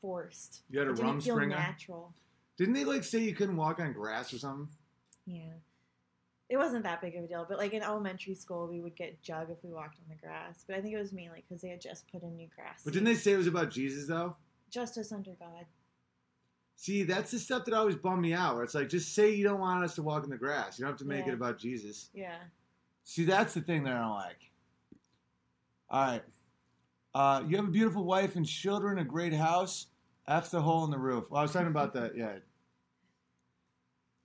[0.00, 0.62] forced.
[0.68, 1.48] You had a it didn't feel Rumspringa?
[1.48, 2.14] natural.
[2.56, 4.68] Didn't they like say you couldn't walk on grass or something?
[5.26, 5.54] Yeah.
[6.50, 9.22] It wasn't that big of a deal, but like in elementary school, we would get
[9.22, 10.62] jug if we walked on the grass.
[10.66, 12.82] But I think it was mainly because they had just put in new grass.
[12.84, 14.36] But didn't they say it was about Jesus though?
[14.70, 15.64] justice under God?
[16.76, 18.54] See, that's the stuff that always bummed me out.
[18.56, 20.78] Where it's like, just say you don't want us to walk in the grass.
[20.78, 21.32] You don't have to make Yeah.
[21.32, 22.10] it about Jesus.
[22.12, 22.36] Yeah.
[23.04, 24.50] See, that's the thing that I don't like.
[25.90, 26.22] All right,
[27.14, 29.86] uh, you have a beautiful wife and children, a great house.
[30.26, 31.30] F the hole in the roof.
[31.30, 32.16] Well, I was talking about that.
[32.16, 32.38] Yeah,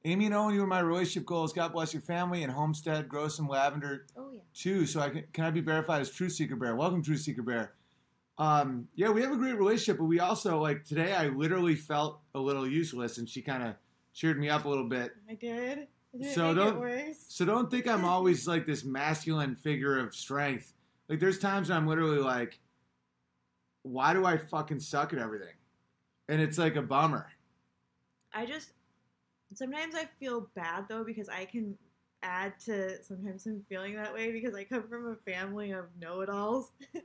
[0.05, 1.51] Amy and Owen, you were my relationship goals.
[1.51, 3.09] God bless your family and homestead.
[3.09, 4.39] Grow some lavender Oh yeah.
[4.53, 6.75] too, so I can can I be verified as True Seeker Bear?
[6.75, 7.73] Welcome, True Seeker Bear.
[8.39, 11.13] Um, yeah, we have a great relationship, but we also like today.
[11.13, 13.75] I literally felt a little useless, and she kind of
[14.13, 15.11] cheered me up a little bit.
[15.29, 15.87] I did.
[16.33, 16.75] So don't-
[17.29, 20.73] So don't think I'm always like this masculine figure of strength.
[21.09, 22.59] Like there's times when I'm literally like,
[23.83, 25.53] why do I fucking suck at everything?
[26.29, 27.27] And it's like a bummer.
[28.33, 28.71] I just
[29.53, 31.77] sometimes I feel bad though because I can
[32.21, 36.71] add to sometimes I'm feeling that way because I come from a family of know-it-alls.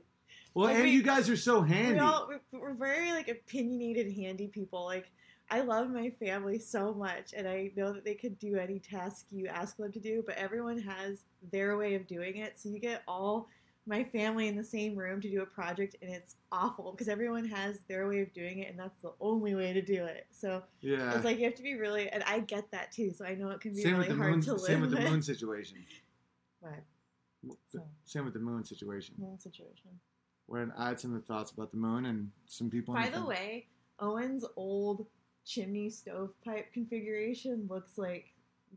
[0.55, 1.99] Well, Like, and we- you guys are so handy.
[1.99, 4.85] we're, we're very like opinionated, handy people.
[4.85, 5.11] Like
[5.51, 9.27] I love my family so much, and I know that they could do any task
[9.29, 10.23] you ask them to do.
[10.25, 13.47] But everyone has their way of doing it, so you get all
[13.87, 17.45] my family in the same room to do a project, and it's awful because everyone
[17.45, 20.25] has their way of doing it, and that's the only way to do it.
[20.31, 21.13] So yeah.
[21.15, 23.11] it's like you have to be really, and I get that too.
[23.11, 24.41] So I know it can be Same really hard moon.
[24.41, 25.77] to live Same with the moon situation.
[26.63, 26.79] But
[27.67, 27.83] So.
[28.05, 29.13] Same with the moon situation.
[29.19, 29.99] moon situation.
[30.47, 32.93] Where I had some thoughts about the moon and some people.
[32.93, 33.67] By the fam- way,
[33.99, 35.07] Owen's old
[35.45, 38.25] chimney stovepipe configuration looks like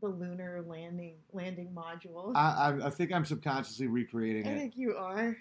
[0.01, 2.31] the lunar landing landing module.
[2.35, 2.39] I,
[2.81, 4.55] I, I think I'm subconsciously recreating I it.
[4.55, 5.37] I think you are.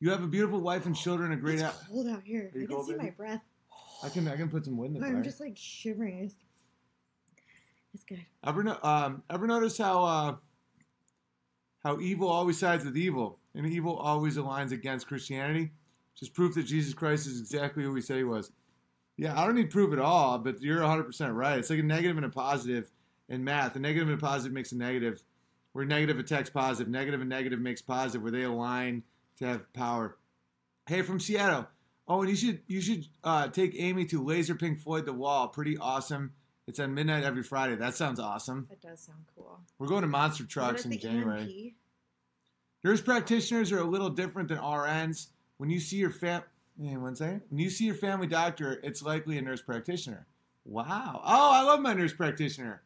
[0.00, 1.54] You have a beautiful wife and children, a great.
[1.54, 1.84] It's house.
[1.88, 2.50] cold out here.
[2.54, 3.04] You I can cold, see baby?
[3.04, 3.42] my breath.
[4.02, 5.16] I can I can put some wind in the fire.
[5.16, 6.24] I'm just like shivering.
[6.24, 6.34] It's,
[7.94, 8.24] it's good.
[8.44, 10.36] Ever no, um ever notice how uh
[11.82, 15.72] how evil always sides with evil and evil always aligns against Christianity?
[16.14, 18.52] Just proof that Jesus Christ is exactly who he said he was.
[19.16, 21.58] Yeah, I don't need proof at all, but you're 100% right.
[21.58, 22.90] It's like a negative and a positive
[23.28, 23.76] in math.
[23.76, 25.22] A negative and a positive makes a negative,
[25.72, 26.90] where negative attacks positive.
[26.90, 29.02] Negative and negative makes positive, where they align
[29.38, 30.16] to have power.
[30.86, 31.66] Hey, from Seattle.
[32.08, 35.48] Oh, and you should you should uh, take Amy to Laser Pink Floyd The Wall.
[35.48, 36.32] Pretty awesome.
[36.68, 37.76] It's at midnight every Friday.
[37.76, 38.66] That sounds awesome.
[38.68, 39.60] That does sound cool.
[39.78, 41.42] We're going to Monster Trucks in January.
[41.42, 41.74] EMP?
[42.84, 45.28] Nurse practitioners are a little different than RNs.
[45.58, 46.42] When you see your fam,
[46.80, 47.42] hey, one second.
[47.48, 50.26] When you see your family doctor, it's likely a nurse practitioner.
[50.64, 51.20] Wow.
[51.24, 52.82] Oh, I love my nurse practitioner.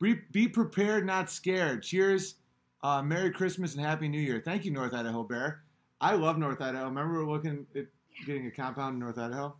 [0.00, 1.82] Be, be prepared, not scared.
[1.82, 2.36] Cheers.
[2.82, 4.40] Uh, Merry Christmas and Happy New Year.
[4.44, 5.62] Thank you, North Idaho Bear.
[6.00, 6.84] I love North Idaho.
[6.84, 7.86] Remember we we're looking at
[8.24, 9.56] getting a compound in North Idaho?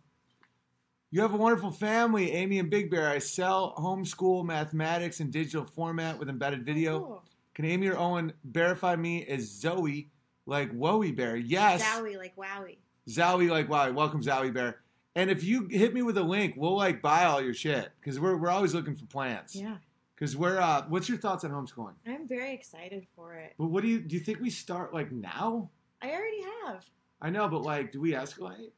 [1.11, 3.09] You have a wonderful family, Amy and Big Bear.
[3.09, 6.99] I sell homeschool mathematics in digital format with embedded video.
[6.99, 7.23] Cool.
[7.55, 10.07] Can Amy or Owen verify me as Zowie,
[10.45, 11.35] like Wowie Bear?
[11.35, 11.83] Yes.
[11.83, 12.77] Zowie, like wowie.
[13.09, 13.93] Zowie, like Wowie.
[13.93, 14.79] Welcome, Zowie Bear.
[15.15, 18.19] And if you hit me with a link, we'll like buy all your shit because
[18.19, 19.55] we're, we're always looking for plants.
[19.55, 19.77] Yeah,
[20.15, 21.95] Because we're, uh, what's your thoughts on homeschooling?
[22.07, 23.53] I'm very excited for it.
[23.57, 25.69] But what do you, do you think we start like now?
[26.01, 26.85] I already have.
[27.21, 28.71] I know, but like, do we escalate?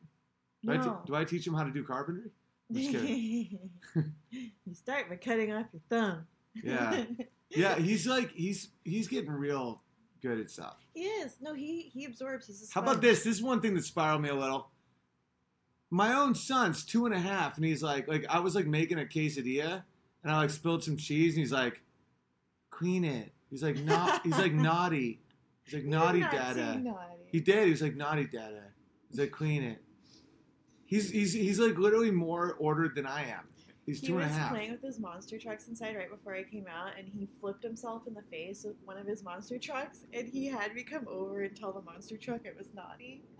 [0.64, 1.02] Do, I, t- No.
[1.06, 2.32] do I teach them how to do carpentry?
[2.70, 3.70] I'm just kidding.
[4.32, 6.26] you start by cutting off your thumb.
[6.56, 7.04] Yeah.
[7.56, 9.82] Yeah, he's like, he's, he's getting real
[10.22, 10.78] good at stuff.
[10.94, 11.38] he is.
[11.42, 12.48] No, he he absorbs.
[12.48, 13.24] He's a How about this?
[13.24, 14.70] This is one thing that spiraled me a little.
[15.90, 19.00] My own son's two and a half, and he's like, like I was like making
[19.00, 19.84] a quesadilla,
[20.24, 21.82] and I like spilled some cheese, and he's like,
[22.70, 25.22] "Clean it." He's like, "Not." He's like naughty.
[25.66, 26.78] He's like naughty, dada.
[26.78, 27.24] naughty.
[27.32, 27.66] He did.
[27.66, 28.64] He was like naughty, dada.
[29.10, 29.82] He's like, "Clean it."
[30.86, 33.48] He's he's he's like literally more ordered than I am.
[33.86, 36.66] He's He two and was playing with his monster trucks inside right before I came
[36.68, 40.28] out, and he flipped himself in the face with one of his monster trucks, and
[40.28, 43.24] he had me come over and tell the monster truck it was naughty.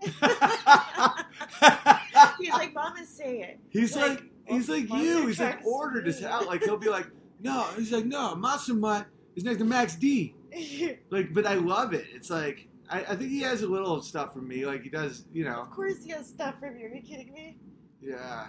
[2.40, 5.28] He's like, "Mama, say it." He's like, Like, he's like you.
[5.28, 6.26] He's like ordered as me.
[6.26, 7.06] Like he'll be like,
[7.40, 7.64] no.
[7.76, 8.34] He's like, no.
[8.34, 9.06] Monster Mutt
[9.36, 10.34] is next to Max D.
[11.10, 12.06] Like, but I love it.
[12.12, 14.66] It's like I, I think he has a little stuff from me.
[14.66, 15.62] Like he does, you know.
[15.62, 16.86] of course, he has stuff from you.
[16.86, 17.56] Are you kidding me?
[18.02, 18.48] Yeah.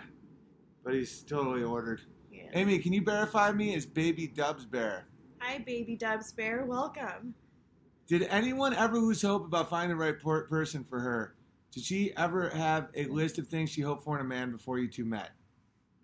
[0.84, 2.02] But he's totally ordered.
[2.32, 2.50] Yeah.
[2.54, 5.08] Amy, can you verify me as Baby Dubs Bear?
[5.40, 6.66] Hi, baby Dubs Bear.
[6.66, 7.34] Welcome.
[8.08, 11.36] Did anyone ever lose hope about finding the right per- person for her?
[11.72, 14.78] Did she ever have a list of things she hoped for in a man before
[14.80, 15.32] you two met?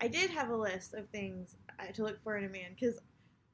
[0.02, 3.00] I did have a list of things uh, to look for in a man because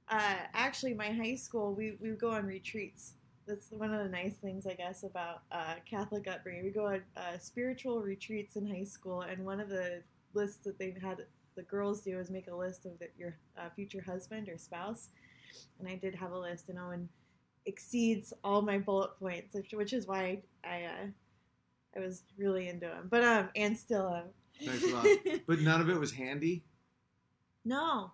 [0.09, 3.13] uh, actually, my high school we we would go on retreats.
[3.47, 6.63] That's one of the nice things, I guess, about uh, Catholic upbringing.
[6.63, 10.03] We go on uh, spiritual retreats in high school, and one of the
[10.35, 11.25] lists that they had
[11.55, 15.09] the girls do is make a list of the, your uh, future husband or spouse.
[15.79, 17.07] And I did have a list, and Owen
[17.65, 21.07] exceeds all my bullet points, which, which is why I uh,
[21.95, 23.07] I was really into him.
[23.09, 24.23] But um, and still am.
[24.65, 25.07] Thanks a lot.
[25.47, 26.63] But none of it was handy.
[27.63, 28.11] No,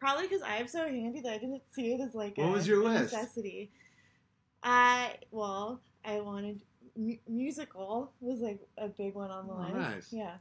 [0.00, 2.66] probably because I'm so handy that I didn't see it as like What a, was
[2.66, 3.12] your list?
[3.12, 3.70] necessity.
[4.62, 6.62] I well, I wanted
[6.96, 9.74] mu- musical was like a big one on the Oh, list.
[9.90, 10.08] nice.
[10.12, 10.34] Yeah,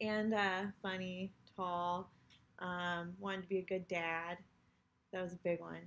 [0.00, 2.10] and uh, funny, tall,
[2.58, 4.38] Um, wanted to be a good dad.
[5.12, 5.82] That was a big one.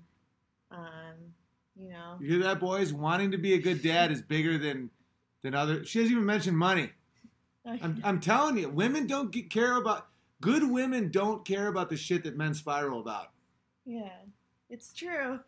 [0.71, 1.33] Um,
[1.75, 2.93] you know, You hear that, boys?
[2.93, 4.89] Wanting to be a good dad is bigger than
[5.43, 5.83] than other.
[5.85, 6.91] She hasn't even mentioned money.
[7.65, 10.07] I'm, I'm telling you, women don't get, care about.
[10.39, 13.31] Good women don't care about the shit that men spiral about.
[13.85, 14.09] yeah,
[14.69, 15.39] it's true.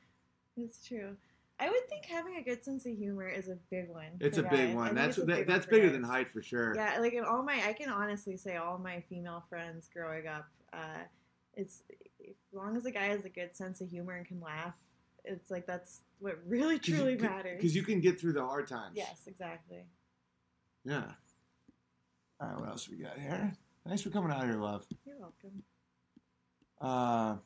[0.56, 1.16] It's true.
[1.64, 4.08] I would think having a good sense of humor is a big one.
[4.20, 4.72] It's a big guys.
[4.72, 4.96] I one.
[4.96, 5.94] That's that, big that's bigger guys.
[5.94, 6.76] than height for sure.
[6.76, 10.50] Yeah, like in all my, I can honestly say all my female friends growing up,
[10.74, 11.04] uh,
[11.54, 11.84] it's
[12.20, 14.74] as long as a guy has a good sense of humor and can laugh,
[15.24, 17.56] it's like that's what really truly matters.
[17.62, 18.96] Because you can get through the hard times.
[18.96, 19.86] Yes, exactly.
[20.84, 21.06] Yeah.
[22.42, 23.54] All right, what else we got here?
[23.88, 24.86] Thanks for coming out here, love.
[25.06, 25.64] You're welcome.
[26.82, 27.38] Uh,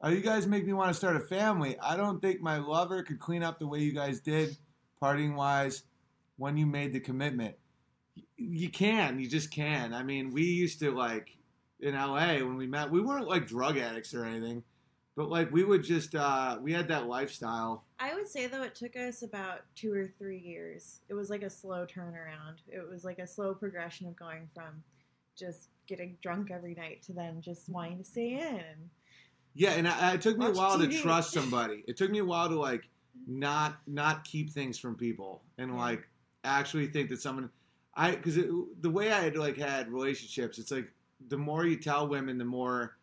[0.00, 1.76] oh, you guys make me want to start a family.
[1.80, 4.56] I don't think my lover could clean up the way you guys did,
[5.02, 5.82] partying wise,
[6.36, 7.56] when you made the commitment.
[8.36, 9.92] You can, you just can.
[9.92, 11.36] I mean, we used to like
[11.80, 12.90] in LA when we met.
[12.90, 14.62] We weren't like drug addicts or anything,
[15.16, 17.84] but like we would just uh, we had that lifestyle.
[17.98, 21.00] I would say though it took us about two or three years.
[21.08, 22.58] It was like a slow turnaround.
[22.68, 24.82] It was like a slow progression of going from
[25.38, 28.90] just getting drunk every night to then just wanting to stay in.
[29.56, 31.82] Yeah, and I, it took me a Watch while to trust somebody.
[31.88, 32.88] It took me a while to like
[33.26, 35.78] not not keep things from people and Yeah.
[35.78, 36.08] like
[36.44, 37.50] actually think that someone
[37.94, 40.92] I because the way I had like had relationships, it's like
[41.28, 42.98] the more you tell women, the more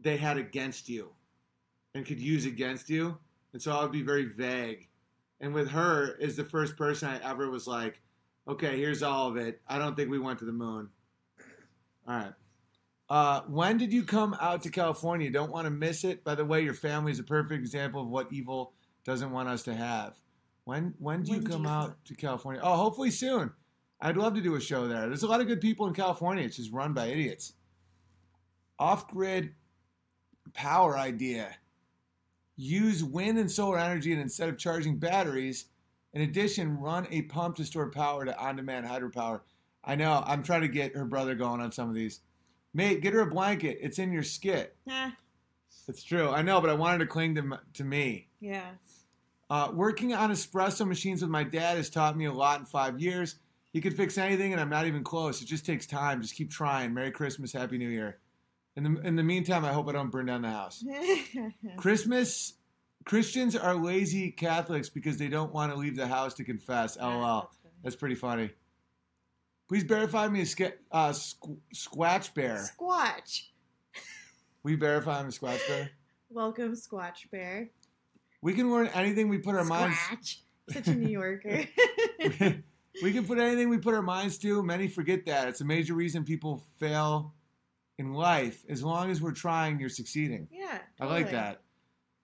[0.00, 1.10] they had against you
[1.94, 2.54] and could use mm-hmm.
[2.54, 3.18] against you,
[3.52, 4.86] and so I would be very vague.
[5.40, 8.00] And with her, is the first person I ever was like,
[8.46, 9.60] okay, here's all of it.
[9.66, 10.88] I don't think we went to the moon.
[12.06, 12.32] All right.
[13.10, 15.28] Uh, when did you come out to California?
[15.28, 16.22] Don't want to miss it.
[16.22, 18.72] By the way, your family is a perfect example of what evil
[19.04, 20.14] doesn't want us to have.
[20.64, 22.60] When when do you When do come you out to California?
[22.62, 23.50] Oh, hopefully soon.
[24.00, 25.08] I'd love to do a show there.
[25.08, 26.44] There's a lot of good people in California.
[26.44, 27.54] It's just run by idiots.
[28.78, 29.54] Off grid
[30.54, 31.56] power idea.
[32.56, 35.66] Use wind and solar energy, and instead of charging batteries,
[36.12, 39.40] in addition, run a pump to store power to on demand hydropower.
[39.82, 40.22] I know.
[40.26, 42.20] I'm trying to get her brother going on some of these.
[42.74, 43.78] Mate, get her a blanket.
[43.80, 44.76] It's in your skit.
[44.88, 45.14] Ah,
[45.88, 46.28] It's true.
[46.30, 48.28] I know, but I wanted to cling to, to me.
[48.40, 48.70] yeah.
[49.48, 53.00] Uh, working on espresso machines with my dad has taught me a lot in five
[53.00, 53.34] years.
[53.72, 55.42] He could fix anything, and I'm not even close.
[55.42, 56.22] It just takes time.
[56.22, 56.94] Just keep trying.
[56.94, 58.18] Merry Christmas, Happy New Year.
[58.76, 60.84] In the in the meantime, I hope I don't burn down the house.
[61.76, 62.54] Christmas,
[63.04, 66.96] Christians are lazy Catholics because they don't want to leave the house to confess.
[66.96, 67.40] LOL.
[67.42, 67.56] That's.
[67.82, 68.50] That's pretty funny.
[69.70, 72.68] Please verify me a uh, squ- Squatch Bear.
[72.76, 73.42] Squatch.
[74.64, 75.90] We verify I'm a Squatch Bear.
[76.28, 77.70] Welcome, Squatch Bear.
[78.42, 79.96] We can learn anything we put our minds.
[80.10, 80.36] To Squatch.
[80.72, 81.66] Such a New Yorker.
[83.00, 84.60] we can put anything we put our minds to.
[84.60, 85.46] Many forget that.
[85.46, 87.32] It's a major reason people fail
[88.00, 88.64] in life.
[88.68, 90.48] As long as we're trying, you're succeeding.
[90.50, 90.78] yeah.
[90.98, 91.18] Totally.
[91.18, 91.60] I like that.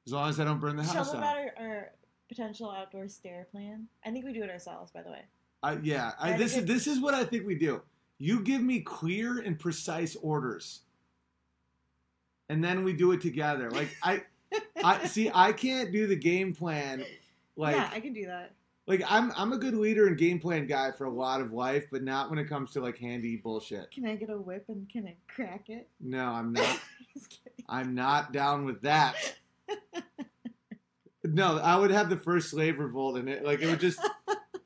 [0.05, 1.23] As long as I don't burn the Tell house down.
[1.23, 1.93] about our, our
[2.29, 3.87] potential outdoor stair plan.
[4.05, 5.23] I think we do it ourselves, by the way.
[5.63, 7.83] I, yeah, I, this is this is what I think we do.
[8.19, 10.81] You give me clear and precise orders,
[12.49, 13.71] and then we do it together.
[13.71, 14.23] Like I,
[14.83, 15.31] I see.
[15.35, 17.05] I can't do the game plan.
[17.57, 18.53] Like, yeah, I can do that.
[18.87, 21.87] like I'm I'm a good leader and game plan guy for a lot of life,
[21.91, 23.91] but not when it comes to like handy bullshit.
[23.91, 25.89] Can I get a whip and can I crack it?
[26.01, 26.81] No, I'm not.
[27.69, 29.17] I'm not down with that.
[31.25, 33.45] No, I would have the first slave revolt in it.
[33.45, 33.99] Like it would just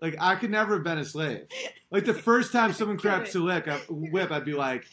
[0.00, 1.46] like I could never have been a slave.
[1.90, 4.86] Like the first time someone cracked a lick, a whip, I'd be like,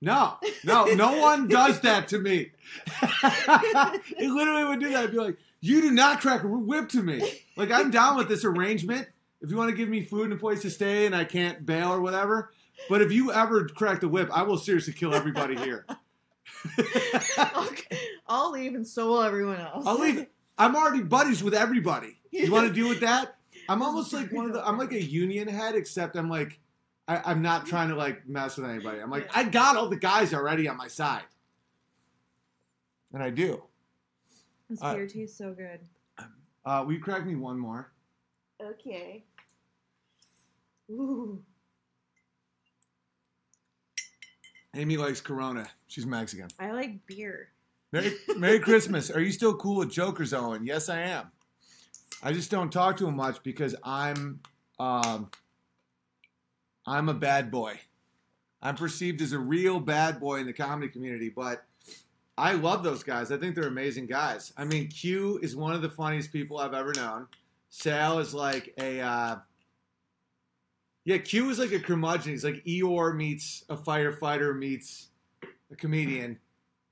[0.00, 2.52] no, no, no one does that to me.
[3.02, 5.04] it literally would do that.
[5.04, 7.42] I'd be like, you do not crack a whip to me.
[7.56, 9.08] Like I'm down with this arrangement.
[9.40, 11.64] If you want to give me food and a place to stay and I can't
[11.64, 12.52] bail or whatever.
[12.88, 15.84] But if you ever crack the whip, I will seriously kill everybody here.
[16.78, 19.84] Okay, I'll leave and so will everyone else.
[19.86, 20.26] I'll leave.
[20.56, 22.18] I'm already buddies with everybody.
[22.30, 23.37] You want to deal with that?
[23.68, 24.66] I'm almost like one of the.
[24.66, 26.58] I'm like a union head, except I'm like,
[27.06, 29.00] I, I'm not trying to like mess with anybody.
[29.00, 31.24] I'm like, I got all the guys already on my side,
[33.12, 33.62] and I do.
[34.70, 35.80] This Uh, beer tastes so good.
[36.64, 37.92] Uh, will you crack me one more?
[38.62, 39.24] Okay.
[40.90, 41.42] Ooh.
[44.74, 45.68] Amy likes Corona.
[45.86, 46.48] She's Mexican.
[46.58, 47.48] I like beer.
[47.92, 49.10] Merry, Merry Christmas.
[49.10, 50.64] Are you still cool with Joker's Owen?
[50.66, 51.30] Yes, I am.
[52.22, 54.40] I just don't talk to him much because I'm,
[54.78, 55.30] um,
[56.86, 57.78] I'm a bad boy.
[58.60, 61.64] I'm perceived as a real bad boy in the comedy community, but
[62.36, 63.30] I love those guys.
[63.30, 64.52] I think they're amazing guys.
[64.56, 67.28] I mean, Q is one of the funniest people I've ever known.
[67.70, 69.36] Sal is like a, uh,
[71.04, 72.32] Yeah, Q is like a curmudgeon.
[72.32, 75.08] He's like Eeyore meets a firefighter meets
[75.70, 76.38] a comedian.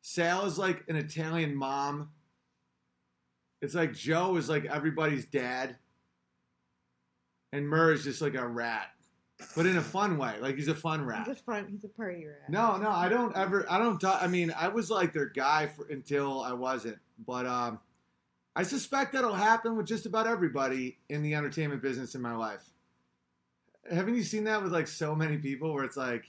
[0.02, 2.10] Sal is like an Italian mom.
[3.62, 5.76] It's like Joe is like everybody's dad.
[7.52, 8.88] And Murr is just like a rat.
[9.54, 10.34] But in a fun way.
[10.40, 11.26] Like he's a fun rat.
[11.26, 11.66] He's a fun.
[11.70, 12.48] He's a party rat.
[12.48, 13.66] No, no, I don't ever.
[13.70, 13.98] I don't.
[14.00, 16.98] Talk, I mean, I was like their guy for, until I wasn't.
[17.26, 17.78] But um,
[18.54, 22.64] I suspect that'll happen with just about everybody in the entertainment business in my life.
[23.90, 26.24] Haven't you seen that with like so many people where it's like,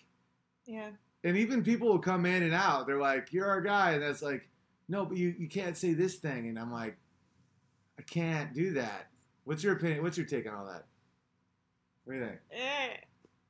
[0.65, 0.89] Yeah.
[1.23, 2.87] and even people will come in and out.
[2.87, 4.49] They're like, "You're our guy," and that's like,
[4.89, 6.97] "No, but you you can't say this thing," and I'm like,
[7.97, 9.09] "I can't do that."
[9.45, 10.03] What's your opinion?
[10.03, 10.85] What's your take on all that?
[12.03, 12.39] What do you think?
[12.51, 12.87] Eh,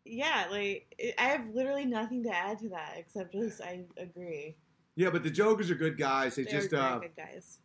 [0.06, 4.56] yeah, like I have literally nothing to add to that except just I agree.
[4.96, 6.36] Yeah, but the Jokers are good guys.
[6.36, 7.60] They, They're just very uh, good guys.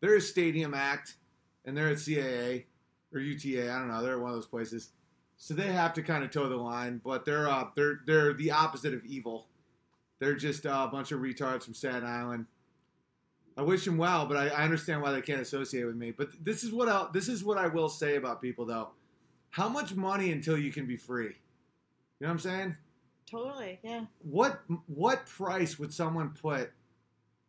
[0.00, 1.16] they're a stadium act,
[1.64, 2.64] and they're at CAA
[3.12, 3.70] or UTA.
[3.70, 4.02] I don't know.
[4.02, 4.90] They're at one of those places,
[5.36, 7.00] so they have to kind of toe the line.
[7.04, 9.48] But they're uh, they're they're the opposite of evil.
[10.20, 12.46] They're just uh, a bunch of retards from Staten Island.
[13.56, 16.10] I wish them well, but I, I understand why they can't associate with me.
[16.10, 18.90] But this is what I this is what I will say about people though.
[19.50, 21.24] How much money until you can be free?
[21.24, 21.30] You
[22.20, 22.76] know what I'm saying?
[23.30, 24.04] Totally, yeah.
[24.22, 26.72] what what price would someone put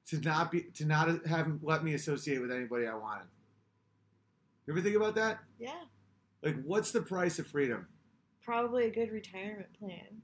[0.08, 3.28] to not be to not have let me associate with anybody I wanted?
[4.66, 5.40] You ever think about that?
[5.60, 5.82] Yeah.
[6.42, 7.88] Like, what's the price of freedom?
[8.44, 10.22] Probably a good retirement plan.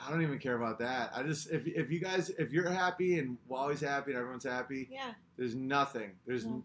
[0.00, 1.10] I don't even care about that.
[1.14, 4.88] I just if if you guys if you're happy and Wally's happy and everyone's happy,
[4.90, 5.12] Yeah.
[5.36, 6.12] there's nothing.
[6.26, 6.62] There's No.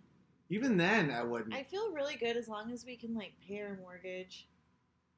[0.49, 1.53] even then I wouldn't.
[1.53, 4.47] I feel really good as long as we can like pay our mortgage.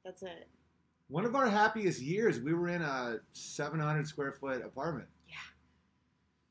[0.03, 0.47] That's it.
[1.07, 5.07] One of our happiest years, we were in a 700 square foot apartment.
[5.27, 5.35] Yeah,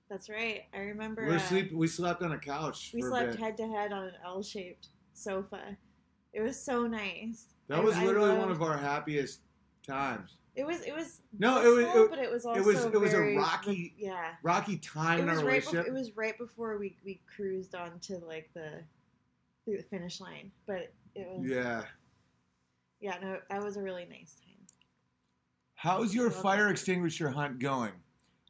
[0.08, 0.64] that's right.
[0.74, 1.72] I remember We uh, sleep.
[1.72, 2.90] We slept on a couch.
[2.94, 5.76] we slept head to head on an L-shaped sofa.
[6.32, 7.54] It was so nice.
[7.68, 9.40] That I- was literally one of our happiest
[9.86, 10.36] times.
[10.56, 10.81] It was.
[10.82, 11.20] It was.
[11.39, 14.36] No, it was- it- but it was also it was- it was a rocky- Yeah.
[14.43, 15.51] Rocky time It in was our right.
[15.55, 15.85] relationship.
[15.86, 18.85] Before, it was right before we we cruised on to like the
[19.64, 21.44] through the finish line, but it was.
[21.48, 21.85] yeah.
[23.01, 23.18] Yeah.
[23.20, 24.66] No, that was a really nice time.
[25.74, 26.72] How's your fire it.
[26.72, 27.93] extinguisher hunt going?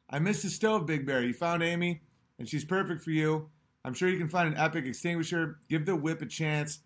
[0.09, 1.23] I missed the stove, Big Bear.
[1.23, 2.01] You found Amy,
[2.37, 3.49] and she's perfect for you.
[3.83, 5.59] I'm sure you can find an epic extinguisher.
[5.69, 6.79] Give the whip a chance.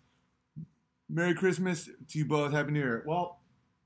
[1.08, 2.52] Merry Christmas to you both.
[2.52, 3.04] Happy New Year.
[3.06, 3.39] Well,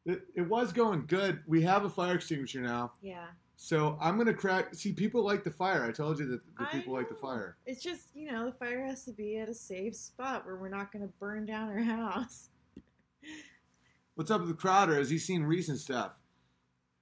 [0.07, 1.41] it, it was going good.
[1.47, 2.93] We have a fire extinguisher now.
[3.03, 3.27] Yeah.
[3.57, 4.75] So I'm going to crack.
[4.75, 5.85] See, people like the fire.
[5.85, 7.57] I told you that the people like the fire.
[7.67, 10.69] It's just you know the fire has to be at a safe spot where we're
[10.69, 12.51] not going to burn down our house.
[14.17, 14.97] What's up with Crowder?
[14.97, 16.13] Has he seen recent stuff?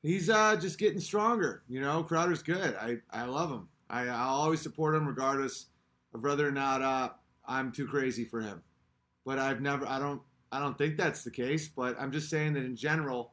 [0.03, 1.63] He's uh, just getting stronger.
[1.69, 2.75] You know, Crowder's good.
[2.77, 3.69] I, I love him.
[3.89, 5.67] I, I'll always support him regardless
[6.15, 7.11] of whether or not uh,
[7.47, 8.63] I'm too crazy for him.
[9.25, 10.23] But I've never, I don't,
[10.53, 11.69] I don't think that's the case.
[11.69, 13.33] But I'm just saying that in general,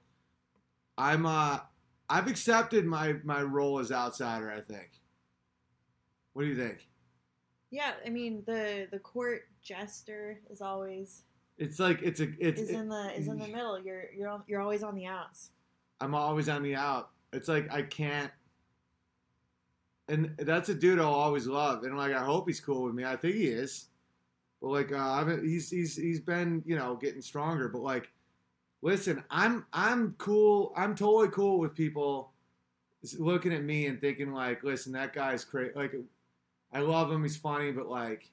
[0.98, 1.60] I'm, uh,
[2.10, 4.52] I've accepted my my role as outsider.
[4.52, 4.90] I think.
[6.34, 6.88] What do you think?
[7.70, 11.24] Yeah, I mean the the court jester is always
[11.60, 12.62] It's like it's a it's.
[12.62, 13.80] is in the is in the middle.
[13.80, 15.52] You're you're you're always on the outs.
[16.02, 17.12] I'm always on the out.
[17.34, 18.32] It's like I can't.
[20.08, 23.06] And that's a dude I'll always love, and like I hope he's cool with me.
[23.06, 23.89] I think he is,
[24.62, 27.68] but like uh, I've, he's he's he's been you know getting stronger.
[27.70, 28.12] But like,
[28.82, 30.74] listen, I'm I'm cool.
[30.76, 32.32] I'm totally cool with people
[33.18, 35.72] looking at me and thinking like, listen, that guy's crazy.
[35.76, 35.96] Like,
[36.74, 37.24] I love him.
[37.24, 38.30] He's funny, but like,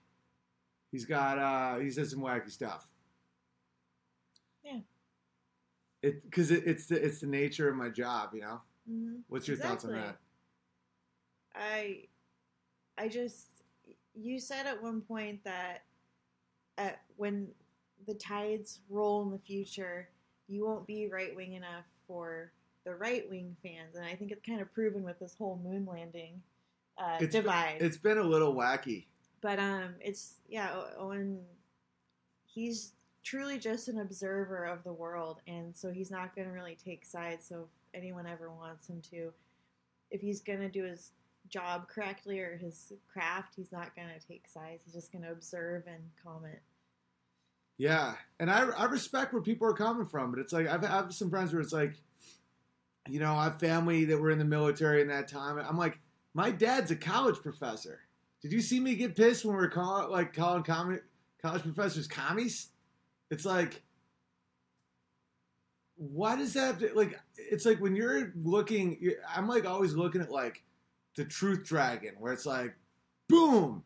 [0.91, 2.89] he's got uh he says some wacky stuff.
[4.65, 4.81] Yeah.
[6.03, 8.61] It because it, it's the it's the nature of my job, you know.
[8.89, 10.19] hmm What's your thoughts on that?
[11.55, 12.05] I
[12.99, 13.47] I just
[14.15, 15.83] you said at one point that
[16.79, 17.49] at when
[18.07, 20.09] the tides roll in the future,
[20.49, 22.53] you won't be right wing enough for
[22.85, 25.87] the right wing fans, and I think it's kind of proven with this whole moon
[25.91, 26.41] landing
[26.99, 27.79] uh, It's been- divide.
[27.81, 29.07] It's been a little wacky.
[29.41, 31.41] but um, it's yeah, Owen.
[32.47, 32.93] He's
[33.23, 37.05] truly just an observer of the world, and so he's not going to really take
[37.05, 37.45] sides.
[37.47, 37.63] So
[37.93, 39.33] if anyone ever wants him to,
[40.11, 41.11] if he's going to do his
[41.49, 44.83] job correctly or his craft, he's not going to take sides.
[44.85, 46.59] He's just going to observe and comment.
[47.79, 50.89] Yeah, and I I respect where people are coming from, but it's like I've I
[50.89, 51.95] have some friends where it's like,
[53.07, 55.59] you know, I have family that were in the military in that time.
[55.59, 55.99] I'm like,
[56.33, 58.01] my dad's a college professor.
[58.41, 61.03] Did you see me get pissed when we were calling like calling college
[61.43, 62.69] professors commies?
[63.31, 63.83] It's like,
[65.97, 67.21] why does that have to, like?
[67.37, 70.63] It's like when you're looking, you're, I'm like always looking at like
[71.17, 72.75] the Truth Dragon, where it's like,
[73.29, 73.83] boom.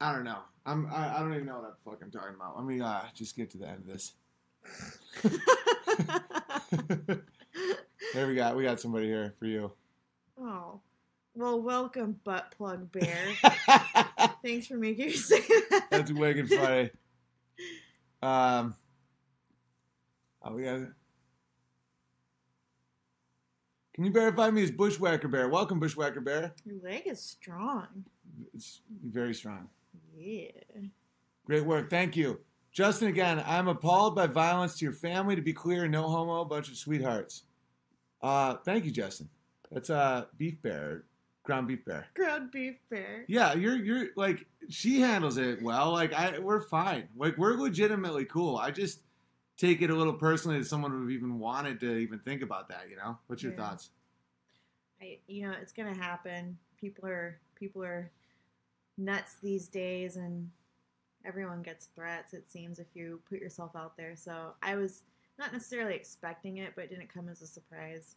[0.00, 0.38] I don't know.
[0.64, 2.56] I'm I, I don't even know what the fuck I'm talking about.
[2.56, 4.14] Let me uh, just get to the end of this.
[8.14, 9.72] there we got we got somebody here for you.
[10.40, 10.80] oh.
[11.34, 13.16] Well, welcome, butt plug bear.
[14.44, 15.40] Thanks for making me say
[15.70, 15.86] that.
[15.90, 16.90] That's wicked funny.
[18.22, 18.76] Um,
[20.44, 20.78] oh, we got.
[24.02, 25.48] Can you verify me as Bushwhacker Bear?
[25.48, 26.52] Welcome, Bushwhacker Bear.
[26.64, 27.86] Your leg is strong.
[28.52, 29.68] It's very strong.
[30.18, 30.48] Yeah.
[31.46, 31.88] Great work.
[31.88, 32.40] Thank you.
[32.72, 35.36] Justin, again, I'm appalled by violence to your family.
[35.36, 37.44] To be clear, no homo, a bunch of sweethearts.
[38.20, 39.28] Uh, thank you, Justin.
[39.70, 41.04] That's uh, Beef Bear,
[41.44, 42.08] ground beef bear.
[42.16, 43.24] Ground beef bear.
[43.28, 45.92] Yeah, you're you're like she handles it well.
[45.92, 47.06] Like I, we're fine.
[47.16, 48.56] Like we're legitimately cool.
[48.56, 49.02] I just
[49.62, 52.68] take it a little personally that someone would have even wanted to even think about
[52.68, 52.88] that.
[52.90, 53.58] You know, what's your Yeah.
[53.58, 53.90] thoughts?
[55.00, 56.58] I, you know, it's gonna happen.
[56.76, 58.10] People are people are
[58.98, 60.50] nuts these days, and
[61.24, 62.34] everyone gets threats.
[62.34, 64.16] It seems if you put yourself out there.
[64.16, 65.04] So I was
[65.38, 68.16] not necessarily expecting it, but it didn't come as a surprise.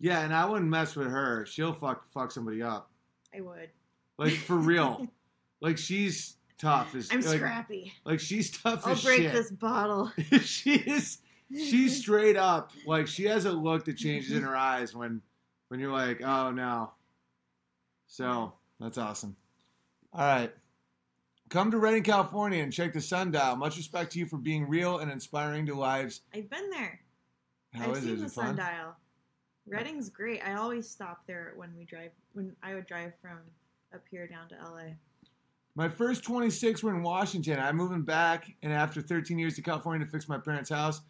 [0.00, 1.46] Yeah, and I wouldn't mess with her.
[1.46, 2.90] She'll fuck fuck somebody up.
[3.32, 3.70] I would.
[4.18, 5.06] Like for real.
[5.60, 6.94] like she's tough.
[7.10, 7.92] I'm like, scrappy.
[8.04, 8.86] Like she's tough.
[8.86, 9.32] I'll as break shit.
[9.32, 10.12] this bottle.
[10.42, 11.18] she is.
[11.50, 12.72] She's straight up.
[12.86, 15.20] Like she has a look that changes in her eyes when
[15.68, 16.92] when you're like, oh no.
[18.06, 19.36] So that's awesome.
[20.12, 20.52] All right.
[21.48, 23.56] Come to Redding, California and check the sundial.
[23.56, 26.22] Much respect to you for being real and inspiring to lives.
[26.34, 27.00] I've been there.
[27.74, 28.14] How I've is seen it?
[28.14, 28.96] Is the it sundial.
[29.66, 30.40] Redding's great.
[30.46, 32.10] I always stop there when we drive.
[32.32, 33.38] When I would drive from
[33.94, 34.94] up here down to LA.
[35.74, 37.58] My first 26 were in Washington.
[37.58, 41.00] I'm moving back, and after 13 years to California to fix my parents' house.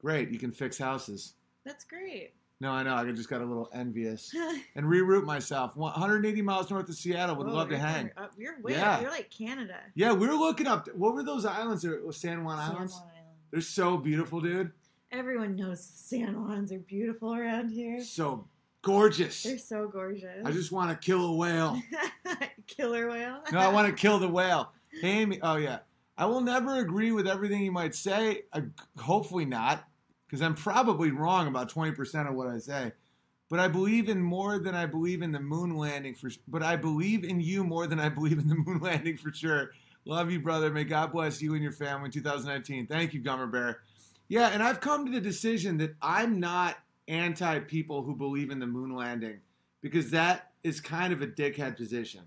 [0.00, 1.34] Great, you can fix houses.
[1.64, 2.34] That's great.
[2.60, 2.94] No, I know.
[2.94, 4.34] I just got a little envious.
[4.76, 5.76] And reroute myself.
[5.76, 7.36] 180 miles north of Seattle.
[7.36, 8.10] Would Whoa, love to hang.
[8.16, 8.94] up- You're way Yeah.
[8.94, 9.02] up.
[9.02, 9.76] You're like Canada.
[9.94, 10.88] Yeah, we were looking up.
[10.94, 11.82] What were those islands?
[11.82, 12.92] There, oh, San Juan San Islands.
[12.94, 13.26] Juan Island.
[13.52, 14.72] They're so beautiful, dude.
[15.12, 18.00] Everyone knows San Juans are beautiful around here.
[18.02, 18.48] So
[18.84, 19.42] gorgeous.
[19.42, 20.44] They're so gorgeous.
[20.44, 21.80] I just want to kill a whale.
[22.66, 23.40] killer whale.
[23.50, 24.72] No, I want to kill the whale.
[25.02, 25.40] Amy.
[25.42, 25.78] Oh yeah.
[26.16, 28.42] I will never agree with everything you might say.
[28.98, 29.84] Hopefully not,
[30.26, 32.92] because I'm probably wrong about 20% of what I say.
[33.50, 36.30] But I believe in more than I believe in the moon landing for.
[36.46, 39.72] But I believe in you more than I believe in the moon landing for sure.
[40.04, 40.70] Love you, brother.
[40.70, 42.86] May God bless you and your family in 2019.
[42.86, 43.80] Thank you, Gummer Bear.
[44.28, 46.76] Yeah, and I've come to the decision that I'm not
[47.08, 49.40] anti people who believe in the moon landing
[49.82, 52.22] because that is kind of a dickhead position.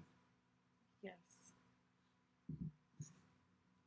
[1.01, 1.13] yes.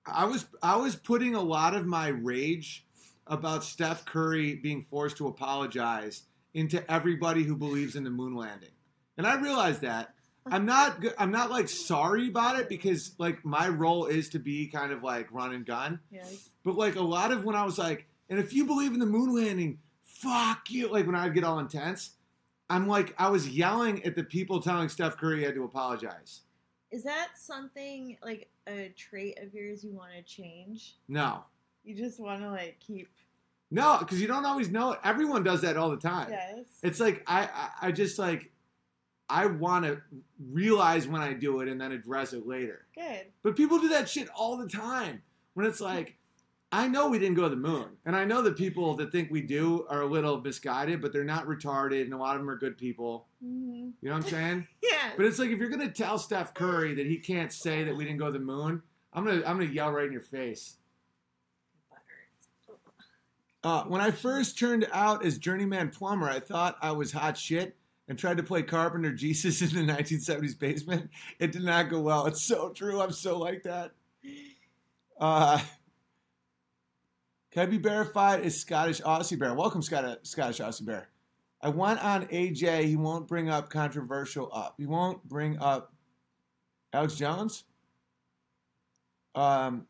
[0.06, 2.84] I was I was putting a lot of my rage
[3.26, 6.22] about Steph Curry being forced to apologize
[6.52, 8.70] into everybody who believes in the moon landing.
[9.16, 10.14] And I realized that
[10.46, 14.66] I'm not I'm not like sorry about it because like my role is to be
[14.66, 16.00] kind of like run and gun.
[16.10, 16.48] Yes.
[16.64, 19.06] But like a lot of when I was like, and if you believe in the
[19.06, 19.78] moon landing,
[20.20, 20.88] fuck you.
[20.88, 22.12] Like when I would get all intense,
[22.68, 26.42] I'm like I was yelling at the people telling Steph Curry he had to apologize.
[26.90, 30.96] Is that something like a trait of yours you want to change?
[31.08, 31.44] No.
[31.84, 33.08] You just want to like keep.
[33.70, 34.98] No, because you don't always know it.
[35.04, 36.30] Everyone does that all the time.
[36.30, 36.66] Yes.
[36.82, 38.50] It's like I, I, I just like
[39.30, 40.02] I want to
[40.52, 42.86] realize when I do it and then address it later.
[42.94, 43.26] Good.
[43.44, 45.22] But people do that shit all the time.
[45.54, 46.16] When it's like,
[46.72, 49.28] I know we didn't go to the moon, and I know the people that think
[49.30, 52.48] we do are a little misguided, but they're not retarded, and a lot of them
[52.50, 53.26] are good people.
[53.42, 54.66] hmm You know what I'm saying?
[54.82, 55.10] Yeah.
[55.16, 58.04] But it's like if you're gonna tell Steph Curry that he can't say that we
[58.04, 58.82] didn't go to the moon,
[59.12, 60.76] I'm gonna I'm gonna yell right in your face.
[63.62, 67.76] Uh, when I first turned out as journeyman plumber, I thought I was hot shit
[68.08, 71.10] and tried to play Carpenter Jesus in the 1970s basement.
[71.38, 72.26] It did not go well.
[72.26, 73.00] It's so true.
[73.02, 73.92] I'm so like that.
[75.20, 75.60] Uh,
[77.52, 79.54] can I be verified as Scottish Aussie Bear?
[79.54, 81.08] Welcome, Scott- Scottish Aussie Bear.
[81.60, 82.84] I went on AJ.
[82.84, 84.74] He won't bring up controversial up.
[84.78, 85.92] He won't bring up
[86.92, 87.64] Alex Jones.
[89.34, 89.86] Um,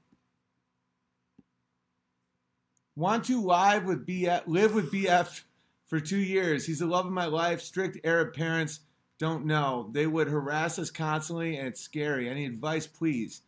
[2.96, 5.42] Want to live with BF, live with BF
[5.86, 6.66] for two years.
[6.66, 7.62] He's the love of my life.
[7.62, 8.80] Strict Arab parents
[9.18, 9.88] don't know.
[9.92, 12.28] They would harass us constantly, and it's scary.
[12.28, 13.40] Any advice, please?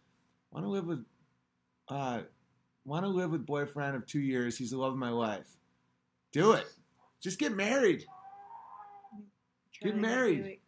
[0.51, 1.05] Want to live with,
[1.89, 2.23] uh,
[2.85, 4.57] want to live with boyfriend of two years.
[4.59, 5.47] He's the love of my life.
[6.33, 6.67] Do it.
[7.21, 8.05] Just get married.
[9.81, 10.59] Get married.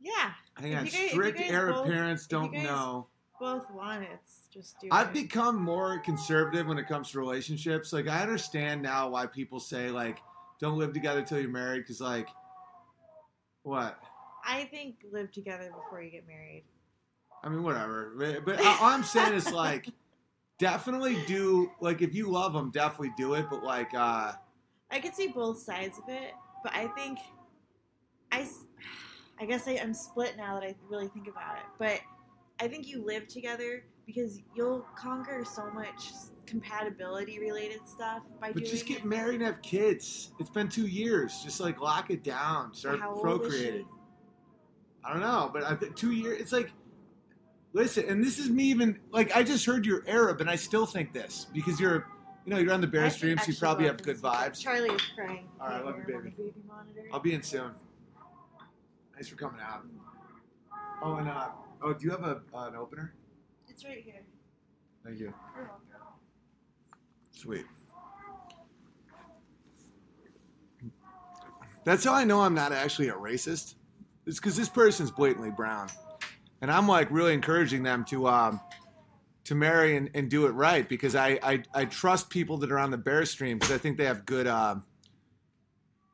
[0.00, 0.32] Yeah.
[0.56, 0.86] Hang If on.
[0.86, 3.08] you guys- Strict guys Arab both- parents if you don't know.
[3.40, 4.10] Both want it.
[4.22, 4.92] It's just do it.
[4.92, 5.12] I've it.
[5.14, 7.92] become more conservative when it comes to relationships.
[7.92, 10.20] Like I understand now why people say like
[10.60, 12.28] don't live together till you're married because like
[13.62, 13.98] what?
[14.46, 16.64] I think live together before you get married.
[17.44, 18.12] I mean whatever.
[18.18, 19.88] But, but all I'm saying is like
[20.58, 23.46] definitely do like if you love them, definitely do it.
[23.50, 24.32] But like, uh
[24.90, 27.18] I could see both sides of it, but I think
[28.32, 28.46] I,
[29.40, 31.64] I guess I, I'm split now that I really think about it.
[31.78, 32.00] But
[32.60, 36.10] I think you live together because you'll conquer so much
[36.46, 40.32] compatibility related stuff by but doing just get married and have kids.
[40.38, 41.42] It's been two years.
[41.42, 42.74] Just like lock it down.
[42.74, 43.86] Start How old is procreating.
[45.04, 46.40] I don't know, but I two years.
[46.40, 46.70] It's like,
[47.74, 50.86] listen, and this is me even like I just heard you're Arab, and I still
[50.86, 52.06] think this because you're,
[52.46, 54.58] you know, you're on the bear stream, so you probably have good vibes.
[54.58, 55.48] Charlie is crying.
[55.60, 56.30] All right, love you, baby.
[56.30, 57.02] baby monitor.
[57.12, 57.72] I'll be in soon.
[59.12, 59.84] Thanks for coming out.
[61.02, 61.48] Oh, and uh,
[61.82, 63.12] oh, do you have a uh, an opener?
[63.68, 64.22] It's right here.
[65.04, 65.34] Thank you.
[65.54, 65.80] You're welcome.
[67.32, 67.66] Sweet.
[71.84, 73.74] That's how I know I'm not actually a racist.
[74.26, 75.88] It's because this person's blatantly brown,
[76.64, 78.58] and I'm like really encouraging them to um,
[79.44, 82.78] to marry and, and do it right because I, I I trust people that are
[82.78, 84.82] on the bear stream because I think they have good um,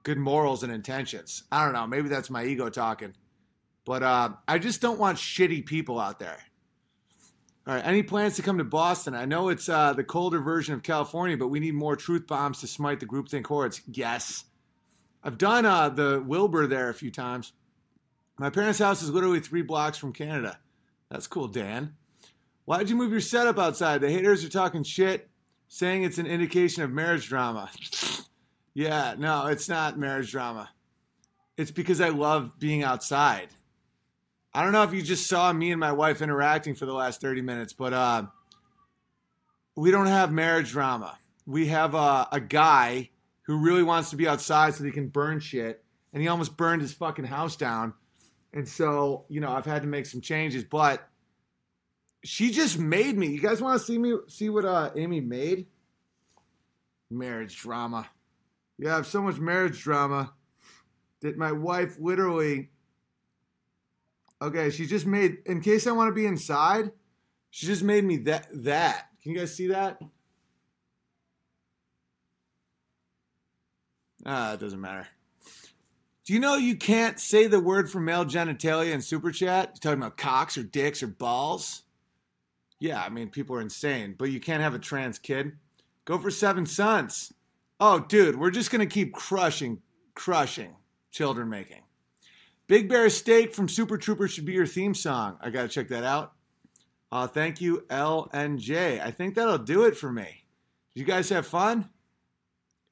[0.02, 1.44] good morals and intentions.
[1.52, 3.14] I don't know, maybe that's my ego talking,
[3.84, 6.38] but uh, I just don't want shitty people out there.
[7.68, 7.86] All right.
[7.86, 9.14] Any plans to come to Boston?
[9.14, 12.58] I know it's uh, the colder version of California, but we need more truth bombs
[12.62, 13.82] to smite the groupthink hordes.
[13.86, 14.46] Yes.
[15.22, 17.52] I've done uh, the Wilbur there a few times.
[18.40, 20.58] My parents' house is literally three blocks from Canada.
[21.10, 21.94] That's cool, Dan.
[22.64, 24.00] Why'd you move your setup outside?
[24.00, 25.28] The haters are talking shit,
[25.68, 27.70] saying it's an indication of marriage drama.
[28.74, 30.70] yeah, no, it's not marriage drama.
[31.58, 33.48] It's because I love being outside.
[34.54, 37.20] I don't know if you just saw me and my wife interacting for the last
[37.20, 38.22] 30 minutes, but uh,
[39.76, 41.18] we don't have marriage drama.
[41.44, 43.10] We have uh, a guy
[43.42, 45.84] who really wants to be outside so that he can burn shit,
[46.14, 47.92] and he almost burned his fucking house down.
[48.52, 51.08] And so, you know, I've had to make some changes, but
[52.24, 53.28] she just made me.
[53.28, 55.66] You guys want to see me see what uh, Amy made?
[57.10, 58.08] Marriage drama.
[58.78, 60.32] Yeah, I have so much marriage drama
[61.20, 62.70] that my wife literally
[64.42, 66.92] Okay, she just made in case I want to be inside,
[67.50, 69.08] she just made me that that.
[69.22, 70.00] Can you guys see that?
[74.24, 75.06] Ah, it doesn't matter.
[76.24, 79.70] Do you know you can't say the word for male genitalia in super chat?
[79.74, 81.82] You're talking about cocks or dicks or balls?
[82.78, 85.52] Yeah, I mean people are insane, but you can't have a trans kid.
[86.04, 87.32] Go for seven sons.
[87.78, 89.80] Oh, dude, we're just gonna keep crushing,
[90.14, 90.76] crushing
[91.10, 91.82] children making.
[92.70, 95.36] Big Bear Steak from Super Trooper should be your theme song.
[95.40, 96.34] I got to check that out.
[97.10, 99.04] Uh, thank you, LNJ.
[99.04, 100.44] I think that'll do it for me.
[100.94, 101.88] Did you guys have fun?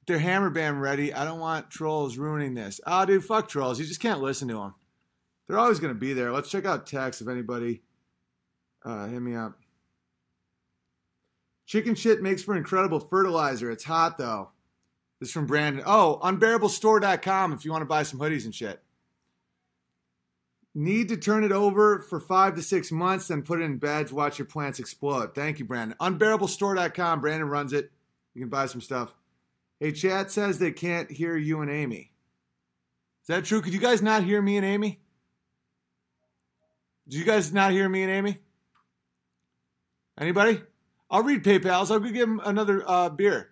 [0.08, 1.12] Their hammer band ready.
[1.12, 2.80] I don't want trolls ruining this.
[2.86, 3.78] Oh, dude, fuck trolls.
[3.78, 4.74] You just can't listen to them.
[5.46, 6.32] They're always going to be there.
[6.32, 7.82] Let's check out text if anybody
[8.86, 9.58] uh, hit me up.
[11.66, 13.70] Chicken shit makes for incredible fertilizer.
[13.70, 14.48] It's hot, though.
[15.20, 15.82] This is from Brandon.
[15.84, 18.80] Oh, unbearablestore.com if you want to buy some hoodies and shit.
[20.74, 24.10] Need to turn it over for five to six months, then put it in beds,
[24.10, 25.34] watch your plants explode.
[25.34, 25.98] Thank you, Brandon.
[26.00, 27.20] Unbearablestore.com.
[27.20, 27.90] Brandon runs it.
[28.34, 29.12] You can buy some stuff.
[29.80, 32.12] Hey, chat says they can't hear you and Amy.
[33.22, 33.60] Is that true?
[33.60, 35.00] Could you guys not hear me and Amy?
[37.08, 38.38] Did you guys not hear me and Amy?
[40.20, 40.60] Anybody?
[41.10, 41.90] I'll read PayPal's.
[41.90, 43.50] I'll go give him another uh, beer.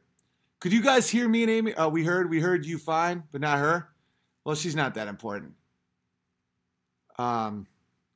[0.61, 1.75] Could you guys hear me and Amy?
[1.75, 2.31] Oh, we heard.
[2.31, 3.89] We heard you fine, but not her.
[4.45, 5.55] Well, she's not that important.
[7.19, 7.67] Um,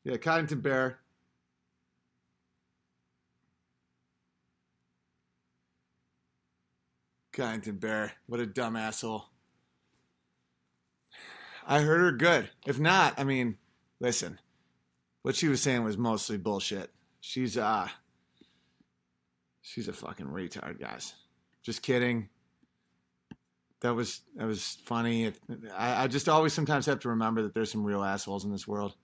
[0.05, 1.00] yeah, Coddington Bear.
[7.33, 8.13] Coddington Bear.
[8.27, 9.25] What a dumb asshole.
[11.67, 12.51] I heard her good.
[12.67, 13.57] If not, I mean,
[14.01, 14.39] listen,
[15.23, 16.91] what she was saying was mostly bullshit.
[17.21, 17.89] She's uh
[19.63, 21.15] she's a fucking retard, guys.
[21.63, 22.29] Just kidding.
[23.83, 25.33] That was that was funny.
[25.77, 28.67] I, I just always sometimes have to remember that there's some real assholes in this
[28.67, 28.95] world.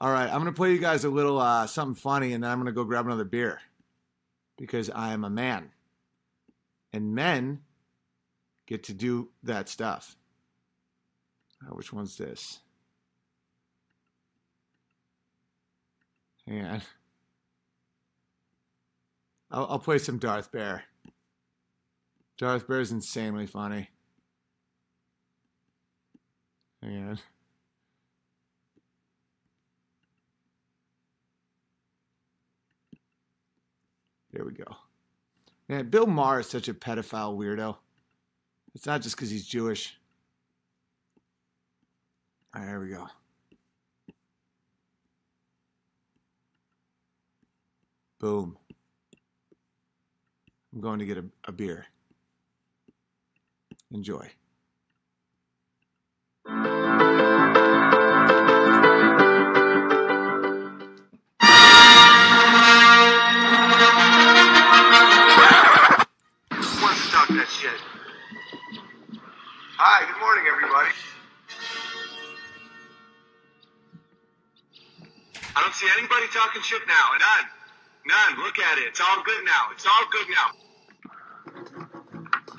[0.00, 2.58] All right, I'm gonna play you guys a little uh, something funny, and then I'm
[2.58, 3.60] gonna go grab another beer
[4.56, 5.70] because I am a man,
[6.92, 7.60] and men
[8.66, 10.16] get to do that stuff.
[11.62, 12.60] Uh, which one's this?
[16.46, 16.82] Hang on.
[19.50, 20.84] I'll, I'll play some Darth Bear.
[22.38, 23.88] Darth Bear is insanely funny.
[26.82, 27.18] Hang on.
[34.32, 34.76] Here we go.
[35.68, 37.76] Man, Bill Maher is such a pedophile weirdo.
[38.74, 39.98] It's not just because he's Jewish.
[42.54, 43.06] All right, here we go.
[48.18, 48.56] Boom.
[50.72, 51.86] I'm going to get a, a beer.
[53.90, 54.28] Enjoy.
[67.58, 67.74] Shit.
[69.82, 70.94] Hi, good morning, everybody.
[75.56, 77.18] I don't see anybody talking shit now.
[77.18, 77.46] None.
[78.06, 78.46] None.
[78.46, 78.86] Look at it.
[78.86, 79.74] It's all good now.
[79.74, 80.54] It's all good now.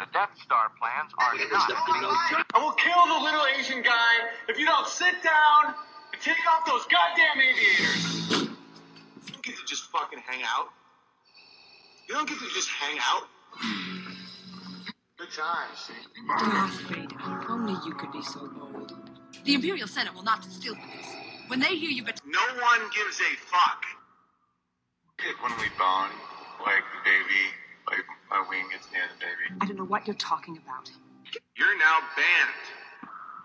[0.03, 2.51] The Death Star plans are not.
[2.51, 4.11] I will kill the little Asian guy
[4.51, 5.79] if you don't sit down
[6.11, 8.51] and take off those goddamn aviators.
[8.51, 10.75] You don't get to just fucking hang out.
[12.09, 13.31] You don't get to just hang out.
[15.19, 15.91] Good times.
[16.29, 18.93] Oh, Vader, only you could be so bold.
[19.43, 21.07] The Imperial Senate will not distill with this.
[21.47, 23.83] When they hear you, but No one gives a fuck.
[25.41, 26.13] when we bond,
[26.65, 27.51] like the baby,
[27.89, 29.59] like my wing gets near the baby.
[29.59, 30.89] I don't know what you're talking about.
[31.57, 32.65] You're now banned.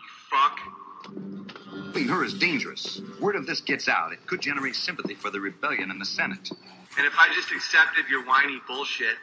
[0.00, 1.92] You fuck.
[1.92, 3.00] Keeping her is dangerous.
[3.20, 6.50] Word of this gets out, it could generate sympathy for the rebellion in the Senate.
[6.96, 9.16] And if I just accepted your whiny bullshit,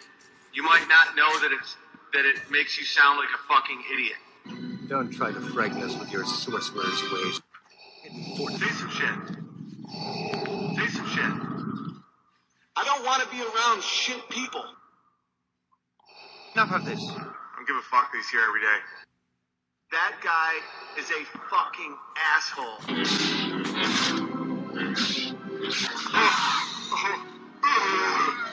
[0.53, 1.77] you might not know that it's
[2.13, 4.17] that it makes you sound like a fucking idiot.
[4.87, 7.41] Don't try to frighten us with your sorcerer's ways.
[8.59, 9.15] Say some shit.
[10.75, 11.31] Say some shit.
[12.75, 14.63] I don't want to be around shit people.
[16.55, 16.99] Enough of this.
[16.99, 18.79] I don't give a fuck these here every day.
[19.91, 20.59] That guy
[20.99, 21.97] is a fucking
[22.35, 22.79] asshole.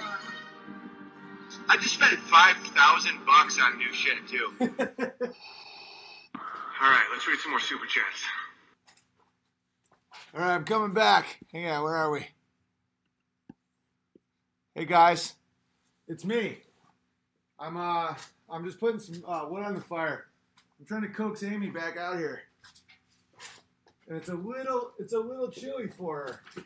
[1.69, 4.53] I just spent five thousand bucks on new shit too.
[6.81, 8.25] All right, let's read some more super chats.
[10.35, 11.39] All right, I'm coming back.
[11.53, 12.27] Hang on, where are we?
[14.75, 15.35] Hey guys,
[16.07, 16.59] it's me.
[17.59, 18.15] I'm uh,
[18.49, 20.27] I'm just putting some uh, wood on the fire.
[20.79, 22.43] I'm trying to coax Amy back out here,
[24.09, 26.63] and it's a little, it's a little chilly for her.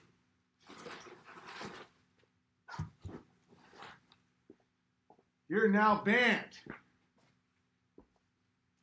[5.53, 6.57] You're now banned.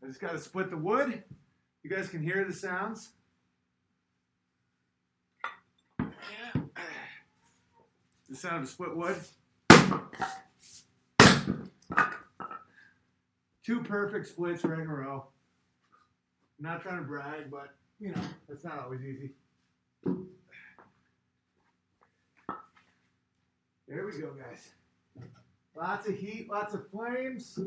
[0.03, 1.23] I just got to split the wood.
[1.81, 3.09] You guys can hear the sounds.
[5.97, 6.05] The
[8.35, 9.15] sound of split wood.
[13.65, 15.25] Two perfect splits right in a row.
[16.59, 19.31] not trying to brag, but you know, that's not always easy.
[23.87, 24.69] There we go, guys.
[25.79, 27.57] Lots of heat, lots of flames.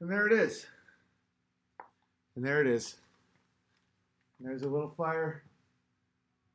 [0.00, 0.66] And there it is.
[2.36, 2.94] And there it is.
[4.38, 5.42] And there's a little fire.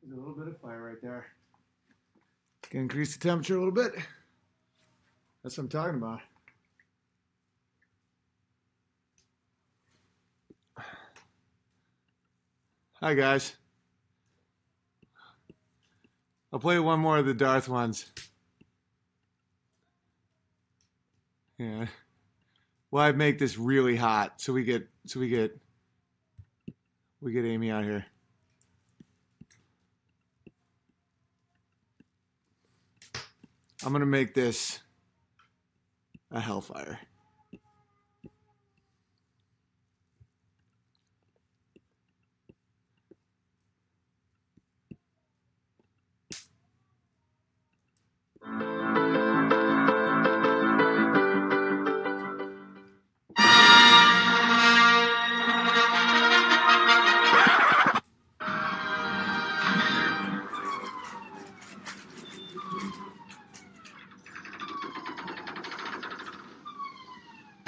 [0.01, 1.25] There's a little bit of fire right there.
[2.61, 3.91] Can increase the temperature a little bit.
[5.43, 6.21] That's what I'm talking about.
[13.01, 13.57] Hi guys.
[16.55, 18.05] I'll play one more of the Darth ones.
[21.57, 21.87] Yeah.
[22.89, 25.59] Well, I make this really hot so we get so we get
[27.19, 28.05] we get Amy out here.
[33.83, 34.79] I'm gonna make this
[36.31, 37.01] a hellfire.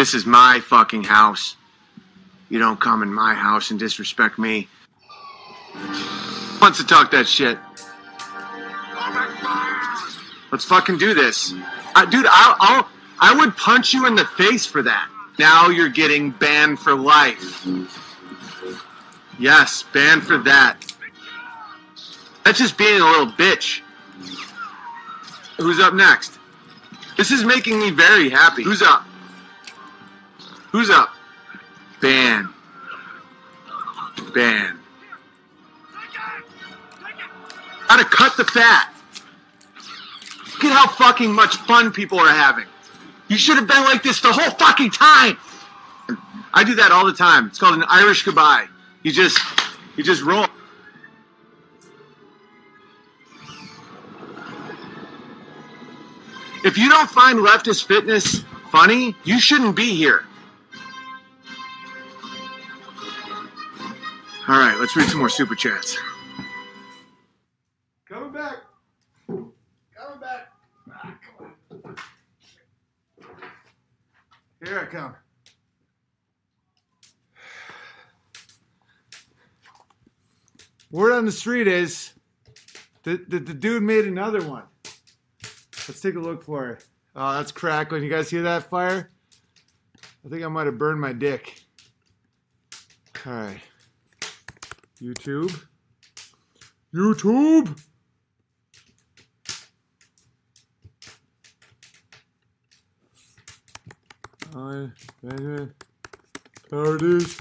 [0.08, 1.58] This is my fucking house.
[2.48, 4.70] You don't come in my house and disrespect me.
[6.62, 7.58] Wants to talk that shit.
[10.50, 11.54] Let's fucking do this.
[11.94, 12.90] Uh, dude, I'll, I'll,
[13.20, 15.10] I would punch you in the face for that.
[15.40, 17.68] Now you're getting banned for life.
[19.38, 20.78] Yes, banned for that.
[22.46, 23.82] That's just being a little bitch.
[25.58, 26.40] Who's up next?
[27.18, 28.64] This is making me very happy.
[28.64, 29.04] Who's up?
[30.78, 31.10] Who's up?
[32.02, 32.54] Ban.
[34.32, 34.78] Ban.
[37.98, 38.94] To cut the fat.
[40.54, 42.66] Look at how fucking much fun people are having.
[43.28, 45.40] You should have been like this the whole fucking time.
[46.54, 47.48] I do that all the time.
[47.48, 48.68] It's called an Irish goodbye.
[49.02, 49.40] You just,
[49.96, 50.46] you just roll.
[56.64, 60.24] If you don't find leftist fitness funny, you shouldn't be here.
[64.50, 65.98] All right, let's read some more super chats.
[68.08, 68.56] Coming back.
[69.28, 70.54] Coming back.
[70.90, 71.96] Ah, come.
[74.64, 75.16] Here I come.
[80.92, 82.14] Word on the street is
[83.04, 84.64] that the, the dude made another one.
[85.90, 86.86] Let's take a look for it.
[87.18, 88.02] Oh, that's crackling.
[88.02, 89.12] You guys hear that fire?
[90.26, 91.64] I think I might have burned my dick.
[93.26, 93.60] All right.
[95.02, 95.54] YouTube.
[96.94, 97.80] YouTube.
[104.54, 104.90] Hi,
[105.22, 105.74] Benjamin.
[106.70, 107.38] Parties.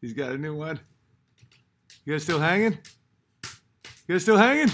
[0.00, 0.80] He's got a new one.
[2.04, 2.78] You guys still hanging?
[4.08, 4.72] You guys still hanging?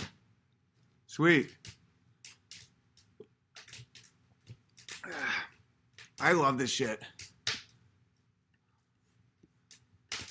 [1.06, 1.50] Sweet.
[6.20, 7.02] I love this shit.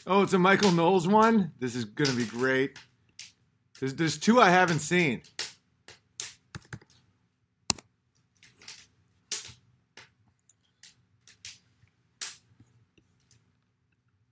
[0.07, 1.51] Oh, it's a Michael Knowles one.
[1.59, 2.77] This is gonna be great.
[3.79, 5.21] There's there's two I haven't seen.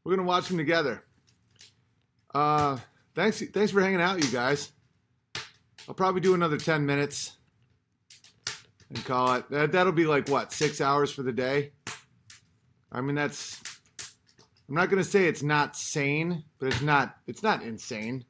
[0.04, 1.04] We're gonna watch them together.
[2.34, 2.78] Uh,
[3.14, 4.72] thanks thanks for hanging out, you guys.
[5.88, 7.34] I'll probably do another ten minutes
[8.90, 9.50] and call it.
[9.52, 11.74] That that'll be like what six hours for the day.
[12.92, 13.62] I mean that's.
[14.70, 18.24] I'm not gonna say it's not sane, but it's not it's not insane.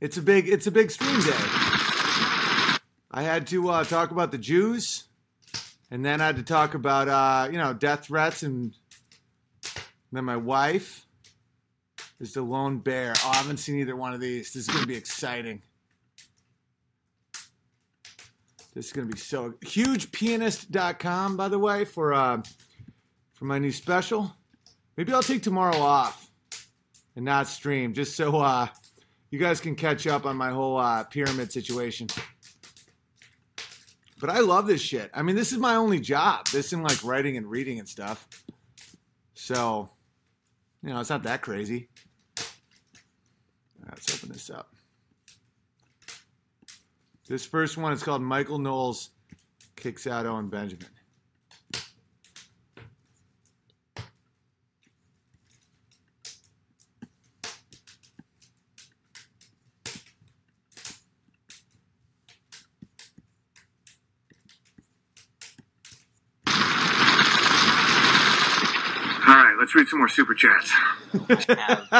[0.00, 1.30] It's a big it's a big stream day.
[3.12, 5.04] I had to uh, talk about the Jews,
[5.88, 8.74] and then I had to talk about uh, you know death threats, and
[10.10, 11.06] then my wife
[12.18, 13.14] is the lone bear.
[13.18, 14.52] Oh, I haven't seen either one of these.
[14.52, 15.62] This is gonna be exciting.
[18.74, 22.42] This is gonna be so hugepianist.com, by the way, for uh,
[23.36, 24.34] for my new special.
[24.96, 26.30] Maybe I'll take tomorrow off
[27.14, 28.66] and not stream, just so uh,
[29.30, 32.08] you guys can catch up on my whole uh, pyramid situation.
[34.18, 35.10] But I love this shit.
[35.12, 36.46] I mean, this is my only job.
[36.48, 38.26] This and like writing and reading and stuff.
[39.34, 39.90] So,
[40.82, 41.90] you know, it's not that crazy.
[43.86, 44.74] Let's open this up.
[47.28, 49.10] This first one is called Michael Knowles
[49.76, 50.88] Kicks Out Owen Benjamin.
[69.96, 70.70] Some more super chats.
[71.48, 71.90] have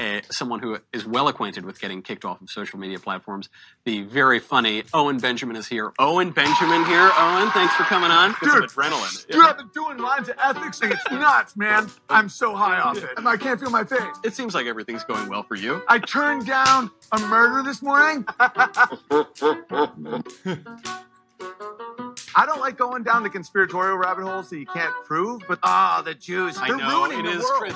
[0.00, 3.48] uh, someone who is well acquainted with getting kicked off of social media platforms.
[3.84, 5.92] The very funny Owen Benjamin is here.
[5.98, 7.10] Owen Benjamin here.
[7.16, 8.32] Owen, thanks for coming on.
[8.32, 8.70] Get some Dude.
[8.70, 9.26] adrenaline.
[9.28, 11.88] Dude, I've been doing lines of ethics and it's nuts, man.
[12.08, 13.10] I'm so high off it.
[13.16, 14.02] I can't feel my face.
[14.24, 15.82] It seems like everything's going well for you.
[15.88, 18.26] I turned down a murder this morning.
[22.38, 26.02] I don't like going down the conspiratorial rabbit holes that you can't prove, but ah,
[26.04, 27.74] the Jews, I they're know ruining it the is world.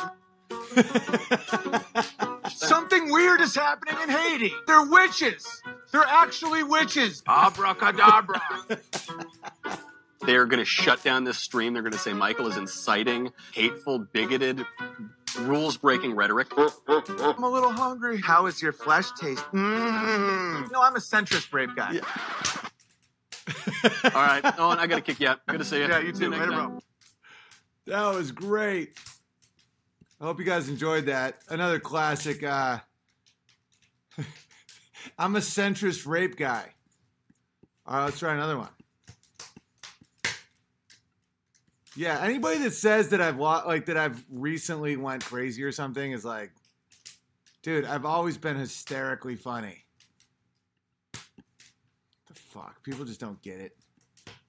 [2.53, 4.53] Something weird is happening in Haiti.
[4.67, 5.63] They're witches.
[5.93, 7.23] They're actually witches.
[7.27, 8.43] Abracadabra.
[10.27, 11.73] They're going to shut down this stream.
[11.73, 14.67] They're going to say Michael is inciting hateful, bigoted,
[15.39, 16.49] rules breaking rhetoric.
[16.87, 18.21] I'm a little hungry.
[18.21, 19.43] How is your flesh taste?
[19.53, 20.71] Mm.
[20.71, 21.93] No, I'm a centrist brave guy.
[21.93, 22.01] Yeah.
[24.05, 25.45] All right, Owen, I got to kick you out.
[25.47, 25.89] Good to see you.
[25.89, 26.31] Yeah, you too.
[26.31, 26.81] Later, bro.
[27.87, 28.97] That was great.
[30.21, 31.39] I hope you guys enjoyed that.
[31.49, 32.43] Another classic.
[32.43, 32.79] Uh,
[35.19, 36.75] I'm a centrist rape guy.
[37.87, 38.69] All right, let's try another one.
[41.97, 46.13] Yeah, anybody that says that I've lo- like that I've recently went crazy or something
[46.13, 46.53] is like,
[47.63, 49.85] dude, I've always been hysterically funny.
[52.51, 53.77] Fuck, people just don't get it.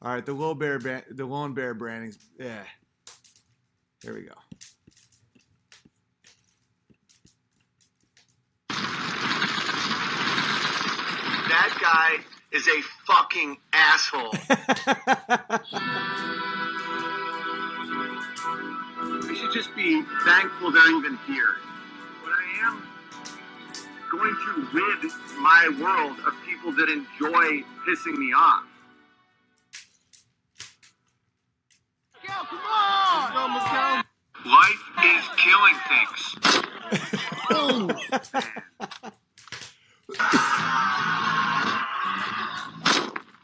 [0.01, 2.63] All right, the little bear, ba- the lone bear branding's yeah.
[4.01, 4.33] Here we go.
[11.49, 14.31] That guy is a fucking asshole.
[19.29, 21.57] we should just be thankful they're even here.
[22.23, 22.81] But I am
[24.11, 28.65] going to rid my world of people that enjoy pissing me off.
[34.45, 36.35] Life is killing things.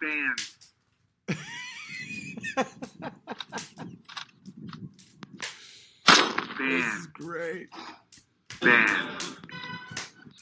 [0.02, 0.40] Band.
[6.58, 7.70] This is great.
[8.62, 9.37] Band.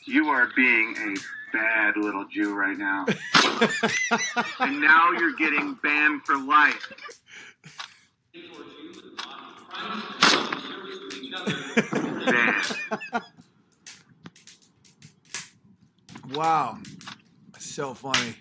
[0.07, 1.15] You are being a
[1.55, 3.05] bad little Jew right now.
[4.59, 6.93] and now you're getting banned for life.
[12.25, 13.23] Banned.
[16.33, 16.79] Wow.
[17.59, 18.35] So funny.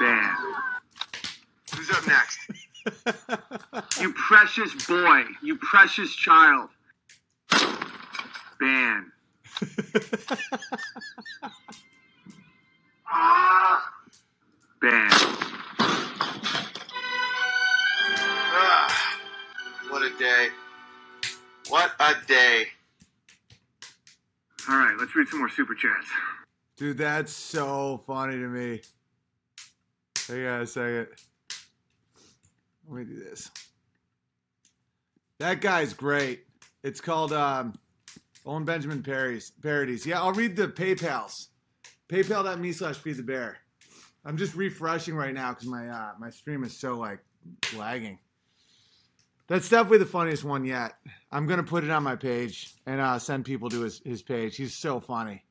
[0.00, 0.36] Banned.
[1.74, 2.38] Who's up next?
[4.00, 5.24] You precious boy.
[5.42, 6.70] You precious child.
[8.60, 9.06] Banned.
[14.80, 15.12] Banned.
[18.60, 19.18] Ah,
[19.90, 20.48] what a day.
[21.68, 22.66] What a day.
[24.68, 26.08] All right, let's read some more super chats.
[26.76, 28.80] Dude, that's so funny to me.
[30.28, 31.08] Hang on a second.
[32.88, 33.50] Let me do this.
[35.38, 36.44] That guy's great.
[36.82, 37.74] It's called um,
[38.48, 39.52] Owen Benjamin Parodies.
[39.62, 40.06] Parodies.
[40.06, 41.50] Yeah, I'll read the PayPal's.
[42.08, 43.58] PayPal.me slash feed the bear.
[44.24, 47.20] I'm just refreshing right now because my uh, my stream is so like
[47.76, 48.18] lagging.
[49.48, 50.94] That's definitely the funniest one yet.
[51.30, 54.56] I'm gonna put it on my page and uh, send people to his, his page.
[54.56, 55.44] He's so funny.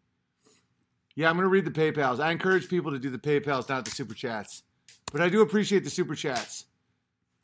[1.15, 2.19] Yeah, I'm gonna read the PayPal's.
[2.19, 4.63] I encourage people to do the PayPal's, not the super chats.
[5.11, 6.65] But I do appreciate the super chats.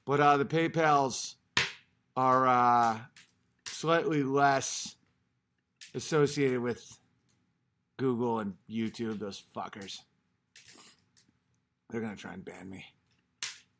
[0.05, 1.35] But uh, the PayPal's
[2.17, 2.99] are uh,
[3.65, 4.95] slightly less
[5.93, 6.97] associated with
[7.97, 9.19] Google and YouTube.
[9.19, 9.99] Those fuckers.
[11.89, 12.85] They're gonna try and ban me.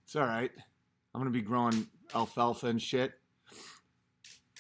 [0.06, 0.52] It's all right.
[1.14, 3.14] I'm gonna be growing alfalfa and shit.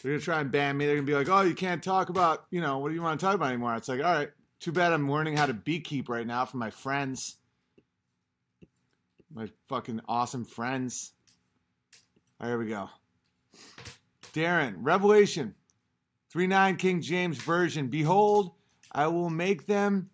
[0.01, 0.85] They're gonna try and ban me.
[0.85, 3.19] They're gonna be like, "Oh, you can't talk about, you know, what do you want
[3.19, 4.31] to talk about anymore?" It's like, all right.
[4.59, 7.35] Too bad I'm learning how to beekeep right now from my friends,
[9.29, 11.11] my fucking awesome friends.
[12.39, 12.89] All right, here we go.
[14.31, 15.53] Darren, Revelation
[16.33, 17.89] 3 9 King James Version.
[17.89, 18.55] Behold,
[18.91, 20.09] I will make them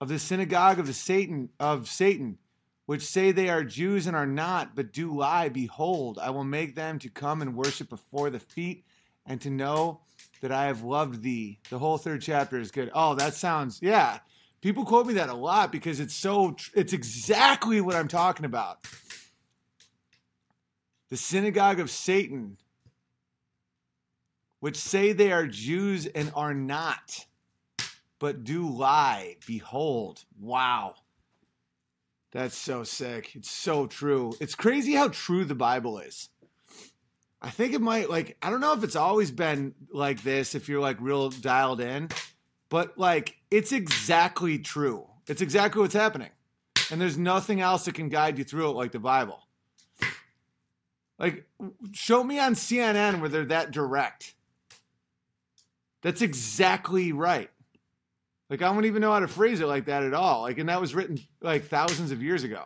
[0.00, 2.38] of the synagogue of the Satan of Satan,
[2.86, 5.48] which say they are Jews and are not, but do lie.
[5.48, 8.84] Behold, I will make them to come and worship before the feet
[9.26, 10.02] and to know
[10.42, 11.58] that I have loved thee.
[11.70, 12.92] The whole third chapter is good.
[12.94, 14.20] Oh, that sounds yeah.
[14.60, 18.86] People quote me that a lot because it's so it's exactly what I'm talking about.
[21.10, 22.58] The synagogue of Satan,
[24.64, 27.26] which say they are Jews and are not,
[28.18, 29.36] but do lie.
[29.46, 30.94] Behold, wow.
[32.32, 33.36] That's so sick.
[33.36, 34.32] It's so true.
[34.40, 36.30] It's crazy how true the Bible is.
[37.42, 40.66] I think it might like I don't know if it's always been like this if
[40.66, 42.08] you're like real dialed in,
[42.70, 45.06] but like it's exactly true.
[45.28, 46.30] It's exactly what's happening.
[46.90, 49.46] And there's nothing else that can guide you through it like the Bible.
[51.18, 51.44] Like
[51.92, 54.34] show me on CNN where they're that direct.
[56.04, 57.50] That's exactly right.
[58.50, 60.42] Like I don't even know how to phrase it like that at all.
[60.42, 62.62] Like and that was written like thousands of years ago.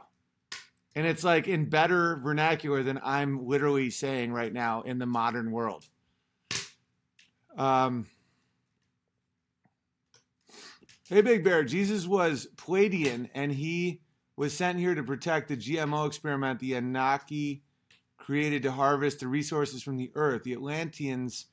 [0.96, 5.52] And it's like in better vernacular than I'm literally saying right now in the modern
[5.52, 5.86] world.
[7.56, 8.06] Um,
[11.08, 14.00] hey, Big Bear, Jesus was Pleiadian and he
[14.36, 17.62] was sent here to protect the GMO experiment the Anunnaki
[18.16, 20.42] created to harvest the resources from the earth.
[20.42, 21.46] The Atlanteans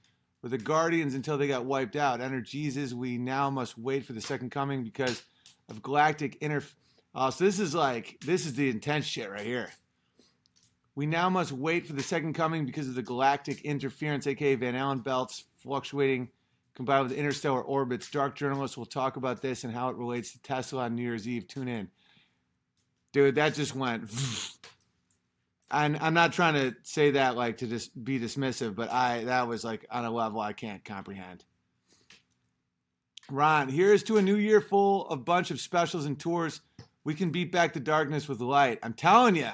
[0.45, 2.21] were the guardians until they got wiped out.
[2.21, 2.93] Enter Jesus.
[2.93, 5.23] We now must wait for the second coming because
[5.69, 6.75] of galactic interference.
[7.15, 9.71] Uh, so this is like this is the intense shit right here.
[10.93, 14.75] We now must wait for the second coming because of the galactic interference, aka Van
[14.75, 16.29] Allen belts fluctuating
[16.75, 18.11] combined with interstellar orbits.
[18.11, 21.27] Dark journalists will talk about this and how it relates to Tesla on New Year's
[21.27, 21.47] Eve.
[21.47, 21.89] Tune in,
[23.13, 23.33] dude.
[23.33, 24.11] That just went.
[25.71, 29.47] And I'm not trying to say that like to just be dismissive, but I that
[29.47, 31.43] was like on a level I can't comprehend.
[33.31, 36.61] Ron, here's to a new year full of bunch of specials and tours
[37.05, 38.79] we can beat back the darkness with light.
[38.83, 39.49] I'm telling you.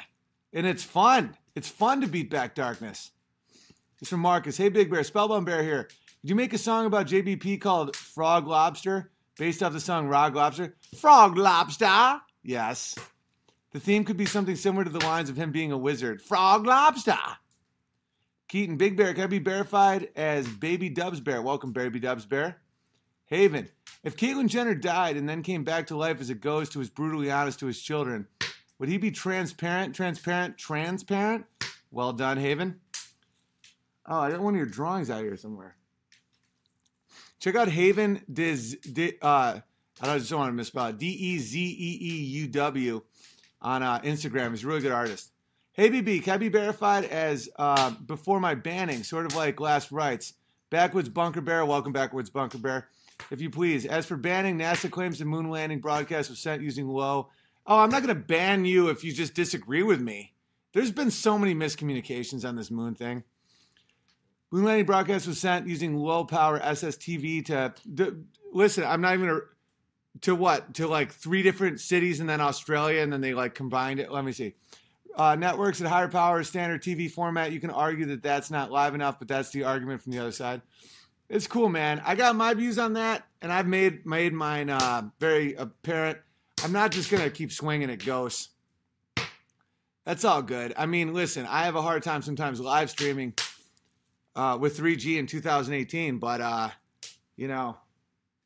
[0.54, 1.36] And it's fun.
[1.54, 3.12] It's fun to beat back darkness.
[4.00, 4.58] It's from Marcus.
[4.58, 5.88] Hey, Big Bear, Spellbound Bear here.
[6.22, 10.34] Did you make a song about JBP called Frog Lobster, based off the song Rock
[10.34, 10.76] Lobster?
[10.98, 12.22] Frog Lobster?
[12.44, 12.96] Yes.
[13.72, 16.22] The theme could be something similar to the lines of him being a wizard.
[16.22, 17.18] Frog Lobster.
[18.49, 21.41] Keaton, Big Bear, can I be verified as Baby Dubs Bear?
[21.41, 22.57] Welcome, Baby Dubs Bear.
[23.27, 23.69] Haven,
[24.03, 26.89] if Caitlyn Jenner died and then came back to life as a ghost who was
[26.89, 28.27] brutally honest to his children,
[28.77, 31.45] would he be transparent, transparent, transparent?
[31.91, 32.81] Well done, Haven.
[34.06, 35.77] Oh, I got one of your drawings out here somewhere.
[37.39, 38.77] Check out Haven Diz.
[38.81, 39.61] Di, uh,
[40.02, 40.98] I don't want to misspell it.
[40.98, 43.02] D E Z E E U W
[43.62, 44.52] on uh, Instagram.
[44.52, 45.32] He's a really good artist.
[45.74, 49.92] Hey BB, can I be verified as uh, before my banning, sort of like last
[49.92, 50.34] rites?
[50.70, 52.88] Backwoods Bunker Bear, welcome Backwoods Bunker Bear.
[53.30, 53.86] If you please.
[53.86, 57.30] As for banning, NASA claims the moon landing broadcast was sent using low.
[57.68, 60.34] Oh, I'm not going to ban you if you just disagree with me.
[60.74, 63.24] There's been so many miscommunications on this moon thing.
[64.50, 68.84] Moon landing broadcast was sent using low power SSTV to, to listen.
[68.84, 69.42] I'm not even gonna,
[70.20, 74.00] to what to like three different cities and then Australia and then they like combined
[74.00, 74.12] it.
[74.12, 74.56] Let me see.
[75.16, 77.52] Uh, networks at higher power standard TV format.
[77.52, 80.32] You can argue that that's not live enough, but that's the argument from the other
[80.32, 80.62] side.
[81.30, 82.02] It's cool, man.
[82.06, 86.20] I got my views on that, and I've made made mine uh, very apparent.
[86.64, 88.50] I'm not just gonna keep swinging at ghosts.
[90.06, 90.74] That's all good.
[90.78, 93.34] I mean, listen, I have a hard time sometimes live streaming
[94.36, 96.70] uh, with 3G in 2018, but uh,
[97.36, 97.78] you know,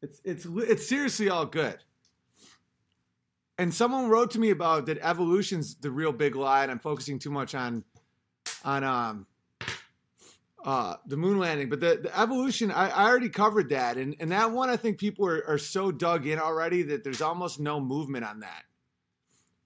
[0.05, 1.77] it's it's it's seriously all good.
[3.57, 7.19] And someone wrote to me about that evolution's the real big lie, and I'm focusing
[7.19, 7.83] too much on
[8.63, 9.25] on um
[10.63, 11.69] uh the moon landing.
[11.69, 14.99] But the, the evolution, I, I already covered that, and and that one I think
[14.99, 18.63] people are, are so dug in already that there's almost no movement on that.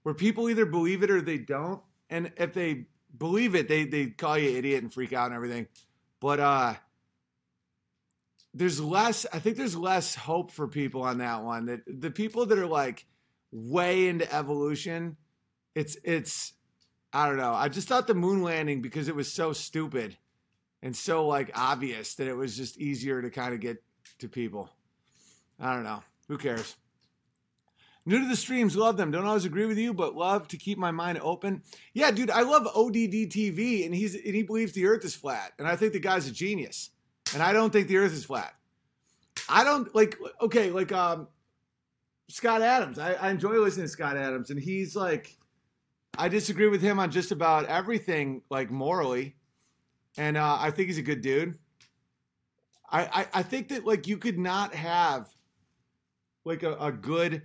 [0.04, 2.86] Where people either believe it or they don't, and if they
[3.16, 5.66] believe it, they they call you idiot and freak out and everything.
[6.18, 6.74] But uh
[8.54, 11.66] there's less I think there's less hope for people on that one.
[11.66, 13.06] That the people that are like
[13.52, 15.16] way into evolution,
[15.74, 16.52] it's it's
[17.12, 17.54] I don't know.
[17.54, 20.16] I just thought the moon landing because it was so stupid
[20.82, 23.82] and so like obvious that it was just easier to kind of get
[24.18, 24.70] to people.
[25.58, 26.02] I don't know.
[26.28, 26.76] Who cares?
[28.06, 29.10] New to the streams, love them.
[29.10, 31.62] Don't always agree with you, but love to keep my mind open.
[31.92, 35.52] Yeah, dude, I love ODD TV, and he's and he believes the Earth is flat,
[35.58, 36.90] and I think the guy's a genius,
[37.34, 38.54] and I don't think the Earth is flat.
[39.48, 41.28] I don't like okay, like um,
[42.28, 42.98] Scott Adams.
[42.98, 45.36] I, I enjoy listening to Scott Adams, and he's like,
[46.16, 49.36] I disagree with him on just about everything, like morally,
[50.16, 51.58] and uh, I think he's a good dude.
[52.90, 55.28] I, I I think that like you could not have
[56.44, 57.42] like a, a good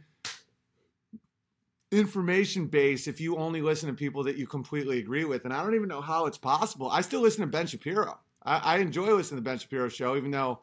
[1.91, 5.45] information base if you only listen to people that you completely agree with.
[5.45, 6.89] And I don't even know how it's possible.
[6.89, 8.19] I still listen to Ben Shapiro.
[8.45, 10.59] I, I enjoy listening to Ben Shapiro show, even though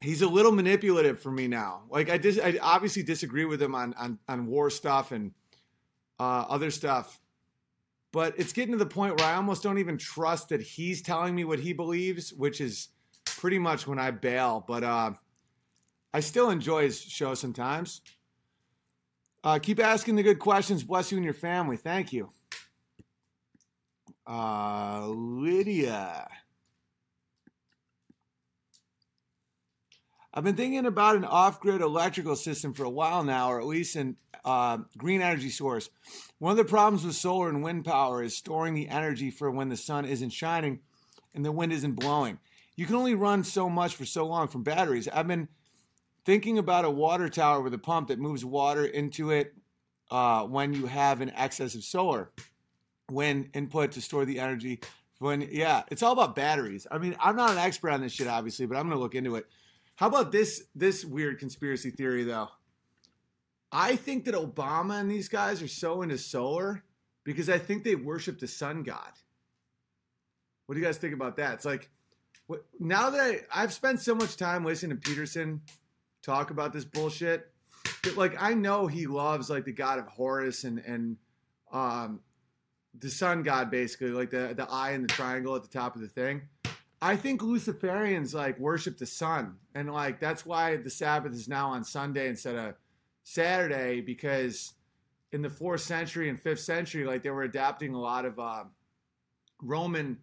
[0.00, 1.82] he's a little manipulative for me now.
[1.90, 5.32] Like I dis- I obviously disagree with him on on, on war stuff and
[6.20, 7.20] uh, other stuff.
[8.12, 11.34] But it's getting to the point where I almost don't even trust that he's telling
[11.34, 12.88] me what he believes, which is
[13.24, 14.64] pretty much when I bail.
[14.66, 15.12] But uh,
[16.14, 18.00] I still enjoy his show sometimes.
[19.44, 20.82] Uh, keep asking the good questions.
[20.82, 21.76] Bless you and your family.
[21.76, 22.30] Thank you.
[24.26, 26.28] Uh, Lydia.
[30.34, 33.66] I've been thinking about an off grid electrical system for a while now, or at
[33.66, 35.88] least a uh, green energy source.
[36.38, 39.68] One of the problems with solar and wind power is storing the energy for when
[39.68, 40.80] the sun isn't shining
[41.34, 42.38] and the wind isn't blowing.
[42.74, 45.08] You can only run so much for so long from batteries.
[45.08, 45.48] I've been
[46.24, 49.54] thinking about a water tower with a pump that moves water into it
[50.10, 52.30] uh, when you have an excess of solar
[53.08, 54.80] when input to store the energy
[55.18, 56.86] when yeah it's all about batteries.
[56.90, 59.36] I mean i'm not an expert on this shit obviously but i'm gonna look into
[59.36, 59.46] it.
[59.96, 62.48] How about this this weird conspiracy theory though?
[63.72, 66.84] I think that obama and these guys are so into solar
[67.24, 69.12] because i think they worship the sun god.
[70.66, 71.54] What do you guys think about that?
[71.54, 71.90] It's like
[72.46, 75.62] what, now that I, i've spent so much time listening to peterson
[76.22, 77.50] talk about this bullshit
[78.02, 81.16] that like i know he loves like the god of horus and and
[81.72, 82.20] um
[83.00, 86.02] the sun god basically like the the eye and the triangle at the top of
[86.02, 86.42] the thing.
[87.00, 89.56] I think luciferians like worship the sun.
[89.74, 92.74] And like that's why the sabbath is now on sunday instead of
[93.22, 94.74] saturday because
[95.32, 98.64] in the fourth century and fifth century like they were adapting a lot of uh,
[99.60, 100.18] roman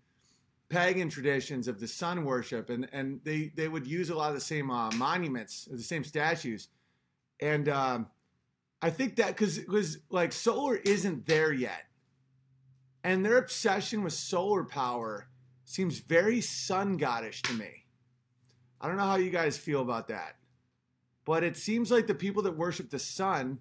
[0.70, 2.70] pagan traditions of the sun worship.
[2.70, 6.04] And and they they would use a lot of the same uh, monuments the same
[6.04, 6.70] statues.
[7.40, 8.08] And um,
[8.84, 11.86] i think that because because like solar isn't there yet
[13.04, 15.28] and their obsession with solar power
[15.66, 17.86] seems very sun goddish to me.
[18.80, 20.36] I don't know how you guys feel about that,
[21.26, 23.60] but it seems like the people that worship the sun,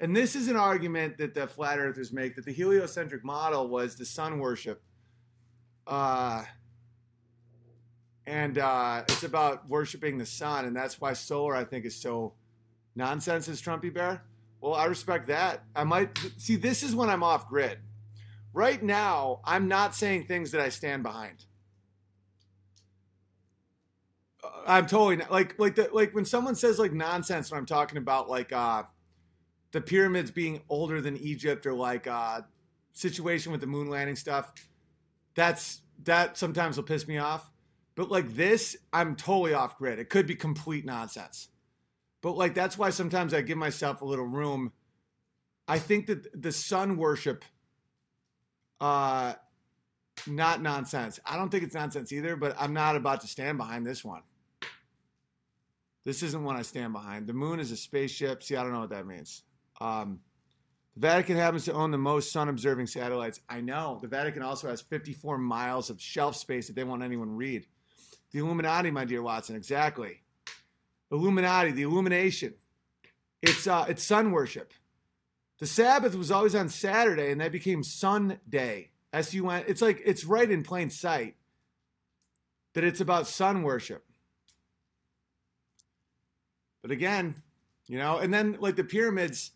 [0.00, 3.96] and this is an argument that the flat earthers make that the heliocentric model was
[3.96, 4.82] the sun worship.
[5.86, 6.44] Uh,
[8.26, 12.34] and uh, it's about worshiping the sun, and that's why solar, I think, is so
[12.96, 14.24] nonsense as Trumpy Bear.
[14.60, 15.62] Well, I respect that.
[15.76, 17.78] I might see this is when I'm off grid
[18.56, 21.44] right now, I'm not saying things that I stand behind.
[24.66, 27.98] I'm totally not, like like the like when someone says like nonsense when I'm talking
[27.98, 28.84] about like uh
[29.72, 32.40] the pyramids being older than Egypt or like uh
[32.92, 34.52] situation with the moon landing stuff.
[35.34, 37.50] That's that sometimes will piss me off.
[37.94, 39.98] But like this, I'm totally off grid.
[39.98, 41.48] It could be complete nonsense.
[42.22, 44.72] But like that's why sometimes I give myself a little room.
[45.68, 47.44] I think that the sun worship
[48.80, 49.34] uh
[50.26, 51.20] not nonsense.
[51.24, 54.22] I don't think it's nonsense either, but I'm not about to stand behind this one.
[56.04, 57.26] This isn't one I stand behind.
[57.26, 58.42] The moon is a spaceship.
[58.42, 59.42] See, I don't know what that means.
[59.80, 60.20] Um,
[60.94, 63.40] the Vatican happens to own the most sun observing satellites.
[63.48, 63.98] I know.
[64.00, 67.66] The Vatican also has 54 miles of shelf space that they won't anyone read.
[68.30, 70.22] The Illuminati, my dear Watson, exactly.
[71.10, 72.54] Illuminati, the illumination.
[73.42, 74.72] It's uh, it's sun worship.
[75.58, 78.90] The Sabbath was always on Saturday, and that became Sunday.
[79.12, 79.64] S U N.
[79.66, 81.36] It's like it's right in plain sight
[82.74, 84.04] that it's about sun worship.
[86.82, 87.42] But again,
[87.86, 89.52] you know, and then like the pyramids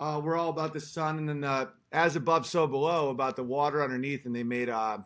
[0.00, 3.44] uh, were all about the sun, and then the as above, so below about the
[3.44, 4.98] water underneath, and they made uh,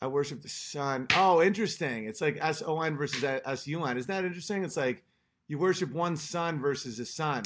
[0.00, 1.08] I worship the sun.
[1.16, 2.06] Oh, interesting.
[2.06, 3.96] It's like S O N versus S U N.
[3.96, 4.62] Isn't that interesting?
[4.64, 5.02] It's like
[5.48, 7.42] you worship one sun versus a sun.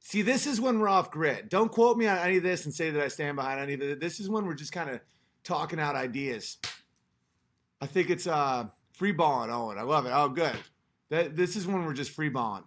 [0.00, 1.48] See, this is when we're off grid.
[1.48, 3.82] Don't quote me on any of this and say that I stand behind any of
[3.82, 4.00] it.
[4.00, 5.00] This is when we're just kind of
[5.44, 6.56] talking out ideas.
[7.80, 9.78] I think it's uh free balling, Owen.
[9.78, 10.12] I love it.
[10.12, 10.56] Oh, good.
[11.10, 12.64] That this is when we're just free balling.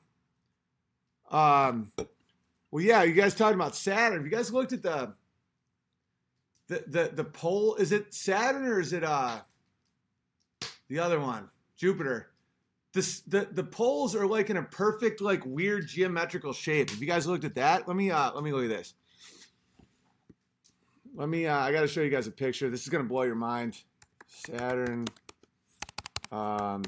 [1.32, 1.92] Um,
[2.72, 4.18] well, yeah, you guys talking about Saturn.
[4.18, 5.14] Have you guys looked at the
[6.68, 7.76] the the the pole?
[7.76, 9.40] Is it Saturn or is it uh
[10.88, 12.33] the other one, Jupiter?
[12.94, 16.92] This, the the poles are like in a perfect like weird geometrical shape.
[16.92, 17.88] If you guys looked at that?
[17.88, 18.94] Let me uh let me look at this.
[21.16, 22.70] Let me uh I got to show you guys a picture.
[22.70, 23.82] This is to blow your mind.
[24.28, 25.06] Saturn
[26.32, 26.84] um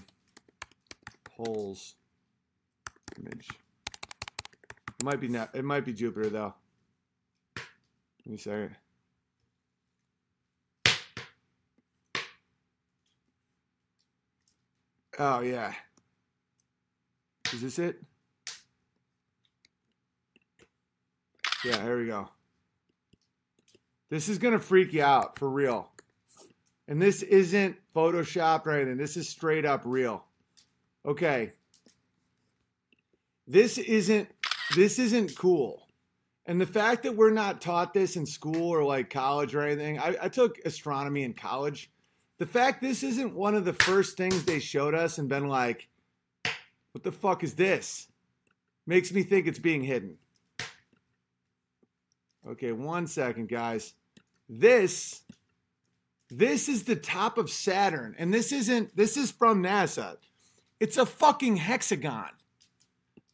[1.23, 1.95] poles
[3.19, 3.49] image.
[4.99, 6.53] It might be not, it might be Jupiter though.
[8.25, 8.69] Let me see.
[15.17, 15.73] Oh yeah.
[17.53, 18.01] Is this it?
[21.63, 22.29] Yeah, here we go.
[24.09, 25.89] This is gonna freak you out for real.
[26.87, 28.97] And this isn't Photoshop or anything.
[28.97, 30.23] This is straight up real.
[31.05, 31.53] Okay.
[33.47, 34.29] This isn't
[34.75, 35.87] this isn't cool.
[36.45, 39.97] And the fact that we're not taught this in school or like college or anything,
[39.97, 41.89] I, I took astronomy in college.
[42.37, 45.87] The fact this isn't one of the first things they showed us and been like,
[46.95, 48.07] what the fuck is this?
[48.87, 50.15] Makes me think it's being hidden.
[52.47, 53.95] Okay, one second, guys.
[54.47, 55.21] This
[56.29, 60.15] this is the top of Saturn, and this isn't this is from NASA.
[60.79, 62.29] It's a fucking hexagon.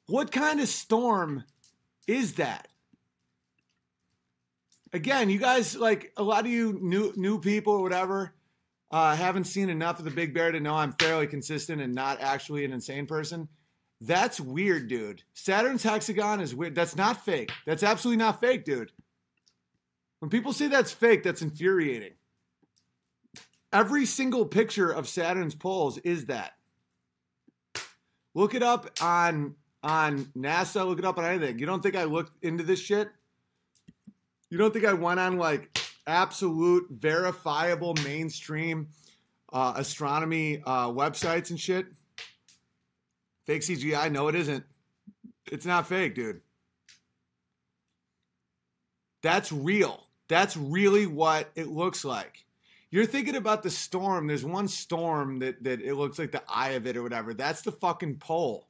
[0.07, 1.43] What kind of storm
[2.07, 2.67] is that?
[4.91, 8.33] Again, you guys like a lot of you new new people or whatever
[8.91, 12.21] uh, haven't seen enough of the Big Bear to know I'm fairly consistent and not
[12.21, 13.47] actually an insane person.
[14.01, 15.23] That's weird, dude.
[15.33, 16.75] Saturn's hexagon is weird.
[16.75, 17.51] That's not fake.
[17.65, 18.91] That's absolutely not fake, dude.
[20.19, 22.13] When people say that's fake, that's infuriating.
[23.71, 26.53] Every single picture of Saturn's poles is that.
[28.33, 30.85] Look it up on on NASA.
[30.85, 31.59] Look it up on anything.
[31.59, 33.09] You don't think I looked into this shit?
[34.49, 35.77] You don't think I went on like
[36.07, 38.89] absolute verifiable mainstream
[39.51, 41.87] uh, astronomy uh, websites and shit?
[43.45, 44.11] Fake CGI?
[44.11, 44.63] No, it isn't.
[45.51, 46.41] It's not fake, dude.
[49.21, 50.07] That's real.
[50.27, 52.45] That's really what it looks like.
[52.89, 54.27] You're thinking about the storm.
[54.27, 57.33] There's one storm that that it looks like the eye of it or whatever.
[57.33, 58.67] That's the fucking pole.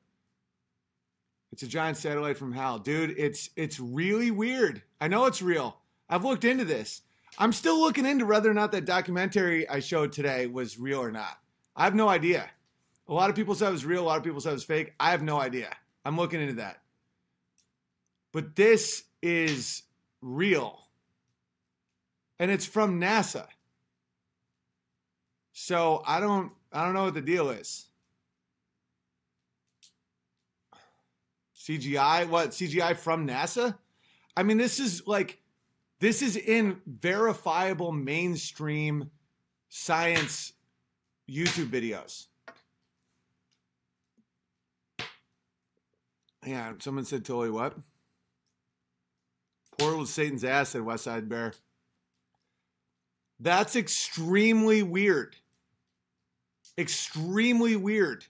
[1.51, 3.15] It's a giant satellite from hell, dude.
[3.17, 4.83] It's it's really weird.
[4.99, 5.77] I know it's real.
[6.07, 7.01] I've looked into this.
[7.37, 11.11] I'm still looking into whether or not that documentary I showed today was real or
[11.11, 11.37] not.
[11.75, 12.49] I have no idea.
[13.07, 14.03] A lot of people said it was real.
[14.03, 14.93] A lot of people said it was fake.
[14.99, 15.75] I have no idea.
[16.05, 16.81] I'm looking into that.
[18.31, 19.83] But this is
[20.21, 20.87] real,
[22.39, 23.47] and it's from NASA.
[25.53, 27.87] So I don't I don't know what the deal is.
[31.57, 32.27] CGI?
[32.27, 33.77] What CGI from NASA?
[34.35, 35.40] I mean, this is like
[36.01, 39.11] this is in verifiable mainstream
[39.69, 40.53] science
[41.29, 42.25] YouTube videos.
[46.45, 47.77] Yeah, someone said totally what?
[49.77, 51.53] Portal to Satan's ass, said West Side Bear.
[53.39, 55.35] That's extremely weird.
[56.77, 58.25] extremely weird.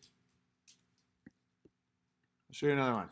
[1.26, 3.10] I'll show you another one.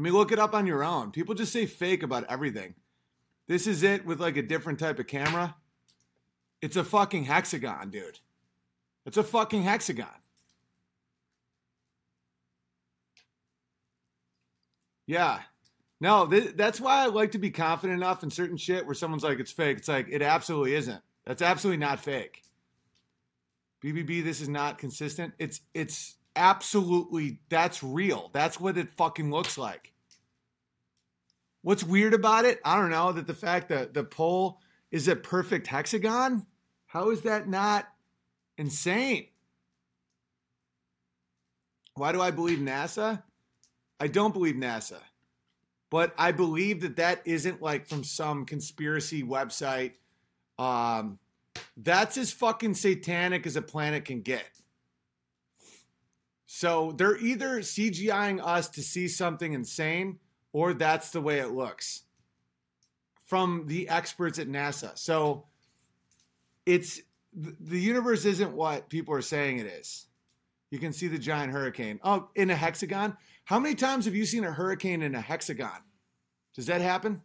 [0.00, 1.10] I mean, look it up on your own.
[1.10, 2.74] People just say fake about everything.
[3.48, 5.54] This is it with like a different type of camera.
[6.62, 8.18] It's a fucking hexagon, dude.
[9.04, 10.08] It's a fucking hexagon.
[15.06, 15.40] Yeah.
[16.00, 19.22] No, th- that's why I like to be confident enough in certain shit where someone's
[19.22, 19.76] like, it's fake.
[19.76, 21.02] It's like, it absolutely isn't.
[21.26, 22.40] That's absolutely not fake.
[23.84, 25.34] BBB, this is not consistent.
[25.38, 28.30] It's, it's absolutely, that's real.
[28.32, 29.92] That's what it fucking looks like.
[31.62, 32.60] What's weird about it?
[32.64, 36.46] I don't know that the fact that the pole is a perfect hexagon.
[36.86, 37.86] How is that not
[38.56, 39.26] insane?
[41.94, 43.22] Why do I believe NASA?
[43.98, 45.00] I don't believe NASA.
[45.90, 49.92] But I believe that that isn't like from some conspiracy website.
[50.58, 51.18] Um,
[51.76, 54.48] that's as fucking satanic as a planet can get.
[56.52, 60.18] So they're either CGIing us to see something insane,
[60.52, 62.02] or that's the way it looks
[63.24, 64.98] from the experts at NASA.
[64.98, 65.46] So
[66.66, 67.00] it's
[67.32, 70.08] the universe isn't what people are saying it is.
[70.72, 72.00] You can see the giant hurricane.
[72.02, 73.16] Oh, in a hexagon?
[73.44, 75.84] How many times have you seen a hurricane in a hexagon?
[76.56, 77.22] Does that happen?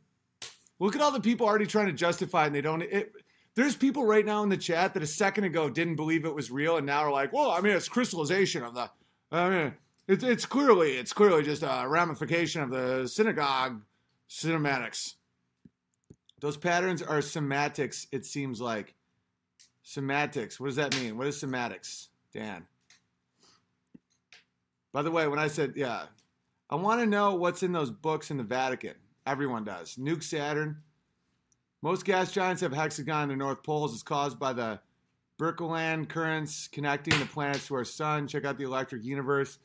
[0.78, 2.84] Look at all the people already trying to justify it and they don't.
[2.84, 3.12] It,
[3.56, 6.52] there's people right now in the chat that a second ago didn't believe it was
[6.52, 8.92] real and now are like, well, I mean, it's crystallization of the.
[9.32, 9.74] I mean,
[10.08, 13.82] it's it's clearly it's clearly just a ramification of the synagogue
[14.30, 15.16] cinematics.
[16.42, 18.08] Those patterns are semantics.
[18.12, 18.94] It seems like
[19.84, 20.60] semantics.
[20.60, 21.18] What does that mean?
[21.18, 22.68] What is semantics, Dan?
[24.94, 26.04] By the way, when I said yeah,
[26.70, 28.96] I want to know what's in those books in the Vatican.
[29.26, 29.96] Everyone does.
[29.96, 30.78] Nuke Saturn.
[31.82, 33.94] Most gas giants have hexagon in their north poles.
[33.94, 34.80] It's caused by the
[35.38, 38.28] Birkeland currents connecting the planets to our sun.
[38.28, 39.60] Check out the electric universe.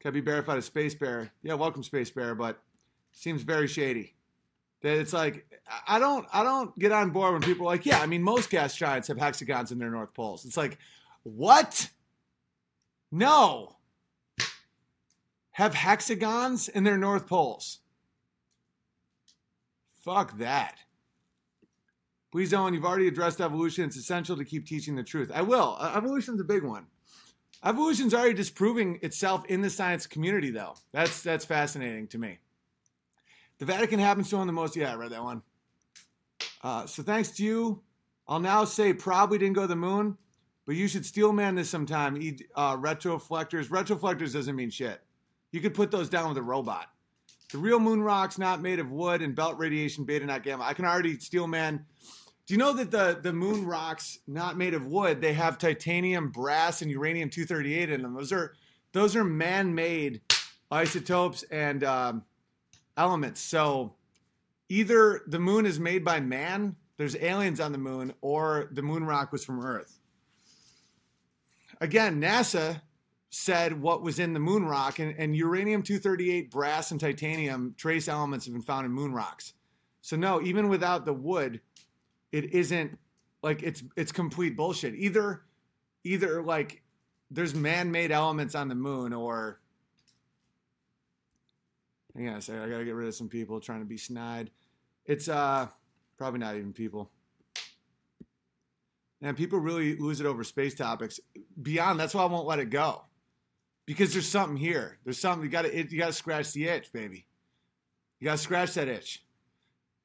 [0.00, 1.32] Can be verified as Space Bear.
[1.42, 2.60] Yeah, welcome Space Bear, but
[3.12, 4.14] seems very shady.
[4.82, 5.44] That it's like
[5.88, 8.48] I don't I don't get on board when people are like, yeah, I mean most
[8.48, 10.44] gas giants have hexagons in their north poles.
[10.44, 10.78] It's like,
[11.24, 11.90] what?
[13.10, 13.76] No.
[15.52, 17.80] Have hexagons in their north poles.
[20.04, 20.78] Fuck that.
[22.30, 23.84] Please, Owen, you've already addressed evolution.
[23.84, 25.30] It's essential to keep teaching the truth.
[25.34, 25.76] I will.
[25.78, 26.86] Uh, evolution's a big one.
[27.64, 30.74] Evolution's already disproving itself in the science community, though.
[30.92, 32.38] That's that's fascinating to me.
[33.58, 34.76] The Vatican happens to own the most.
[34.76, 35.42] Yeah, I read that one.
[36.62, 37.82] Uh, so thanks to you,
[38.28, 40.16] I'll now say probably didn't go to the moon,
[40.66, 42.14] but you should steel man this sometime.
[42.54, 43.68] Uh, retroflectors.
[43.68, 45.00] Retroflectors doesn't mean shit.
[45.50, 46.86] You could put those down with a robot.
[47.50, 50.64] The real moon rock's not made of wood and belt radiation, beta, not gamma.
[50.64, 51.86] I can already steel man.
[52.46, 55.20] Do you know that the, the moon rocks not made of wood?
[55.20, 58.14] They have titanium, brass, and uranium 238 in them.
[58.14, 58.54] Those are
[58.92, 60.22] those are man-made
[60.70, 62.24] isotopes and um,
[62.96, 63.40] elements.
[63.40, 63.94] So
[64.68, 69.04] either the moon is made by man, there's aliens on the moon, or the moon
[69.04, 69.98] rock was from Earth.
[71.80, 72.80] Again, NASA
[73.30, 78.08] said what was in the moon rock, and, and uranium 238, brass, and titanium trace
[78.08, 79.52] elements have been found in moon rocks.
[80.00, 81.60] So no, even without the wood,
[82.32, 82.98] it isn't
[83.42, 84.94] like it's it's complete bullshit.
[84.94, 85.42] Either
[86.04, 86.82] either like
[87.30, 89.60] there's man-made elements on the moon or
[92.16, 94.50] I gotta say I gotta get rid of some people trying to be snide.
[95.04, 95.68] It's uh
[96.16, 97.10] probably not even people.
[99.20, 101.20] And people really lose it over space topics.
[101.60, 103.04] Beyond that's why I won't let it go
[103.88, 104.98] because there's something here.
[105.02, 107.24] There's something you got to you got to scratch the itch, baby.
[108.20, 109.24] You got to scratch that itch.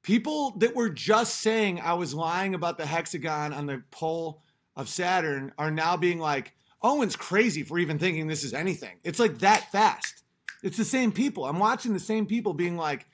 [0.04, 4.42] People that were just saying I was lying about the hexagon on the pole
[4.78, 9.00] of Saturn are now being like, Owen's crazy for even thinking this is anything.
[9.04, 10.24] It's like that fast.
[10.64, 11.44] It's the same people.
[11.44, 13.06] I'm watching the same people being like,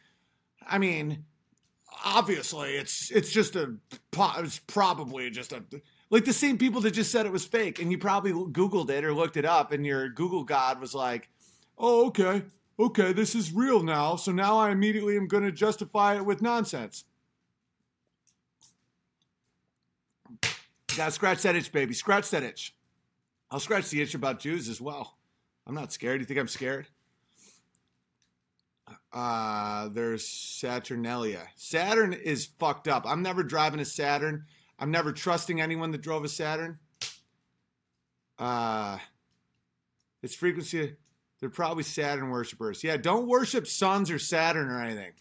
[0.67, 1.25] I mean,
[2.05, 3.73] obviously it's it's just a
[4.37, 5.63] it's probably just a
[6.09, 9.03] like the same people that just said it was fake, and you probably Googled it
[9.03, 11.29] or looked it up, and your Google God was like,
[11.77, 12.43] "Oh, okay,
[12.79, 16.41] okay, this is real now." So now I immediately am going to justify it with
[16.41, 17.05] nonsense.
[20.95, 21.93] Gotta scratch that itch, baby.
[21.93, 22.75] Scratch that itch.
[23.51, 25.17] I'll scratch the itch about Jews as well.
[25.65, 26.19] I'm not scared.
[26.19, 26.87] You think I'm scared?
[29.13, 31.47] Uh, there's Saturnalia.
[31.55, 33.05] Saturn is fucked up.
[33.07, 34.45] I'm never driving a Saturn.
[34.79, 36.79] I'm never trusting anyone that drove a Saturn.
[38.37, 38.97] Uh,
[40.23, 40.95] its frequency,
[41.39, 42.83] they're probably Saturn worshippers.
[42.83, 45.11] Yeah, don't worship suns or Saturn or anything.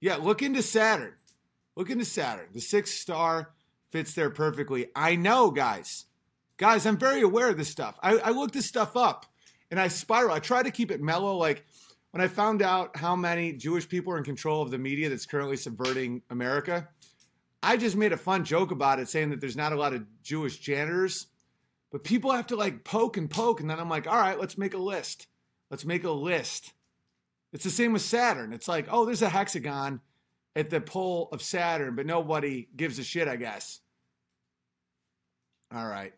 [0.00, 1.14] Yeah, look into Saturn.
[1.76, 2.48] Look into Saturn.
[2.52, 3.50] The sixth star
[3.90, 4.86] fits there perfectly.
[4.94, 6.06] I know, guys.
[6.56, 7.98] Guys, I'm very aware of this stuff.
[8.02, 9.26] I, I looked this stuff up
[9.70, 10.34] and I spiral.
[10.34, 11.36] I try to keep it mellow.
[11.36, 11.64] Like
[12.12, 15.26] when I found out how many Jewish people are in control of the media that's
[15.26, 16.88] currently subverting America,
[17.62, 20.04] I just made a fun joke about it, saying that there's not a lot of
[20.22, 21.26] Jewish janitors,
[21.90, 23.60] but people have to like poke and poke.
[23.60, 25.26] And then I'm like, all right, let's make a list.
[25.70, 26.74] Let's make a list.
[27.52, 28.52] It's the same with Saturn.
[28.52, 30.00] It's like, oh, there's a hexagon
[30.54, 33.80] at the pole of Saturn, but nobody gives a shit, I guess.
[35.74, 36.12] All right.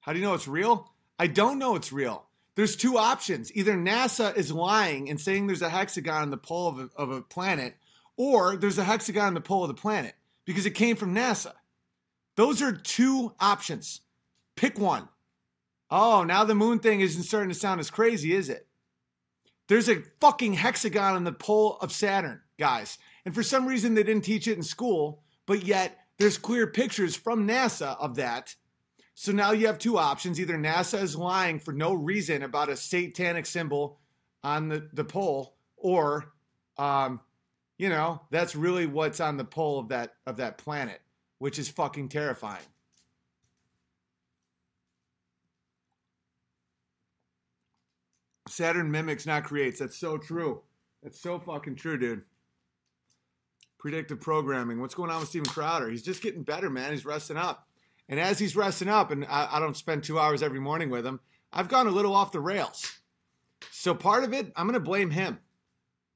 [0.00, 0.92] How do you know it's real?
[1.18, 2.26] I don't know it's real.
[2.60, 3.50] There's two options.
[3.56, 7.10] Either NASA is lying and saying there's a hexagon on the pole of a, of
[7.10, 7.74] a planet,
[8.18, 10.14] or there's a hexagon on the pole of the planet
[10.44, 11.54] because it came from NASA.
[12.36, 14.02] Those are two options.
[14.56, 15.08] Pick one.
[15.90, 18.66] Oh, now the moon thing isn't starting to sound as crazy, is it?
[19.68, 22.98] There's a fucking hexagon on the pole of Saturn, guys.
[23.24, 27.16] And for some reason, they didn't teach it in school, but yet there's clear pictures
[27.16, 28.54] from NASA of that.
[29.20, 30.40] So now you have two options.
[30.40, 33.98] Either NASA is lying for no reason about a satanic symbol
[34.42, 36.32] on the, the pole, or
[36.78, 37.20] um,
[37.76, 41.02] you know, that's really what's on the pole of that of that planet,
[41.38, 42.64] which is fucking terrifying.
[48.48, 49.80] Saturn mimics, not creates.
[49.80, 50.62] That's so true.
[51.02, 52.22] That's so fucking true, dude.
[53.78, 54.80] Predictive programming.
[54.80, 55.90] What's going on with Steven Crowder?
[55.90, 56.92] He's just getting better, man.
[56.92, 57.66] He's resting up.
[58.10, 61.06] And as he's resting up, and I, I don't spend two hours every morning with
[61.06, 61.20] him,
[61.52, 62.98] I've gone a little off the rails.
[63.70, 65.38] So part of it, I'm going to blame him.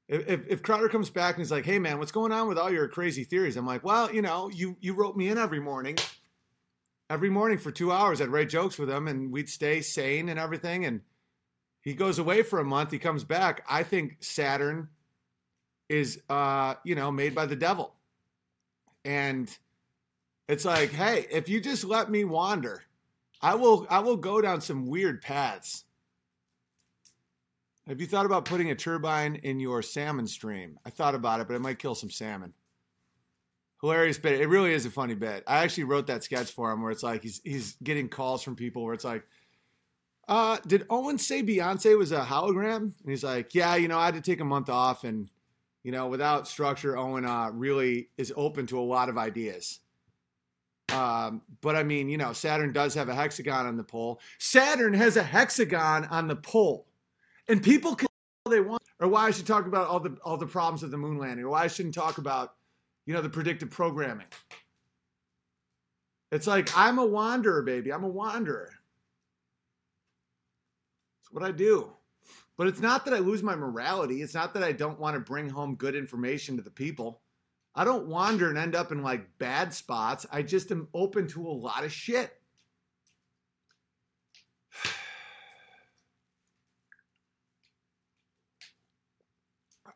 [0.07, 2.71] If, if Crowder comes back and he's like, "Hey man, what's going on with all
[2.71, 5.97] your crazy theories?" I'm like, "Well, you know, you you wrote me in every morning,
[7.09, 8.21] every morning for two hours.
[8.21, 10.85] I'd write jokes with him, and we'd stay sane and everything.
[10.85, 11.01] And
[11.81, 12.91] he goes away for a month.
[12.91, 13.65] He comes back.
[13.67, 14.89] I think Saturn
[15.89, 17.95] is, uh, you know, made by the devil,
[19.03, 19.49] and
[20.47, 22.83] it's like, hey, if you just let me wander,
[23.41, 25.83] I will I will go down some weird paths.
[27.87, 30.79] Have you thought about putting a turbine in your salmon stream?
[30.85, 32.53] I thought about it, but it might kill some salmon.
[33.81, 34.41] Hilarious bit.
[34.41, 35.43] It really is a funny bit.
[35.45, 38.55] I actually wrote that sketch for him where it's like he's he's getting calls from
[38.55, 39.23] people where it's like,
[40.27, 42.77] uh, did Owen say Beyonce was a hologram?
[42.77, 45.29] And he's like, Yeah, you know, I had to take a month off and
[45.83, 49.81] you know, without structure, Owen uh, really is open to a lot of ideas.
[50.93, 54.19] Um, but I mean, you know, Saturn does have a hexagon on the pole.
[54.37, 56.85] Saturn has a hexagon on the pole
[57.47, 58.07] and people can
[58.47, 60.97] they want, or why I should talk about all the all the problems of the
[60.97, 62.53] moon landing, or why I shouldn't talk about,
[63.07, 64.27] you know, the predictive programming.
[66.31, 67.91] It's like I'm a wanderer, baby.
[67.91, 68.71] I'm a wanderer.
[71.21, 71.91] It's what I do.
[72.57, 74.21] But it's not that I lose my morality.
[74.21, 77.21] It's not that I don't want to bring home good information to the people.
[77.75, 80.25] I don't wander and end up in like bad spots.
[80.31, 82.31] I just am open to a lot of shit.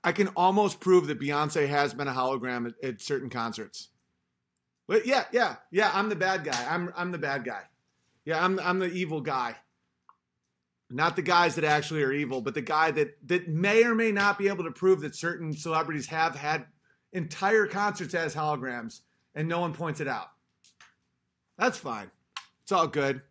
[0.04, 3.88] I can almost prove that Beyonce has been a hologram at, at, certain concerts.
[4.88, 5.92] But yeah, yeah, yeah.
[5.94, 6.68] I'm the bad guy.
[6.70, 7.62] I'm I'm the bad guy.
[8.26, 9.56] Yeah, I'm I'm the evil guy.
[10.90, 14.12] Not the guys that actually are evil, but the guy that that may or may
[14.12, 16.66] not be able to prove that certain celebrities have had
[17.14, 19.02] entire concerts as holograms,
[19.36, 20.30] and no one points it out.
[21.58, 22.10] That's fine.
[22.64, 23.22] It's all good.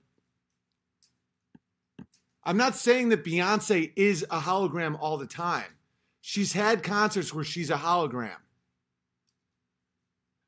[2.45, 5.67] I'm not saying that Beyonce is a hologram all the time.
[6.21, 8.37] She's had concerts where she's a hologram.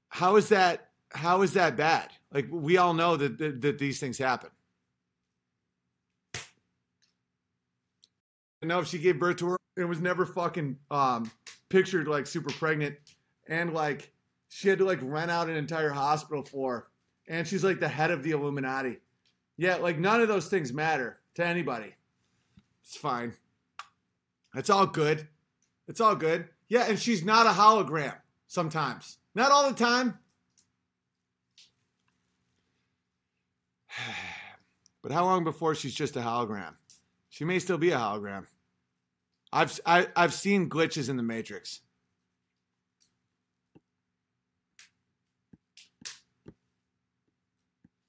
[0.08, 0.88] How is that?
[1.10, 2.10] How is that bad?
[2.32, 4.50] Like we all know that that, that these things happen.
[8.62, 11.30] I know if she gave birth to her, it was never fucking um,
[11.68, 12.96] pictured like super pregnant,
[13.50, 14.12] and like
[14.48, 16.88] she had to like rent out an entire hospital floor,
[17.28, 19.00] and she's like the head of the Illuminati.
[19.58, 21.92] Yeah, like none of those things matter to anybody.
[22.82, 23.34] It's fine.
[24.54, 25.28] It's all good.
[25.86, 26.48] It's all good.
[26.68, 28.14] Yeah, and she's not a hologram
[28.46, 29.18] sometimes.
[29.34, 30.18] Not all the time.
[35.02, 36.74] But how long before she's just a hologram?
[37.30, 38.44] She may still be a hologram.
[39.50, 41.80] I've I, have i have seen glitches in the Matrix.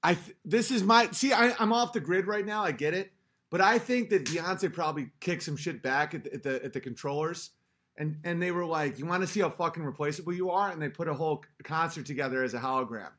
[0.02, 1.32] I th- this is my see.
[1.32, 2.64] I, I'm off the grid right now.
[2.64, 3.12] I get it,
[3.50, 6.72] but I think that Beyonce probably kicked some shit back at the, at the, at
[6.72, 7.50] the controllers
[7.96, 10.80] and and they were like, "You want to see how fucking replaceable you are?" And
[10.80, 13.10] they put a whole concert together as a hologram.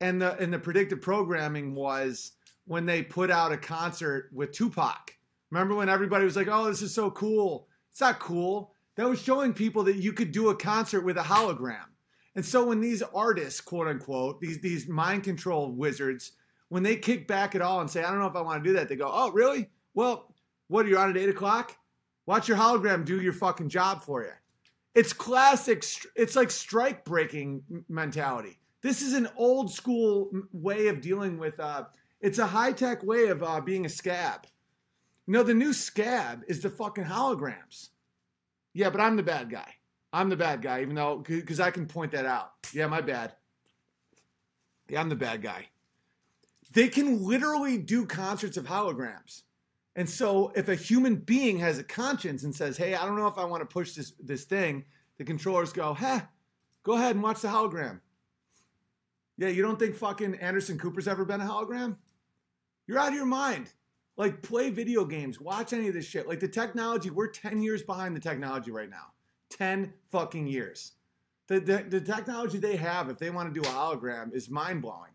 [0.00, 2.32] And the and the predictive programming was
[2.66, 5.16] when they put out a concert with Tupac.
[5.50, 8.72] Remember when everybody was like, "Oh, this is so cool." It's not cool.
[8.96, 11.91] that was showing people that you could do a concert with a hologram.
[12.34, 16.32] And so when these artists, quote unquote, these these mind control wizards,
[16.68, 18.70] when they kick back at all and say, I don't know if I want to
[18.70, 19.68] do that, they go, Oh, really?
[19.94, 20.32] Well,
[20.68, 21.76] what are you on at eight o'clock?
[22.26, 24.30] Watch your hologram do your fucking job for you.
[24.94, 25.84] It's classic.
[26.14, 28.58] It's like strike breaking mentality.
[28.82, 31.58] This is an old school way of dealing with.
[31.58, 31.84] Uh,
[32.20, 34.46] it's a high tech way of uh, being a scab.
[35.26, 37.90] You know, the new scab is the fucking holograms.
[38.74, 39.74] Yeah, but I'm the bad guy.
[40.12, 42.52] I'm the bad guy, even though because I can point that out.
[42.72, 43.32] Yeah, my bad.
[44.88, 45.68] Yeah, I'm the bad guy.
[46.72, 49.42] They can literally do concerts of holograms.
[49.94, 53.26] And so if a human being has a conscience and says, "Hey, I don't know
[53.26, 54.84] if I want to push this this thing,"
[55.18, 56.22] the controllers go, "Huh,
[56.82, 58.00] go ahead and watch the hologram."
[59.38, 61.96] Yeah, you don't think fucking Anderson Cooper's ever been a hologram?
[62.86, 63.72] You're out of your mind.
[64.16, 66.28] Like play video games, watch any of this shit.
[66.28, 69.11] Like the technology, we're 10 years behind the technology right now.
[69.56, 70.92] 10 fucking years.
[71.48, 74.82] The, the, the technology they have, if they want to do a hologram, is mind
[74.82, 75.10] blowing.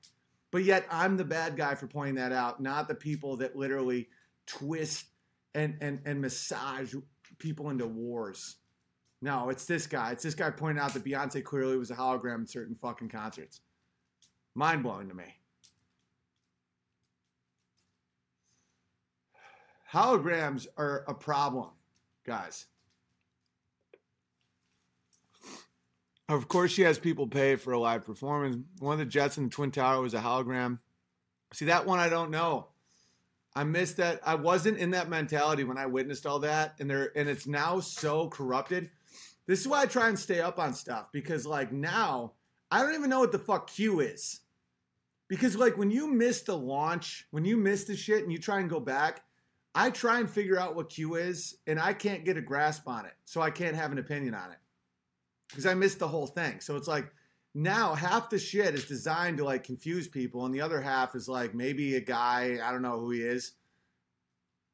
[0.51, 4.07] But yet I'm the bad guy for pointing that out, not the people that literally
[4.45, 5.05] twist
[5.55, 6.93] and, and, and massage
[7.37, 8.57] people into wars.
[9.21, 10.11] No, it's this guy.
[10.11, 13.61] It's this guy pointing out that Beyonce clearly was a hologram in certain fucking concerts.
[14.53, 15.35] Mind blowing to me.
[19.91, 21.69] Holograms are a problem,
[22.25, 22.65] guys.
[26.29, 28.57] Of course, she has people pay for a live performance.
[28.79, 30.79] One of the jets in the Twin Tower was a hologram.
[31.53, 32.67] See, that one I don't know.
[33.55, 34.19] I missed that.
[34.25, 37.79] I wasn't in that mentality when I witnessed all that, and there, and it's now
[37.79, 38.91] so corrupted.
[39.45, 42.33] This is why I try and stay up on stuff because, like, now
[42.69, 44.41] I don't even know what the fuck Q is.
[45.29, 48.59] Because, like, when you miss the launch, when you miss the shit and you try
[48.59, 49.23] and go back,
[49.73, 53.05] I try and figure out what Q is, and I can't get a grasp on
[53.05, 54.57] it, so I can't have an opinion on it
[55.49, 56.59] because I missed the whole thing.
[56.59, 57.11] So it's like
[57.53, 61.27] now half the shit is designed to like confuse people, and the other half is
[61.27, 63.53] like maybe a guy I don't know who he is.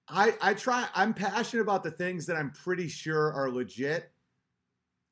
[0.08, 0.88] I I try.
[0.94, 4.12] I'm passionate about the things that I'm pretty sure are legit.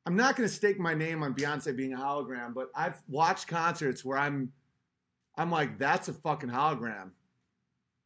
[0.05, 3.47] I'm not going to stake my name on Beyonce being a hologram, but I've watched
[3.47, 4.51] concerts where I'm
[5.37, 7.11] I'm like that's a fucking hologram.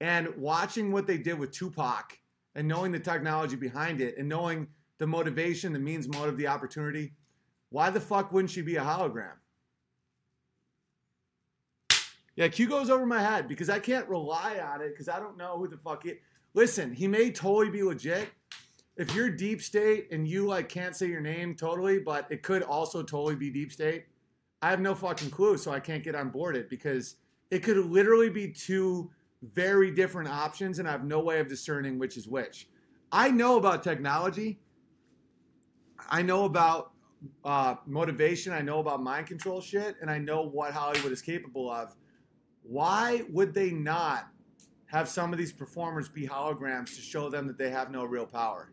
[0.01, 2.19] And watching what they did with Tupac
[2.53, 4.67] and knowing the technology behind it and knowing
[4.97, 7.13] the motivation, the means motive, the opportunity,
[7.69, 9.33] why the fuck wouldn't she be a hologram?
[12.35, 15.37] Yeah, Q goes over my head because I can't rely on it because I don't
[15.37, 16.21] know who the fuck it.
[16.53, 18.29] Listen, he may totally be legit.
[18.97, 22.63] If you're deep state and you like can't say your name totally, but it could
[22.63, 24.05] also totally be deep state.
[24.61, 27.15] I have no fucking clue, so I can't get on board it because
[27.51, 29.11] it could literally be two
[29.53, 32.67] very different options, and I have no way of discerning which is which.
[33.11, 34.59] I know about technology.
[36.09, 36.91] I know about
[37.43, 38.53] uh, motivation.
[38.53, 41.95] I know about mind control shit, and I know what Hollywood is capable of.
[42.63, 44.27] Why would they not
[44.87, 48.25] have some of these performers be holograms to show them that they have no real
[48.25, 48.71] power,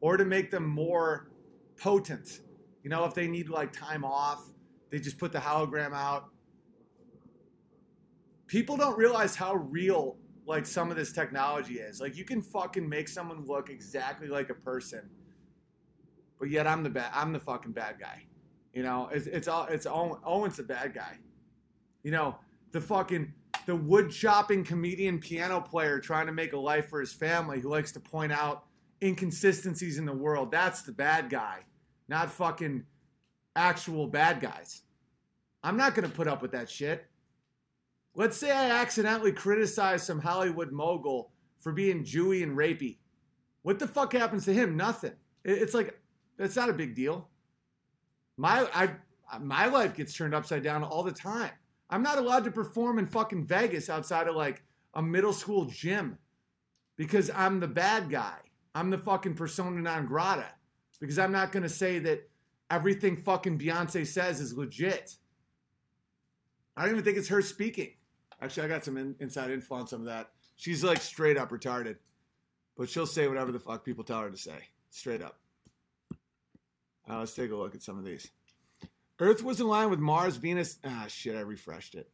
[0.00, 1.28] or to make them more
[1.80, 2.40] potent?
[2.82, 4.44] You know, if they need like time off,
[4.90, 6.26] they just put the hologram out.
[8.46, 10.16] People don't realize how real
[10.46, 12.00] like some of this technology is.
[12.00, 15.10] Like you can fucking make someone look exactly like a person
[16.38, 17.10] but yet I'm the bad.
[17.14, 18.24] I'm the fucking bad guy.
[18.72, 21.18] You know, it's it's all it's Owen, Owen's the bad guy.
[22.02, 22.36] You know,
[22.72, 23.32] the fucking
[23.66, 27.68] the wood chopping comedian piano player trying to make a life for his family who
[27.68, 28.64] likes to point out
[29.02, 30.50] inconsistencies in the world.
[30.50, 31.60] That's the bad guy,
[32.08, 32.84] not fucking
[33.56, 34.82] actual bad guys.
[35.62, 37.06] I'm not going to put up with that shit.
[38.14, 42.96] Let's say I accidentally criticize some Hollywood mogul for being Jewy and rapey.
[43.62, 44.76] What the fuck happens to him?
[44.76, 45.12] Nothing.
[45.44, 46.00] It's like
[46.38, 47.28] it's not a big deal.
[48.36, 48.90] My I
[49.40, 51.50] my life gets turned upside down all the time.
[51.90, 54.62] I'm not allowed to perform in fucking Vegas outside of like
[54.94, 56.18] a middle school gym
[56.96, 58.36] because I'm the bad guy.
[58.74, 60.46] I'm the fucking persona non grata
[61.00, 62.28] because I'm not going to say that
[62.70, 65.16] everything fucking Beyonce says is legit.
[66.76, 67.94] I don't even think it's her speaking.
[68.40, 70.30] Actually, I got some in, inside info on some of that.
[70.56, 71.96] She's like straight up retarded,
[72.76, 74.58] but she'll say whatever the fuck people tell her to say.
[74.90, 75.38] Straight up.
[77.08, 78.30] Uh, let's take a look at some of these.
[79.20, 80.78] Earth was in line with Mars, Venus.
[80.84, 82.10] Ah, shit, I refreshed it.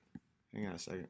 [0.55, 1.09] Hang on a second.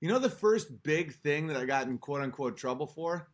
[0.00, 3.28] You know, the first big thing that I got in quote unquote trouble for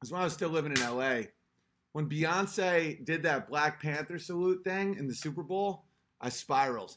[0.00, 1.22] was when I was still living in LA.
[1.92, 5.84] When Beyonce did that Black Panther salute thing in the Super Bowl,
[6.20, 6.96] I spiraled.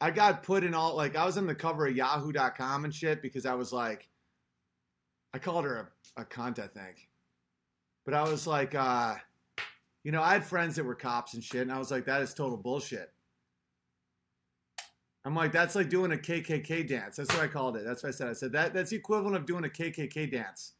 [0.00, 3.22] I got put in all like I was on the cover of Yahoo.com and shit
[3.22, 4.08] because I was like,
[5.32, 7.08] I called her a, a cunt, I think,
[8.04, 9.14] but I was like, uh,
[10.02, 12.22] you know, I had friends that were cops and shit, and I was like, that
[12.22, 13.12] is total bullshit.
[15.24, 17.16] I'm like, that's like doing a KKK dance.
[17.16, 17.84] That's what I called it.
[17.84, 18.28] That's what I said.
[18.28, 20.72] I said that that's the equivalent of doing a KKK dance,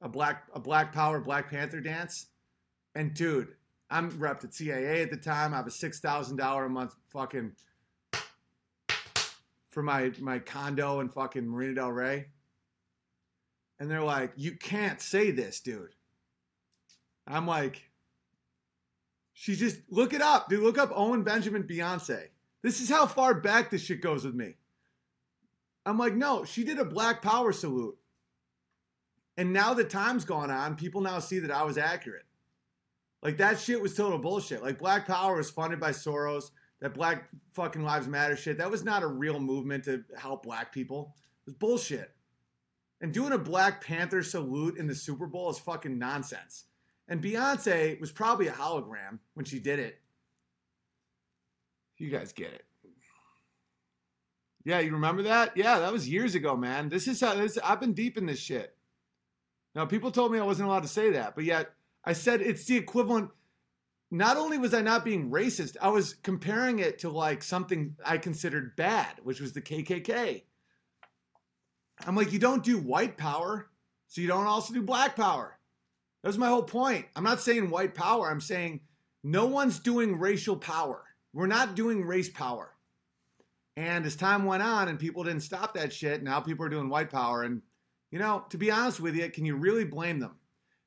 [0.00, 2.28] a black a Black Power Black Panther dance.
[2.94, 3.48] And dude,
[3.90, 5.52] I'm repped at CAA at the time.
[5.52, 7.52] I have a six thousand dollar a month fucking
[9.68, 12.26] for my my condo in fucking Marina Del Rey.
[13.78, 15.94] And they're like, you can't say this, dude.
[17.26, 17.90] I'm like,
[19.32, 20.62] she's just look it up, dude.
[20.62, 22.28] Look up Owen Benjamin Beyonce.
[22.62, 24.54] This is how far back this shit goes with me.
[25.84, 27.96] I'm like, no, she did a Black Power salute.
[29.36, 32.24] And now the time's gone on, people now see that I was accurate.
[33.22, 34.62] Like that shit was total bullshit.
[34.62, 36.50] Like Black Power was funded by Soros.
[36.80, 40.72] That Black fucking Lives Matter shit, that was not a real movement to help black
[40.72, 41.14] people.
[41.46, 42.15] It was bullshit.
[43.00, 46.64] And doing a Black Panther salute in the Super Bowl is fucking nonsense.
[47.08, 50.00] And Beyonce was probably a hologram when she did it.
[51.98, 52.64] You guys get it.
[54.64, 55.56] Yeah, you remember that?
[55.56, 56.88] Yeah, that was years ago, man.
[56.88, 58.74] This is how this I've been deep in this shit.
[59.76, 61.70] Now, people told me I wasn't allowed to say that, but yet
[62.04, 63.30] I said it's the equivalent.
[64.10, 68.18] Not only was I not being racist, I was comparing it to like something I
[68.18, 70.42] considered bad, which was the KKK.
[72.04, 73.68] I'm like, you don't do white power,
[74.08, 75.58] so you don't also do black power.
[76.22, 77.06] That was my whole point.
[77.14, 78.80] I'm not saying white power, I'm saying
[79.22, 81.04] no one's doing racial power.
[81.32, 82.72] We're not doing race power.
[83.76, 86.88] And as time went on and people didn't stop that shit, now people are doing
[86.88, 87.42] white power.
[87.42, 87.60] And,
[88.10, 90.36] you know, to be honest with you, can you really blame them?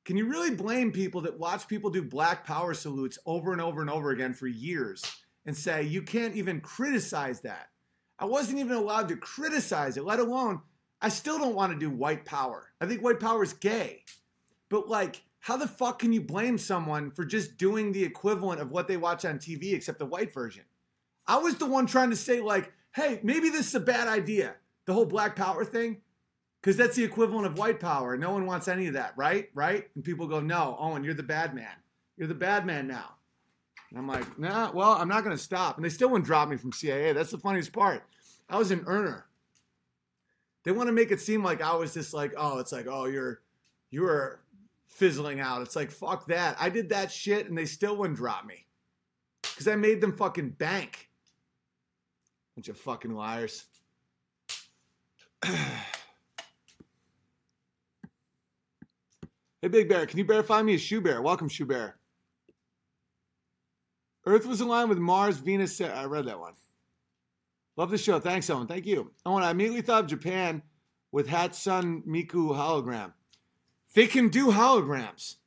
[0.06, 3.82] Can you really blame people that watch people do black power salutes over and over
[3.82, 5.04] and over again for years
[5.46, 7.70] and say, you can't even criticize that?
[8.18, 10.62] I wasn't even allowed to criticize it, let alone,
[11.02, 12.69] I still don't want to do white power.
[12.82, 14.03] I think white power is gay.
[14.69, 18.72] But, like, how the fuck can you blame someone for just doing the equivalent of
[18.72, 20.64] what they watch on TV except the white version?
[21.26, 24.56] I was the one trying to say, like, hey, maybe this is a bad idea,
[24.86, 26.02] the whole black power thing,
[26.61, 28.18] because that's the equivalent of white power.
[28.18, 29.50] No one wants any of that, right?
[29.53, 29.88] Right?
[29.95, 31.72] And people go, no, Owen, you're the bad man.
[32.18, 33.16] You're the bad man now.
[33.90, 35.78] And I'm like, nah, well, I'm not going to stop.
[35.78, 37.14] And they still wouldn't drop me from CAA.
[37.14, 38.03] That's the funniest part.
[38.50, 39.26] I was an earner.
[40.64, 43.06] They want to make it seem like I was just like, oh, it's like, oh,
[43.06, 43.42] you're,
[43.92, 44.42] you're
[44.86, 45.62] fizzling out.
[45.62, 46.58] It's like, fuck that.
[46.60, 48.66] I did that shit and they still wouldn't drop me.
[49.42, 51.10] Because I made them fucking bank.
[52.56, 53.66] Bunch of fucking liars.
[55.46, 55.54] hey,
[59.62, 61.22] Big Bear, can you verify me a Shoe Bear?
[61.22, 61.96] Welcome, Shoe Bear.
[64.26, 65.80] Earth was aligned with Mars, Venus.
[65.80, 66.54] I read that one.
[67.80, 68.19] Love the show.
[68.19, 68.67] Thanks, Owen.
[68.67, 69.09] Thank you.
[69.25, 70.64] Owen, I immediately thought of Japan
[71.14, 73.14] with Hatsune Miku hologram.
[73.93, 75.38] They can do holograms.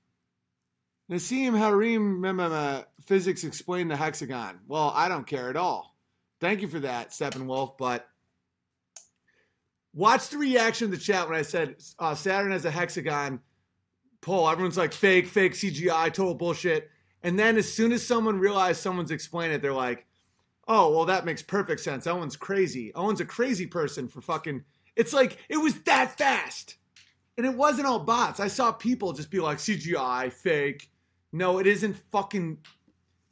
[1.11, 4.61] Nassim Haramein physics explained the hexagon.
[4.67, 5.95] Well, I don't care at all.
[6.41, 7.77] Thank you for that, Steppenwolf.
[7.77, 8.09] But
[9.93, 13.41] watch the reaction of the chat when I said uh, Saturn has a hexagon
[14.23, 14.49] pole.
[14.49, 16.89] Everyone's like fake, fake CGI, total bullshit.
[17.23, 20.07] And then as soon as someone realized someone's explained it, they're like,
[20.69, 22.07] "Oh, well, that makes perfect sense.
[22.07, 22.93] Owen's crazy.
[22.95, 24.65] Owen's a crazy person for fucking."
[24.97, 26.77] It's like it was that fast.
[27.37, 28.41] And it wasn't all bots.
[28.41, 30.91] I saw people just be like CGI, fake.
[31.33, 32.59] No, it isn't fucking.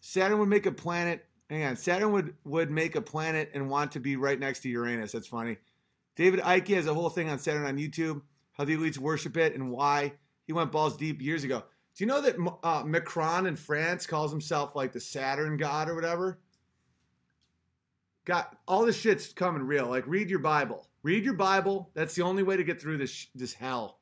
[0.01, 1.27] Saturn would make a planet.
[1.51, 1.77] Hang on.
[1.77, 5.13] Saturn would, would make a planet and want to be right next to Uranus.
[5.13, 5.59] That's funny.
[6.17, 9.55] David Icke has a whole thing on Saturn on YouTube, how the elites worship it
[9.55, 10.13] and why.
[10.47, 11.65] He went balls deep years ago.
[11.95, 15.95] Do you know that uh, Macron in France calls himself like the Saturn god or
[15.95, 16.39] whatever?
[18.25, 19.87] Got all this shit's coming real.
[19.87, 20.87] Like, read your Bible.
[21.03, 21.91] Read your Bible.
[21.95, 23.99] That's the only way to get through this this hell.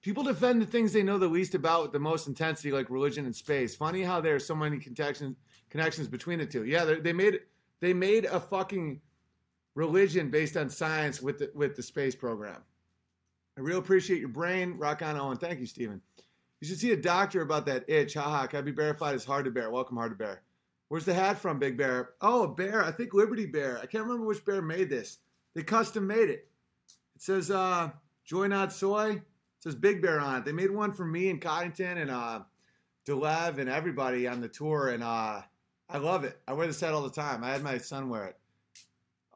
[0.00, 3.24] People defend the things they know the least about with the most intensity, like religion
[3.24, 3.76] and space.
[3.76, 5.36] Funny how there are so many connections
[5.70, 6.64] connections between the two.
[6.64, 7.40] Yeah, they made
[7.80, 9.00] they made a fucking
[9.74, 12.62] religion based on science with the with the space program.
[13.56, 14.78] I really appreciate your brain.
[14.78, 15.36] Rock on, Owen.
[15.36, 16.00] Thank you, Stephen.
[16.60, 18.14] You should see a doctor about that itch.
[18.14, 19.70] Haha, can I be verified It's hard to bear?
[19.70, 20.42] Welcome, hard to bear.
[20.92, 22.10] Where's the hat from, Big Bear?
[22.20, 22.84] Oh, a bear.
[22.84, 23.78] I think Liberty Bear.
[23.78, 25.20] I can't remember which bear made this.
[25.54, 26.50] They custom made it.
[27.16, 27.88] It says uh,
[28.26, 29.12] Joy Not Soy.
[29.12, 29.22] It
[29.60, 30.44] says Big Bear on it.
[30.44, 32.42] They made one for me and Coddington and uh,
[33.06, 35.40] Delev and everybody on the tour, and uh,
[35.88, 36.38] I love it.
[36.46, 37.42] I wear this hat all the time.
[37.42, 38.36] I had my son wear it.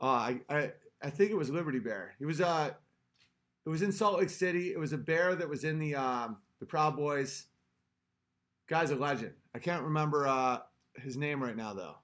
[0.02, 2.17] Uh, I, I I think it was Liberty Bear.
[2.18, 2.73] He was uh,
[3.65, 4.73] it was in Salt Lake City.
[4.73, 7.47] It was a bear that was in the um, the Proud Boys.
[8.67, 9.33] Guy's a legend.
[9.55, 10.59] I can't remember uh,
[11.02, 11.97] his name right now though.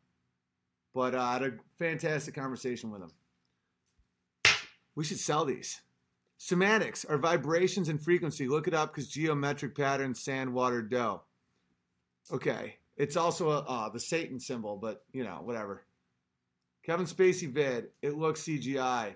[0.94, 3.10] But uh, I had a fantastic conversation with him.
[4.94, 5.80] We should sell these.
[6.36, 8.48] Semantics are vibrations and frequency.
[8.48, 11.22] Look it up because geometric patterns, sand, water, dough.
[12.30, 12.76] Okay.
[12.96, 15.84] It's also a, uh, the Satan symbol, but you know, whatever.
[16.84, 17.88] Kevin Spacey vid.
[18.02, 19.14] It looks CGI.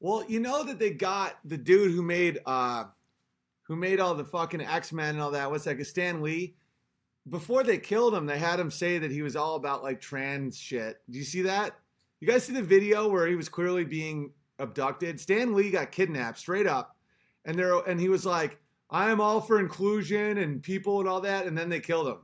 [0.00, 2.84] Well, you know that they got the dude who made uh
[3.66, 5.50] who made all the fucking X-Men and all that.
[5.50, 5.84] What's that?
[5.86, 6.54] Stan Lee.
[7.28, 10.58] Before they killed him, they had him say that he was all about like trans
[10.58, 11.00] shit.
[11.08, 11.78] Do you see that?
[12.20, 15.18] You guys see the video where he was clearly being abducted?
[15.18, 16.96] Stan Lee got kidnapped straight up.
[17.44, 18.58] And there and he was like,
[18.90, 22.18] I am all for inclusion and people and all that, and then they killed him.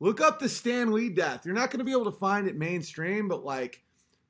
[0.00, 1.46] Look up the Stan Lee death.
[1.46, 3.82] You're not going to be able to find it mainstream, but like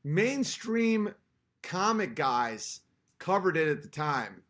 [0.04, 1.14] mainstream
[1.62, 2.80] comic guys
[3.18, 4.42] covered it at the time.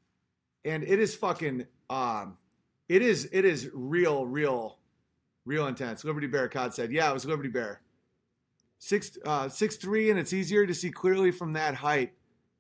[0.65, 2.37] And it is fucking um
[2.89, 4.79] it is it is real, real,
[5.45, 6.05] real intense.
[6.05, 7.81] Liberty Bear Cod said, Yeah, it was Liberty Bear.
[8.79, 12.13] Six uh six three, and it's easier to see clearly from that height.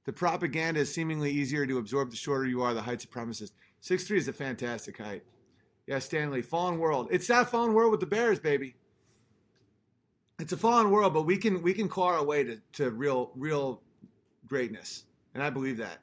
[0.04, 3.52] The propaganda is seemingly easier to absorb the shorter you are, the height supremacist.
[3.80, 5.22] Six three is a fantastic height.
[5.86, 7.08] Yeah, Stanley, Fallen World.
[7.10, 8.76] It's that Fallen World with the Bears, baby.
[10.38, 13.30] It's a fallen world, but we can we can claw our way to, to real
[13.36, 13.82] real
[14.46, 15.04] greatness.
[15.34, 15.98] And I believe that.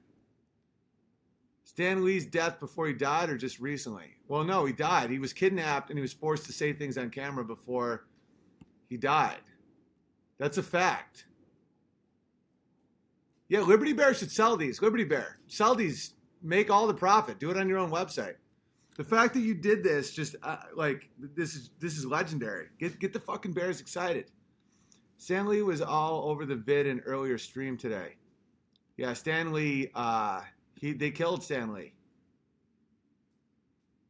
[1.72, 4.18] Stan Lee's death before he died or just recently?
[4.28, 5.10] Well, no, he died.
[5.10, 8.08] He was kidnapped and he was forced to say things on camera before
[8.90, 9.40] he died.
[10.38, 11.28] That's a fact.
[13.48, 14.82] Yeah, Liberty Bear should sell these.
[14.82, 16.14] Liberty Bear, sell these.
[16.44, 17.40] Make all the profit.
[17.40, 18.36] Do it on your own website.
[18.98, 22.68] The fact that you did this, just uh, like this is this is legendary.
[22.82, 24.26] Get get the fucking bears excited.
[25.16, 28.16] Stan Lee was all over the vid in earlier stream today.
[28.98, 29.90] Yeah, Stan Lee.
[29.96, 30.42] Uh,
[30.82, 31.94] he they killed Stan Lee.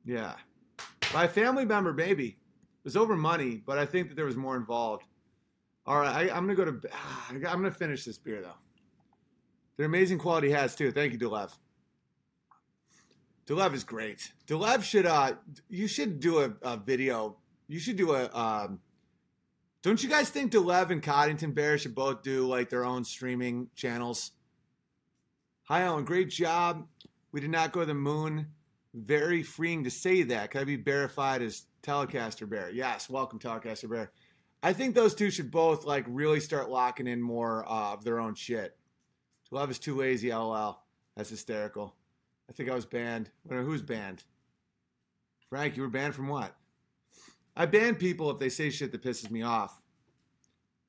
[0.04, 0.36] Yeah,
[1.14, 2.28] by family member, maybe.
[2.30, 5.04] It was over money, but I think that there was more involved.
[5.86, 6.82] All right, I, am gonna go to.
[6.92, 8.58] ah, I'm gonna finish this beer though.
[9.78, 10.92] They're amazing quality hats too.
[10.92, 11.52] Thank you, Dulev.
[13.46, 14.32] Dulev is great.
[14.48, 15.06] Dulev should.
[15.06, 15.34] Uh,
[15.70, 17.38] you should do a, a video.
[17.68, 18.30] You should do a.
[18.34, 18.80] Um,
[19.84, 23.68] don't you guys think Dulev and Coddington Bear should both do like their own streaming
[23.76, 24.32] channels?
[25.66, 26.06] Hi, Alan.
[26.06, 26.88] Great job.
[27.32, 28.48] We did not go to the moon.
[28.94, 30.52] Very freeing to say that.
[30.52, 32.70] Can I be verified as Telecaster Bear?
[32.72, 33.10] Yes.
[33.10, 34.12] Welcome, Telecaster Bear.
[34.64, 38.20] I think those two should both like really start locking in more uh, of their
[38.20, 38.76] own shit.
[39.52, 40.30] Love is too lazy.
[40.30, 40.84] LOL.
[41.16, 41.96] That's hysterical.
[42.50, 43.30] I think I was banned.
[43.50, 44.24] I know who's banned.
[45.50, 46.56] Frank, you were banned from what?
[47.56, 49.82] I ban people if they say shit that pisses me off.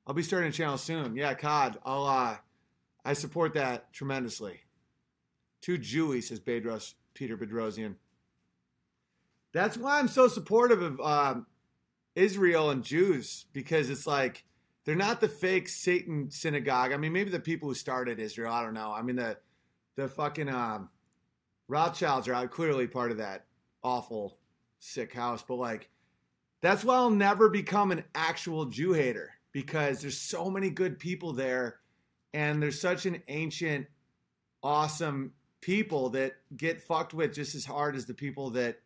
[0.07, 1.15] I'll be starting a channel soon.
[1.15, 1.78] Yeah, COD.
[1.84, 2.36] I'll uh
[3.05, 4.60] I support that tremendously.
[5.60, 7.97] Too Jewy, says Bedros, Peter Bedrosian.
[9.52, 11.47] That's why I'm so supportive of um,
[12.14, 14.44] Israel and Jews because it's like
[14.84, 16.92] they're not the fake Satan synagogue.
[16.92, 18.52] I mean, maybe the people who started Israel.
[18.52, 18.92] I don't know.
[18.92, 19.36] I mean, the
[19.97, 20.89] the fucking um,
[21.68, 23.47] Rothschilds are clearly part of that
[23.82, 24.39] awful,
[24.78, 25.44] sick house.
[25.47, 25.89] But like,
[26.60, 31.32] that's why I'll never become an actual Jew hater because there's so many good people
[31.32, 31.81] there,
[32.35, 33.86] and there's such an ancient,
[34.62, 38.81] awesome people that get fucked with just as hard as the people that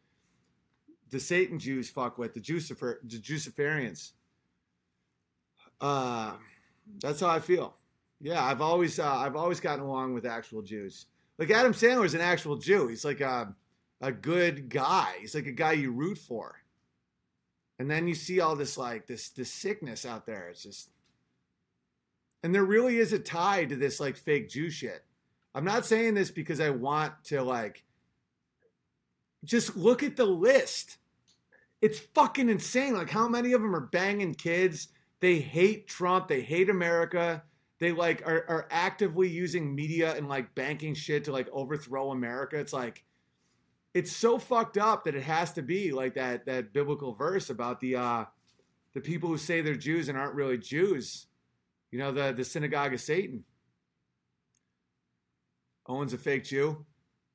[1.10, 4.12] the Satan Jews fuck with, the Jucifer, the Juciferians.
[5.80, 6.32] Uh,
[7.00, 7.74] that's how I feel.
[8.20, 11.06] Yeah, I've always uh, I've always gotten along with actual Jews.
[11.38, 12.88] Like Adam Sandler is an actual Jew.
[12.88, 13.54] He's like a
[14.00, 15.16] a good guy.
[15.20, 16.56] He's like a guy you root for.
[17.78, 20.48] And then you see all this like this this sickness out there.
[20.48, 20.90] It's just
[22.42, 25.04] and there really is a tie to this like fake Jew shit.
[25.54, 27.84] I'm not saying this because I want to like
[29.44, 30.98] just look at the list.
[31.80, 32.94] It's fucking insane.
[32.94, 34.88] Like how many of them are banging kids?
[35.20, 36.28] They hate Trump.
[36.28, 37.42] They hate America.
[37.78, 42.58] They like are, are actively using media and like banking shit to like overthrow America.
[42.58, 43.04] It's like
[43.94, 47.80] it's so fucked up that it has to be like that that biblical verse about
[47.80, 48.24] the uh
[48.94, 51.26] the people who say they're Jews and aren't really Jews.
[51.90, 53.44] You know, the the synagogue of Satan.
[55.88, 56.84] Owen's a fake Jew.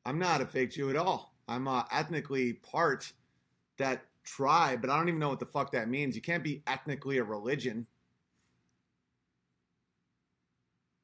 [0.06, 1.34] I'm not a fake Jew at all.
[1.48, 3.12] I'm uh, ethnically part
[3.78, 6.16] that tribe, but I don't even know what the fuck that means.
[6.16, 7.88] You can't be ethnically a religion.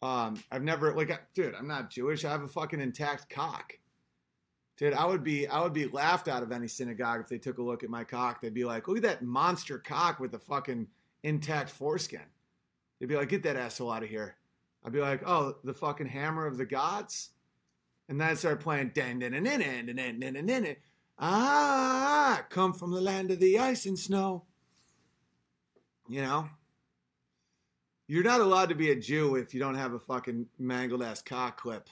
[0.01, 2.23] Um, I've never like, dude, I'm not Jewish.
[2.23, 3.73] I have a fucking intact cock.
[4.77, 7.57] Dude, I would be I would be laughed out of any synagogue if they took
[7.57, 8.41] a look at my cock.
[8.41, 10.87] They'd be like, look at that monster cock with the fucking
[11.23, 12.21] intact foreskin.
[12.99, 14.35] They'd be like, get that asshole out of here.
[14.83, 17.29] I'd be like, oh, the fucking hammer of the gods?
[18.09, 18.91] And then I'd start playing.
[21.19, 24.45] Ah, come from the land of the ice and snow.
[26.07, 26.49] You know?
[28.07, 31.21] You're not allowed to be a Jew if you don't have a fucking mangled ass
[31.21, 31.89] cock clip.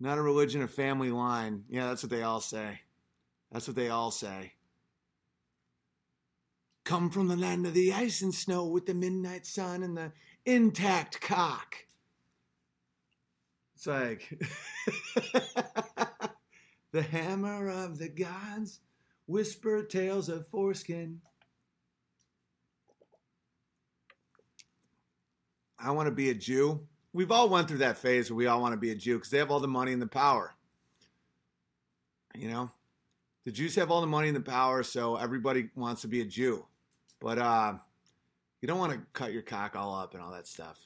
[0.00, 1.64] Not a religion or family line.
[1.68, 2.80] Yeah, that's what they all say.
[3.52, 4.54] That's what they all say.
[6.90, 10.10] Come from the land of the ice and snow with the midnight sun and the
[10.44, 11.76] intact cock.
[13.76, 14.28] It's like
[16.90, 18.80] the hammer of the gods,
[19.28, 21.20] whisper tales of foreskin.
[25.78, 26.88] I want to be a Jew.
[27.12, 29.30] We've all went through that phase where we all want to be a Jew because
[29.30, 30.56] they have all the money and the power.
[32.34, 32.72] You know,
[33.44, 36.24] the Jews have all the money and the power, so everybody wants to be a
[36.24, 36.66] Jew.
[37.20, 37.74] But uh,
[38.60, 40.78] you don't want to cut your cock all up and all that stuff.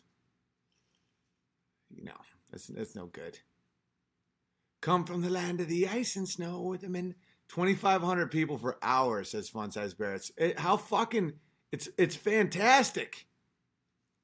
[1.94, 3.38] You know, that's that's no good.
[4.80, 7.14] Come from the land of the ice and snow with them in
[7.48, 10.32] 2,500 people for hours, says Fun Size Barrett's.
[10.56, 11.34] How fucking
[11.72, 13.26] it's it's fantastic.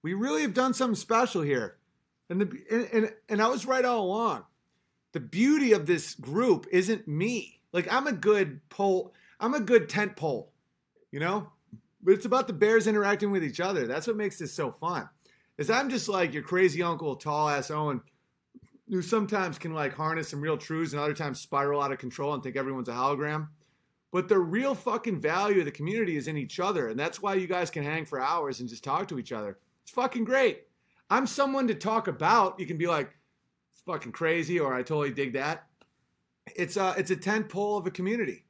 [0.03, 1.77] We really have done something special here,
[2.29, 4.45] and the and, and and I was right all along.
[5.13, 7.61] The beauty of this group isn't me.
[7.73, 9.15] Like I'm a good pole.
[9.39, 10.53] I'm a good tent pole,
[11.11, 11.51] you know.
[12.03, 13.87] But it's about the bears interacting with each other.
[13.87, 15.09] That's what makes this so fun.
[15.59, 18.01] Is I'm just like your crazy uncle, tall ass Owen,
[18.89, 22.33] who sometimes can like harness some real truths and other times spiral out of control
[22.33, 23.49] and think everyone's a hologram.
[24.13, 26.89] But the real fucking value of the community is in each other.
[26.89, 29.59] And that's why you guys can hang for hours and just talk to each other.
[29.83, 30.67] It's fucking great.
[31.09, 32.59] I'm someone to talk about.
[32.59, 33.11] You can be like,
[33.73, 35.67] it's fucking crazy, or I totally dig that.
[36.57, 38.45] It's a it's a tent pole of a community.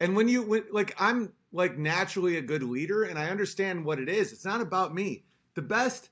[0.00, 3.98] And when you when, like I'm like naturally a good leader and I understand what
[3.98, 4.32] it is.
[4.32, 5.24] It's not about me.
[5.54, 6.10] The best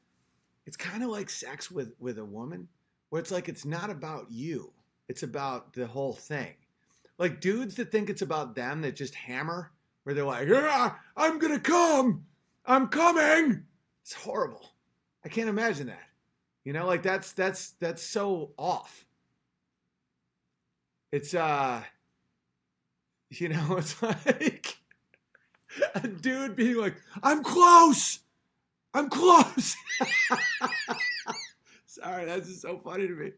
[0.67, 2.69] it's kind of like sex with with a woman
[3.11, 4.73] where it's like it's not about you.
[5.09, 6.55] It's about the whole thing.
[7.19, 9.71] Like dudes that think it's about them that just hammer
[10.03, 12.25] where they're like, "Yeah, I'm going to come.
[12.67, 13.65] I'm coming."
[14.03, 14.69] It's horrible.
[15.25, 16.09] I can't imagine that.
[16.65, 19.07] You know, like that's that's that's so off.
[21.13, 21.83] It's uh
[23.31, 24.77] you know, it's like
[25.95, 28.21] a dude being like, I'm close.
[28.95, 29.77] I'm close.
[31.87, 33.33] Sorry, that's just so funny to me.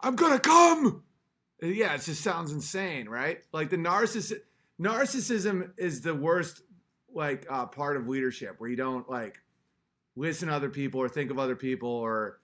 [0.00, 1.02] I'm gonna come.
[1.62, 3.38] Yeah, it just sounds insane, right?
[3.52, 4.32] Like the narciss
[4.80, 6.62] narcissism is the worst
[7.12, 9.40] like uh, part of leadership where you don't like
[10.16, 12.40] listen to other people or think of other people or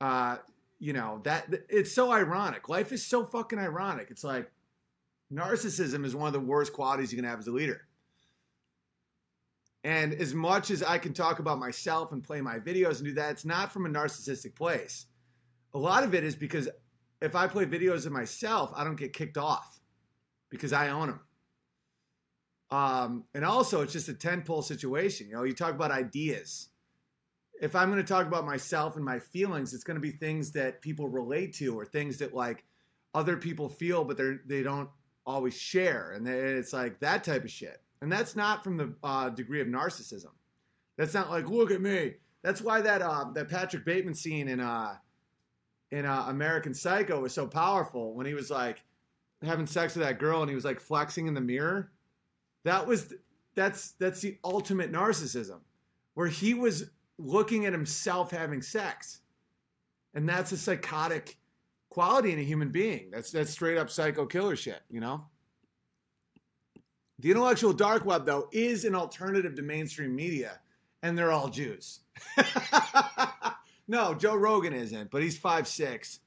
[0.00, 0.36] uh,
[0.78, 2.68] you know that it's so ironic.
[2.68, 4.08] Life is so fucking ironic.
[4.10, 4.50] It's like
[5.32, 7.86] narcissism is one of the worst qualities you can have as a leader.
[9.82, 13.14] And as much as I can talk about myself and play my videos and do
[13.14, 15.06] that, it's not from a narcissistic place.
[15.72, 16.68] A lot of it is because
[17.22, 19.80] if I play videos of myself, I don't get kicked off
[20.50, 21.20] because I own them.
[22.70, 25.28] Um, and also, it's just a 10 pull situation.
[25.28, 26.68] You know, you talk about ideas.
[27.60, 30.52] If I'm going to talk about myself and my feelings, it's going to be things
[30.52, 32.64] that people relate to or things that like
[33.14, 34.88] other people feel, but they're, they don't
[35.26, 36.12] always share.
[36.12, 37.82] And it's like that type of shit.
[38.02, 40.30] And that's not from the uh, degree of narcissism.
[40.96, 42.14] That's not like, look at me.
[42.42, 44.96] That's why that uh, that Patrick Bateman scene in uh,
[45.90, 48.82] in uh, American Psycho was so powerful when he was like
[49.42, 51.90] having sex with that girl and he was like flexing in the mirror.
[52.64, 53.12] That was
[53.54, 55.60] that's that's the ultimate narcissism,
[56.14, 59.20] where he was looking at himself having sex,
[60.14, 61.36] and that's a psychotic
[61.90, 63.10] quality in a human being.
[63.10, 65.26] That's that's straight up psycho killer shit, you know.
[67.20, 70.60] The intellectual dark web, though, is an alternative to mainstream media,
[71.02, 72.00] and they're all Jews.
[73.88, 76.20] no, Joe Rogan isn't, but he's five six.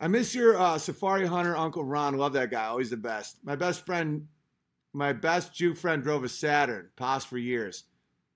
[0.00, 2.16] I miss your uh, safari hunter, Uncle Ron.
[2.16, 2.64] Love that guy.
[2.64, 3.36] Always the best.
[3.44, 4.28] My best friend,
[4.94, 7.84] my best Jew friend drove a Saturn, paused for years.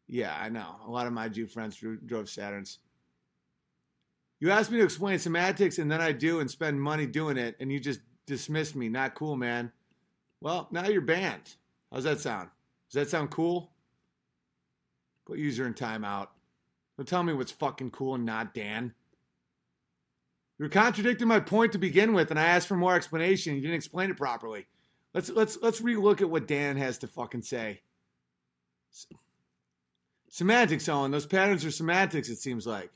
[0.07, 0.77] Yeah, I know.
[0.87, 2.79] A lot of my Jew friends drove Saturns.
[4.41, 7.57] You asked me to explain cymatics, and then I do and spend money doing it,
[7.61, 8.91] and you just dismiss me.
[8.91, 9.73] Not cool, man.
[10.41, 11.57] Well, now you're banned.
[11.93, 12.51] How's that sound?
[12.91, 13.71] Does that sound cool?
[15.27, 16.29] Put user in timeout.
[16.97, 18.95] Don't tell me what's fucking cool and not Dan.
[20.59, 23.55] You're contradicting my point to begin with, and I asked for more explanation.
[23.55, 24.67] You didn't explain it properly.
[25.13, 27.81] Let's let's let's relook at what Dan has to fucking say.
[30.31, 31.11] Cymatics, Owen.
[31.11, 32.31] Those patterns are cymatics.
[32.31, 32.91] It seems like.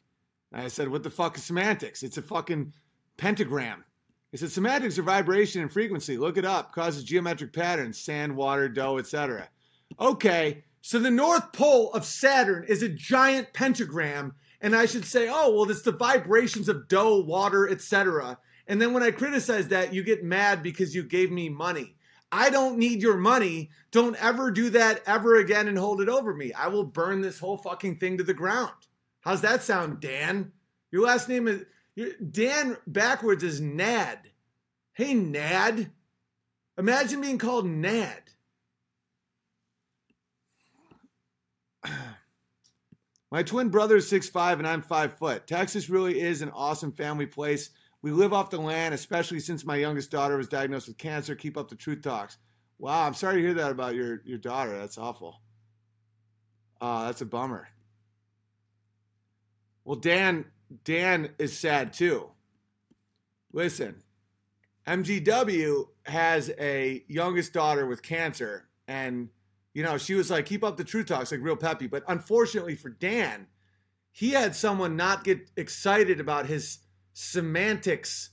[0.52, 2.02] And I said, "What the fuck is cymatics?
[2.02, 2.72] It's a fucking
[3.16, 3.84] pentagram."
[4.30, 6.16] He said cymatics are vibration and frequency.
[6.16, 6.72] Look it up.
[6.72, 9.48] Causes geometric patterns, sand, water, dough, etc.
[9.98, 15.28] Okay, so the North Pole of Saturn is a giant pentagram, and I should say,
[15.28, 18.38] oh, well, it's the vibrations of dough, water, etc.
[18.66, 21.96] And then when I criticize that, you get mad because you gave me money.
[22.32, 23.70] I don't need your money.
[23.90, 26.52] Don't ever do that ever again and hold it over me.
[26.52, 28.70] I will burn this whole fucking thing to the ground.
[29.20, 30.52] How's that sound, Dan?
[30.92, 31.64] Your last name is
[31.96, 34.18] Dan backwards is Nad.
[34.92, 35.90] Hey, Nad.
[36.78, 38.22] Imagine being called Nad.
[43.32, 45.46] My twin brother is 6'5 and I'm 5 foot.
[45.46, 47.70] Texas really is an awesome family place.
[48.02, 51.34] We live off the land, especially since my youngest daughter was diagnosed with cancer.
[51.34, 52.38] Keep up the truth talks.
[52.78, 54.76] Wow, I'm sorry to hear that about your, your daughter.
[54.78, 55.42] That's awful.
[56.80, 57.68] Uh, that's a bummer.
[59.84, 60.46] Well, Dan
[60.84, 62.30] Dan is sad too.
[63.52, 64.02] Listen,
[64.86, 69.28] MGW has a youngest daughter with cancer, and
[69.74, 71.86] you know she was like, "Keep up the true talks," like real peppy.
[71.86, 73.48] But unfortunately for Dan,
[74.12, 76.78] he had someone not get excited about his
[77.14, 78.28] cymatics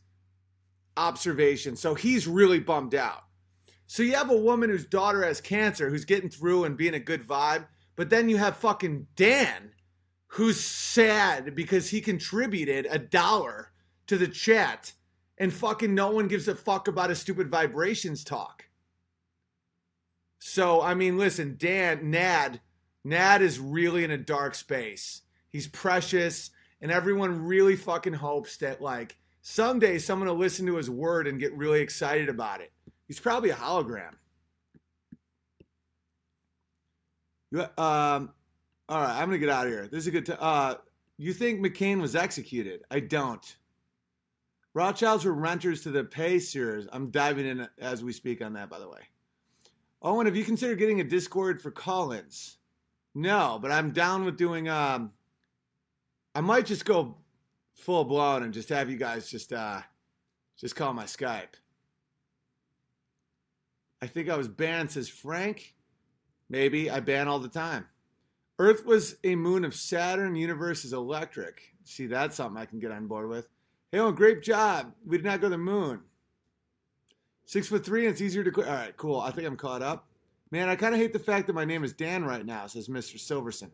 [0.95, 3.23] observation, so he's really bummed out.
[3.87, 6.99] So you have a woman whose daughter has cancer, who's getting through and being a
[6.99, 9.71] good vibe, but then you have fucking Dan
[10.27, 13.71] who's sad because he contributed a dollar
[14.07, 14.93] to the chat
[15.37, 18.65] and fucking no one gives a fuck about his stupid vibrations talk.
[20.39, 22.61] So, I mean, listen, Dan, Nad,
[23.03, 25.21] Nad is really in a dark space.
[25.49, 30.89] He's precious, and everyone really fucking hopes that, like, someday someone will listen to his
[30.89, 32.71] word and get really excited about it.
[33.07, 34.13] He's probably a hologram.
[37.77, 38.33] Um,
[38.89, 39.87] all right, I'm gonna get out of here.
[39.87, 40.25] This is a good.
[40.25, 40.75] T- uh,
[41.17, 42.83] you think McCain was executed?
[42.89, 43.57] I don't.
[44.73, 46.87] Rothschilds were renters to the Pay series.
[46.93, 48.99] I'm diving in as we speak on that, by the way.
[50.03, 52.57] Owen, have you considered getting a Discord for Collins?
[53.15, 54.69] No, but I'm down with doing.
[54.69, 55.11] Um,
[56.35, 57.17] I might just go
[57.73, 59.81] full blown and just have you guys just uh,
[60.57, 61.55] just call my Skype.
[64.01, 65.73] I think I was banned, says Frank.
[66.49, 67.87] Maybe I ban all the time.
[68.59, 70.35] Earth was a moon of Saturn.
[70.35, 71.61] Universe is electric.
[71.83, 73.47] See, that's something I can get on board with.
[73.91, 74.93] Hey, oh, great job.
[75.05, 76.01] We did not go to the moon.
[77.45, 78.63] Six foot three, and it's easier to.
[78.63, 79.19] All right, cool.
[79.19, 80.07] I think I'm caught up.
[80.51, 82.87] Man, I kind of hate the fact that my name is Dan right now, says
[82.87, 83.19] Mr.
[83.19, 83.71] Silverson.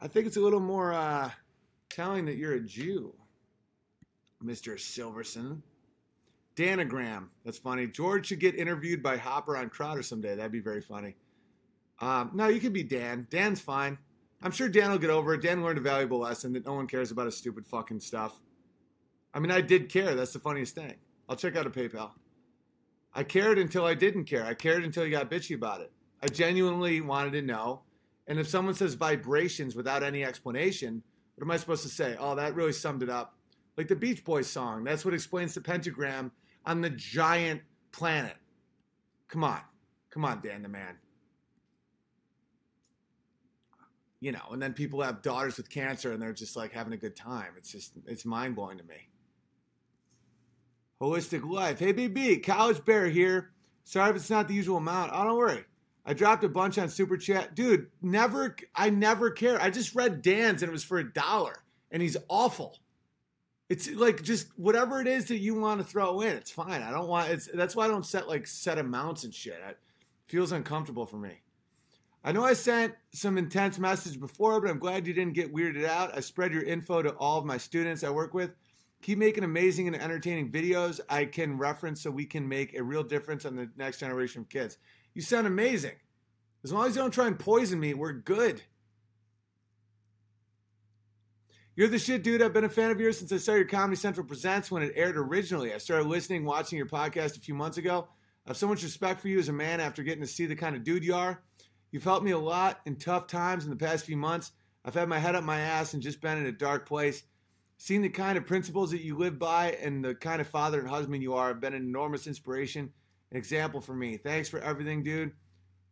[0.00, 1.30] I think it's a little more uh,
[1.88, 3.14] telling that you're a Jew,
[4.44, 4.78] Mr.
[4.78, 5.62] Silverson.
[6.54, 7.30] Danagram.
[7.44, 7.86] That's funny.
[7.86, 10.34] George should get interviewed by Hopper on Crowder someday.
[10.34, 11.14] That'd be very funny.
[12.00, 13.26] Um, no, you could be Dan.
[13.30, 13.98] Dan's fine.
[14.42, 15.42] I'm sure Dan will get over it.
[15.42, 18.40] Dan learned a valuable lesson that no one cares about his stupid fucking stuff.
[19.34, 20.14] I mean, I did care.
[20.14, 20.94] That's the funniest thing.
[21.28, 22.12] I'll check out a PayPal.
[23.12, 24.44] I cared until I didn't care.
[24.44, 25.90] I cared until he got bitchy about it.
[26.22, 27.82] I genuinely wanted to know.
[28.26, 31.02] And if someone says vibrations without any explanation,
[31.34, 32.16] what am I supposed to say?
[32.18, 33.34] Oh, that really summed it up.
[33.76, 34.84] Like the Beach Boys song.
[34.84, 36.30] That's what explains the pentagram
[36.64, 38.36] on the giant planet.
[39.28, 39.60] Come on.
[40.10, 40.98] Come on, Dan the man
[44.20, 46.96] you know, and then people have daughters with cancer and they're just like having a
[46.96, 47.52] good time.
[47.56, 49.08] It's just, it's mind blowing to me.
[51.00, 51.78] Holistic Life.
[51.78, 53.50] Hey, BB, College Bear here.
[53.84, 55.12] Sorry if it's not the usual amount.
[55.14, 55.64] Oh, don't worry.
[56.04, 57.54] I dropped a bunch on Super Chat.
[57.54, 59.60] Dude, never, I never care.
[59.60, 62.78] I just read Dan's and it was for a dollar and he's awful.
[63.68, 66.82] It's like just whatever it is that you want to throw in, it's fine.
[66.82, 69.60] I don't want, it's, that's why I don't set like set amounts and shit.
[69.68, 69.78] It
[70.26, 71.42] feels uncomfortable for me.
[72.28, 75.86] I know I sent some intense message before, but I'm glad you didn't get weirded
[75.86, 76.14] out.
[76.14, 78.50] I spread your info to all of my students I work with.
[79.00, 83.02] Keep making amazing and entertaining videos I can reference so we can make a real
[83.02, 84.76] difference on the next generation of kids.
[85.14, 85.94] You sound amazing.
[86.62, 88.60] As long as you don't try and poison me, we're good.
[91.76, 92.42] You're the shit, dude.
[92.42, 94.92] I've been a fan of yours since I saw your Comedy Central Presents when it
[94.96, 95.72] aired originally.
[95.72, 98.06] I started listening, watching your podcast a few months ago.
[98.44, 100.56] I have so much respect for you as a man after getting to see the
[100.56, 101.42] kind of dude you are.
[101.90, 104.52] You've helped me a lot in tough times in the past few months.
[104.84, 107.22] I've had my head up my ass and just been in a dark place.
[107.78, 110.88] Seeing the kind of principles that you live by and the kind of father and
[110.88, 112.90] husband you are have been an enormous inspiration,
[113.30, 114.16] an example for me.
[114.16, 115.32] Thanks for everything, dude.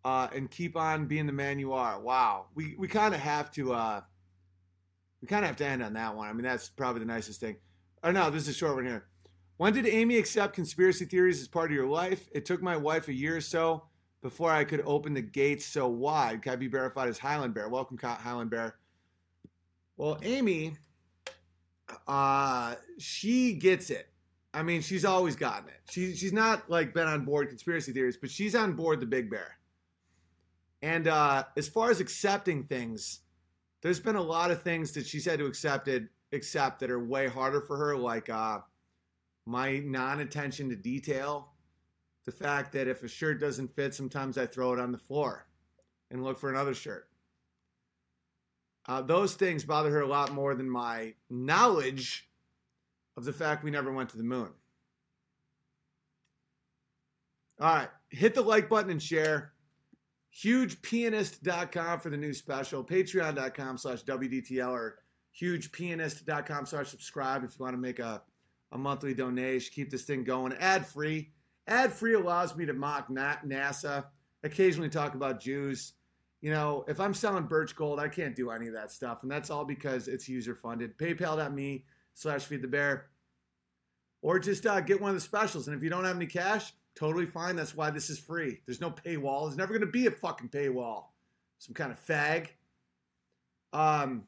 [0.04, 2.00] Uh, and keep on being the man you are.
[2.00, 2.46] Wow.
[2.54, 4.00] We, we kind of have to uh,
[5.22, 6.28] we kind of have to end on that one.
[6.28, 7.56] I mean, that's probably the nicest thing.
[8.02, 9.06] Oh no, this is a short one here.
[9.56, 12.28] When did Amy accept conspiracy theories as part of your life?
[12.32, 13.84] It took my wife a year or so
[14.22, 16.42] before I could open the gates so wide.
[16.42, 17.68] Can I be verified as Highland Bear?
[17.68, 18.76] Welcome, Highland Bear.
[19.96, 20.76] Well, Amy,
[22.06, 24.08] uh, she gets it.
[24.52, 25.80] I mean, she's always gotten it.
[25.90, 29.30] She, she's not like been on board conspiracy theories, but she's on board the Big
[29.30, 29.58] Bear.
[30.82, 33.20] And uh, as far as accepting things,
[33.82, 37.04] there's been a lot of things that she's had to accept it, accept that are
[37.04, 38.58] way harder for her, like uh,
[39.46, 41.52] my non-attention to detail
[42.26, 45.46] the fact that if a shirt doesn't fit, sometimes I throw it on the floor
[46.10, 47.08] and look for another shirt.
[48.88, 52.28] Uh, those things bother her a lot more than my knowledge
[53.16, 54.50] of the fact we never went to the moon.
[57.60, 59.52] All right, hit the like button and share.
[60.44, 62.84] HugePianist.com for the new special.
[62.84, 64.98] Patreon.com slash WDTL or
[65.40, 68.22] HugePianist.com slash subscribe if you want to make a,
[68.72, 69.72] a monthly donation.
[69.74, 71.30] Keep this thing going ad free.
[71.68, 74.04] Ad free allows me to mock NASA,
[74.42, 75.94] occasionally talk about Jews.
[76.40, 79.22] You know, if I'm selling birch gold, I can't do any of that stuff.
[79.22, 80.96] And that's all because it's user funded.
[80.98, 83.06] PayPal.me slash feed the bear.
[84.22, 85.66] Or just uh, get one of the specials.
[85.66, 87.56] And if you don't have any cash, totally fine.
[87.56, 88.60] That's why this is free.
[88.66, 89.46] There's no paywall.
[89.46, 91.06] There's never going to be a fucking paywall.
[91.58, 92.48] Some kind of fag.
[93.72, 94.24] Um,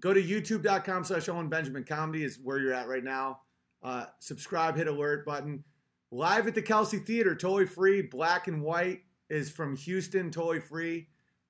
[0.00, 3.40] go to youtube.com slash Owen Benjamin Comedy is where you're at right now.
[3.82, 5.62] Uh, subscribe, hit alert button.
[6.10, 8.02] Live at the Kelsey Theater, totally free.
[8.02, 11.08] Black and white is from Houston, totally free.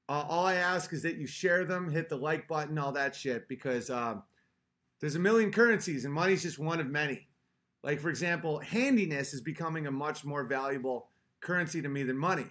[0.08, 3.15] Uh, all I ask is that you share them, hit the like button, all that
[3.15, 4.23] shit, because um,
[5.00, 7.28] there's a million currencies and money's just one of many.
[7.83, 11.08] Like, for example, handiness is becoming a much more valuable
[11.41, 12.47] currency to me than money.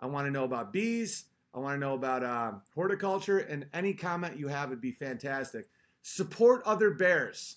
[0.00, 1.26] I want to know about bees.
[1.54, 5.68] I want to know about uh, horticulture, and any comment you have would be fantastic.
[6.02, 7.56] Support other bears.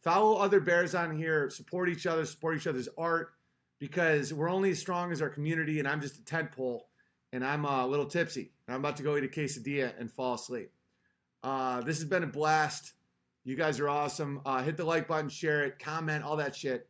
[0.00, 1.50] Follow other bears on here.
[1.50, 2.24] Support each other.
[2.24, 3.32] Support each other's art
[3.78, 6.90] because we're only as strong as our community, and I'm just a tent pole
[7.32, 8.52] and I'm uh, a little tipsy.
[8.66, 10.70] And I'm about to go eat a quesadilla and fall asleep.
[11.42, 12.92] Uh, this has been a blast.
[13.44, 14.40] You guys are awesome.
[14.44, 16.88] Uh, hit the like button, share it, comment, all that shit.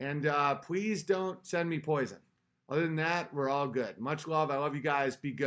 [0.00, 2.18] And uh, please don't send me poison.
[2.68, 3.98] Other than that, we're all good.
[3.98, 4.50] Much love.
[4.50, 5.16] I love you guys.
[5.16, 5.40] Be good.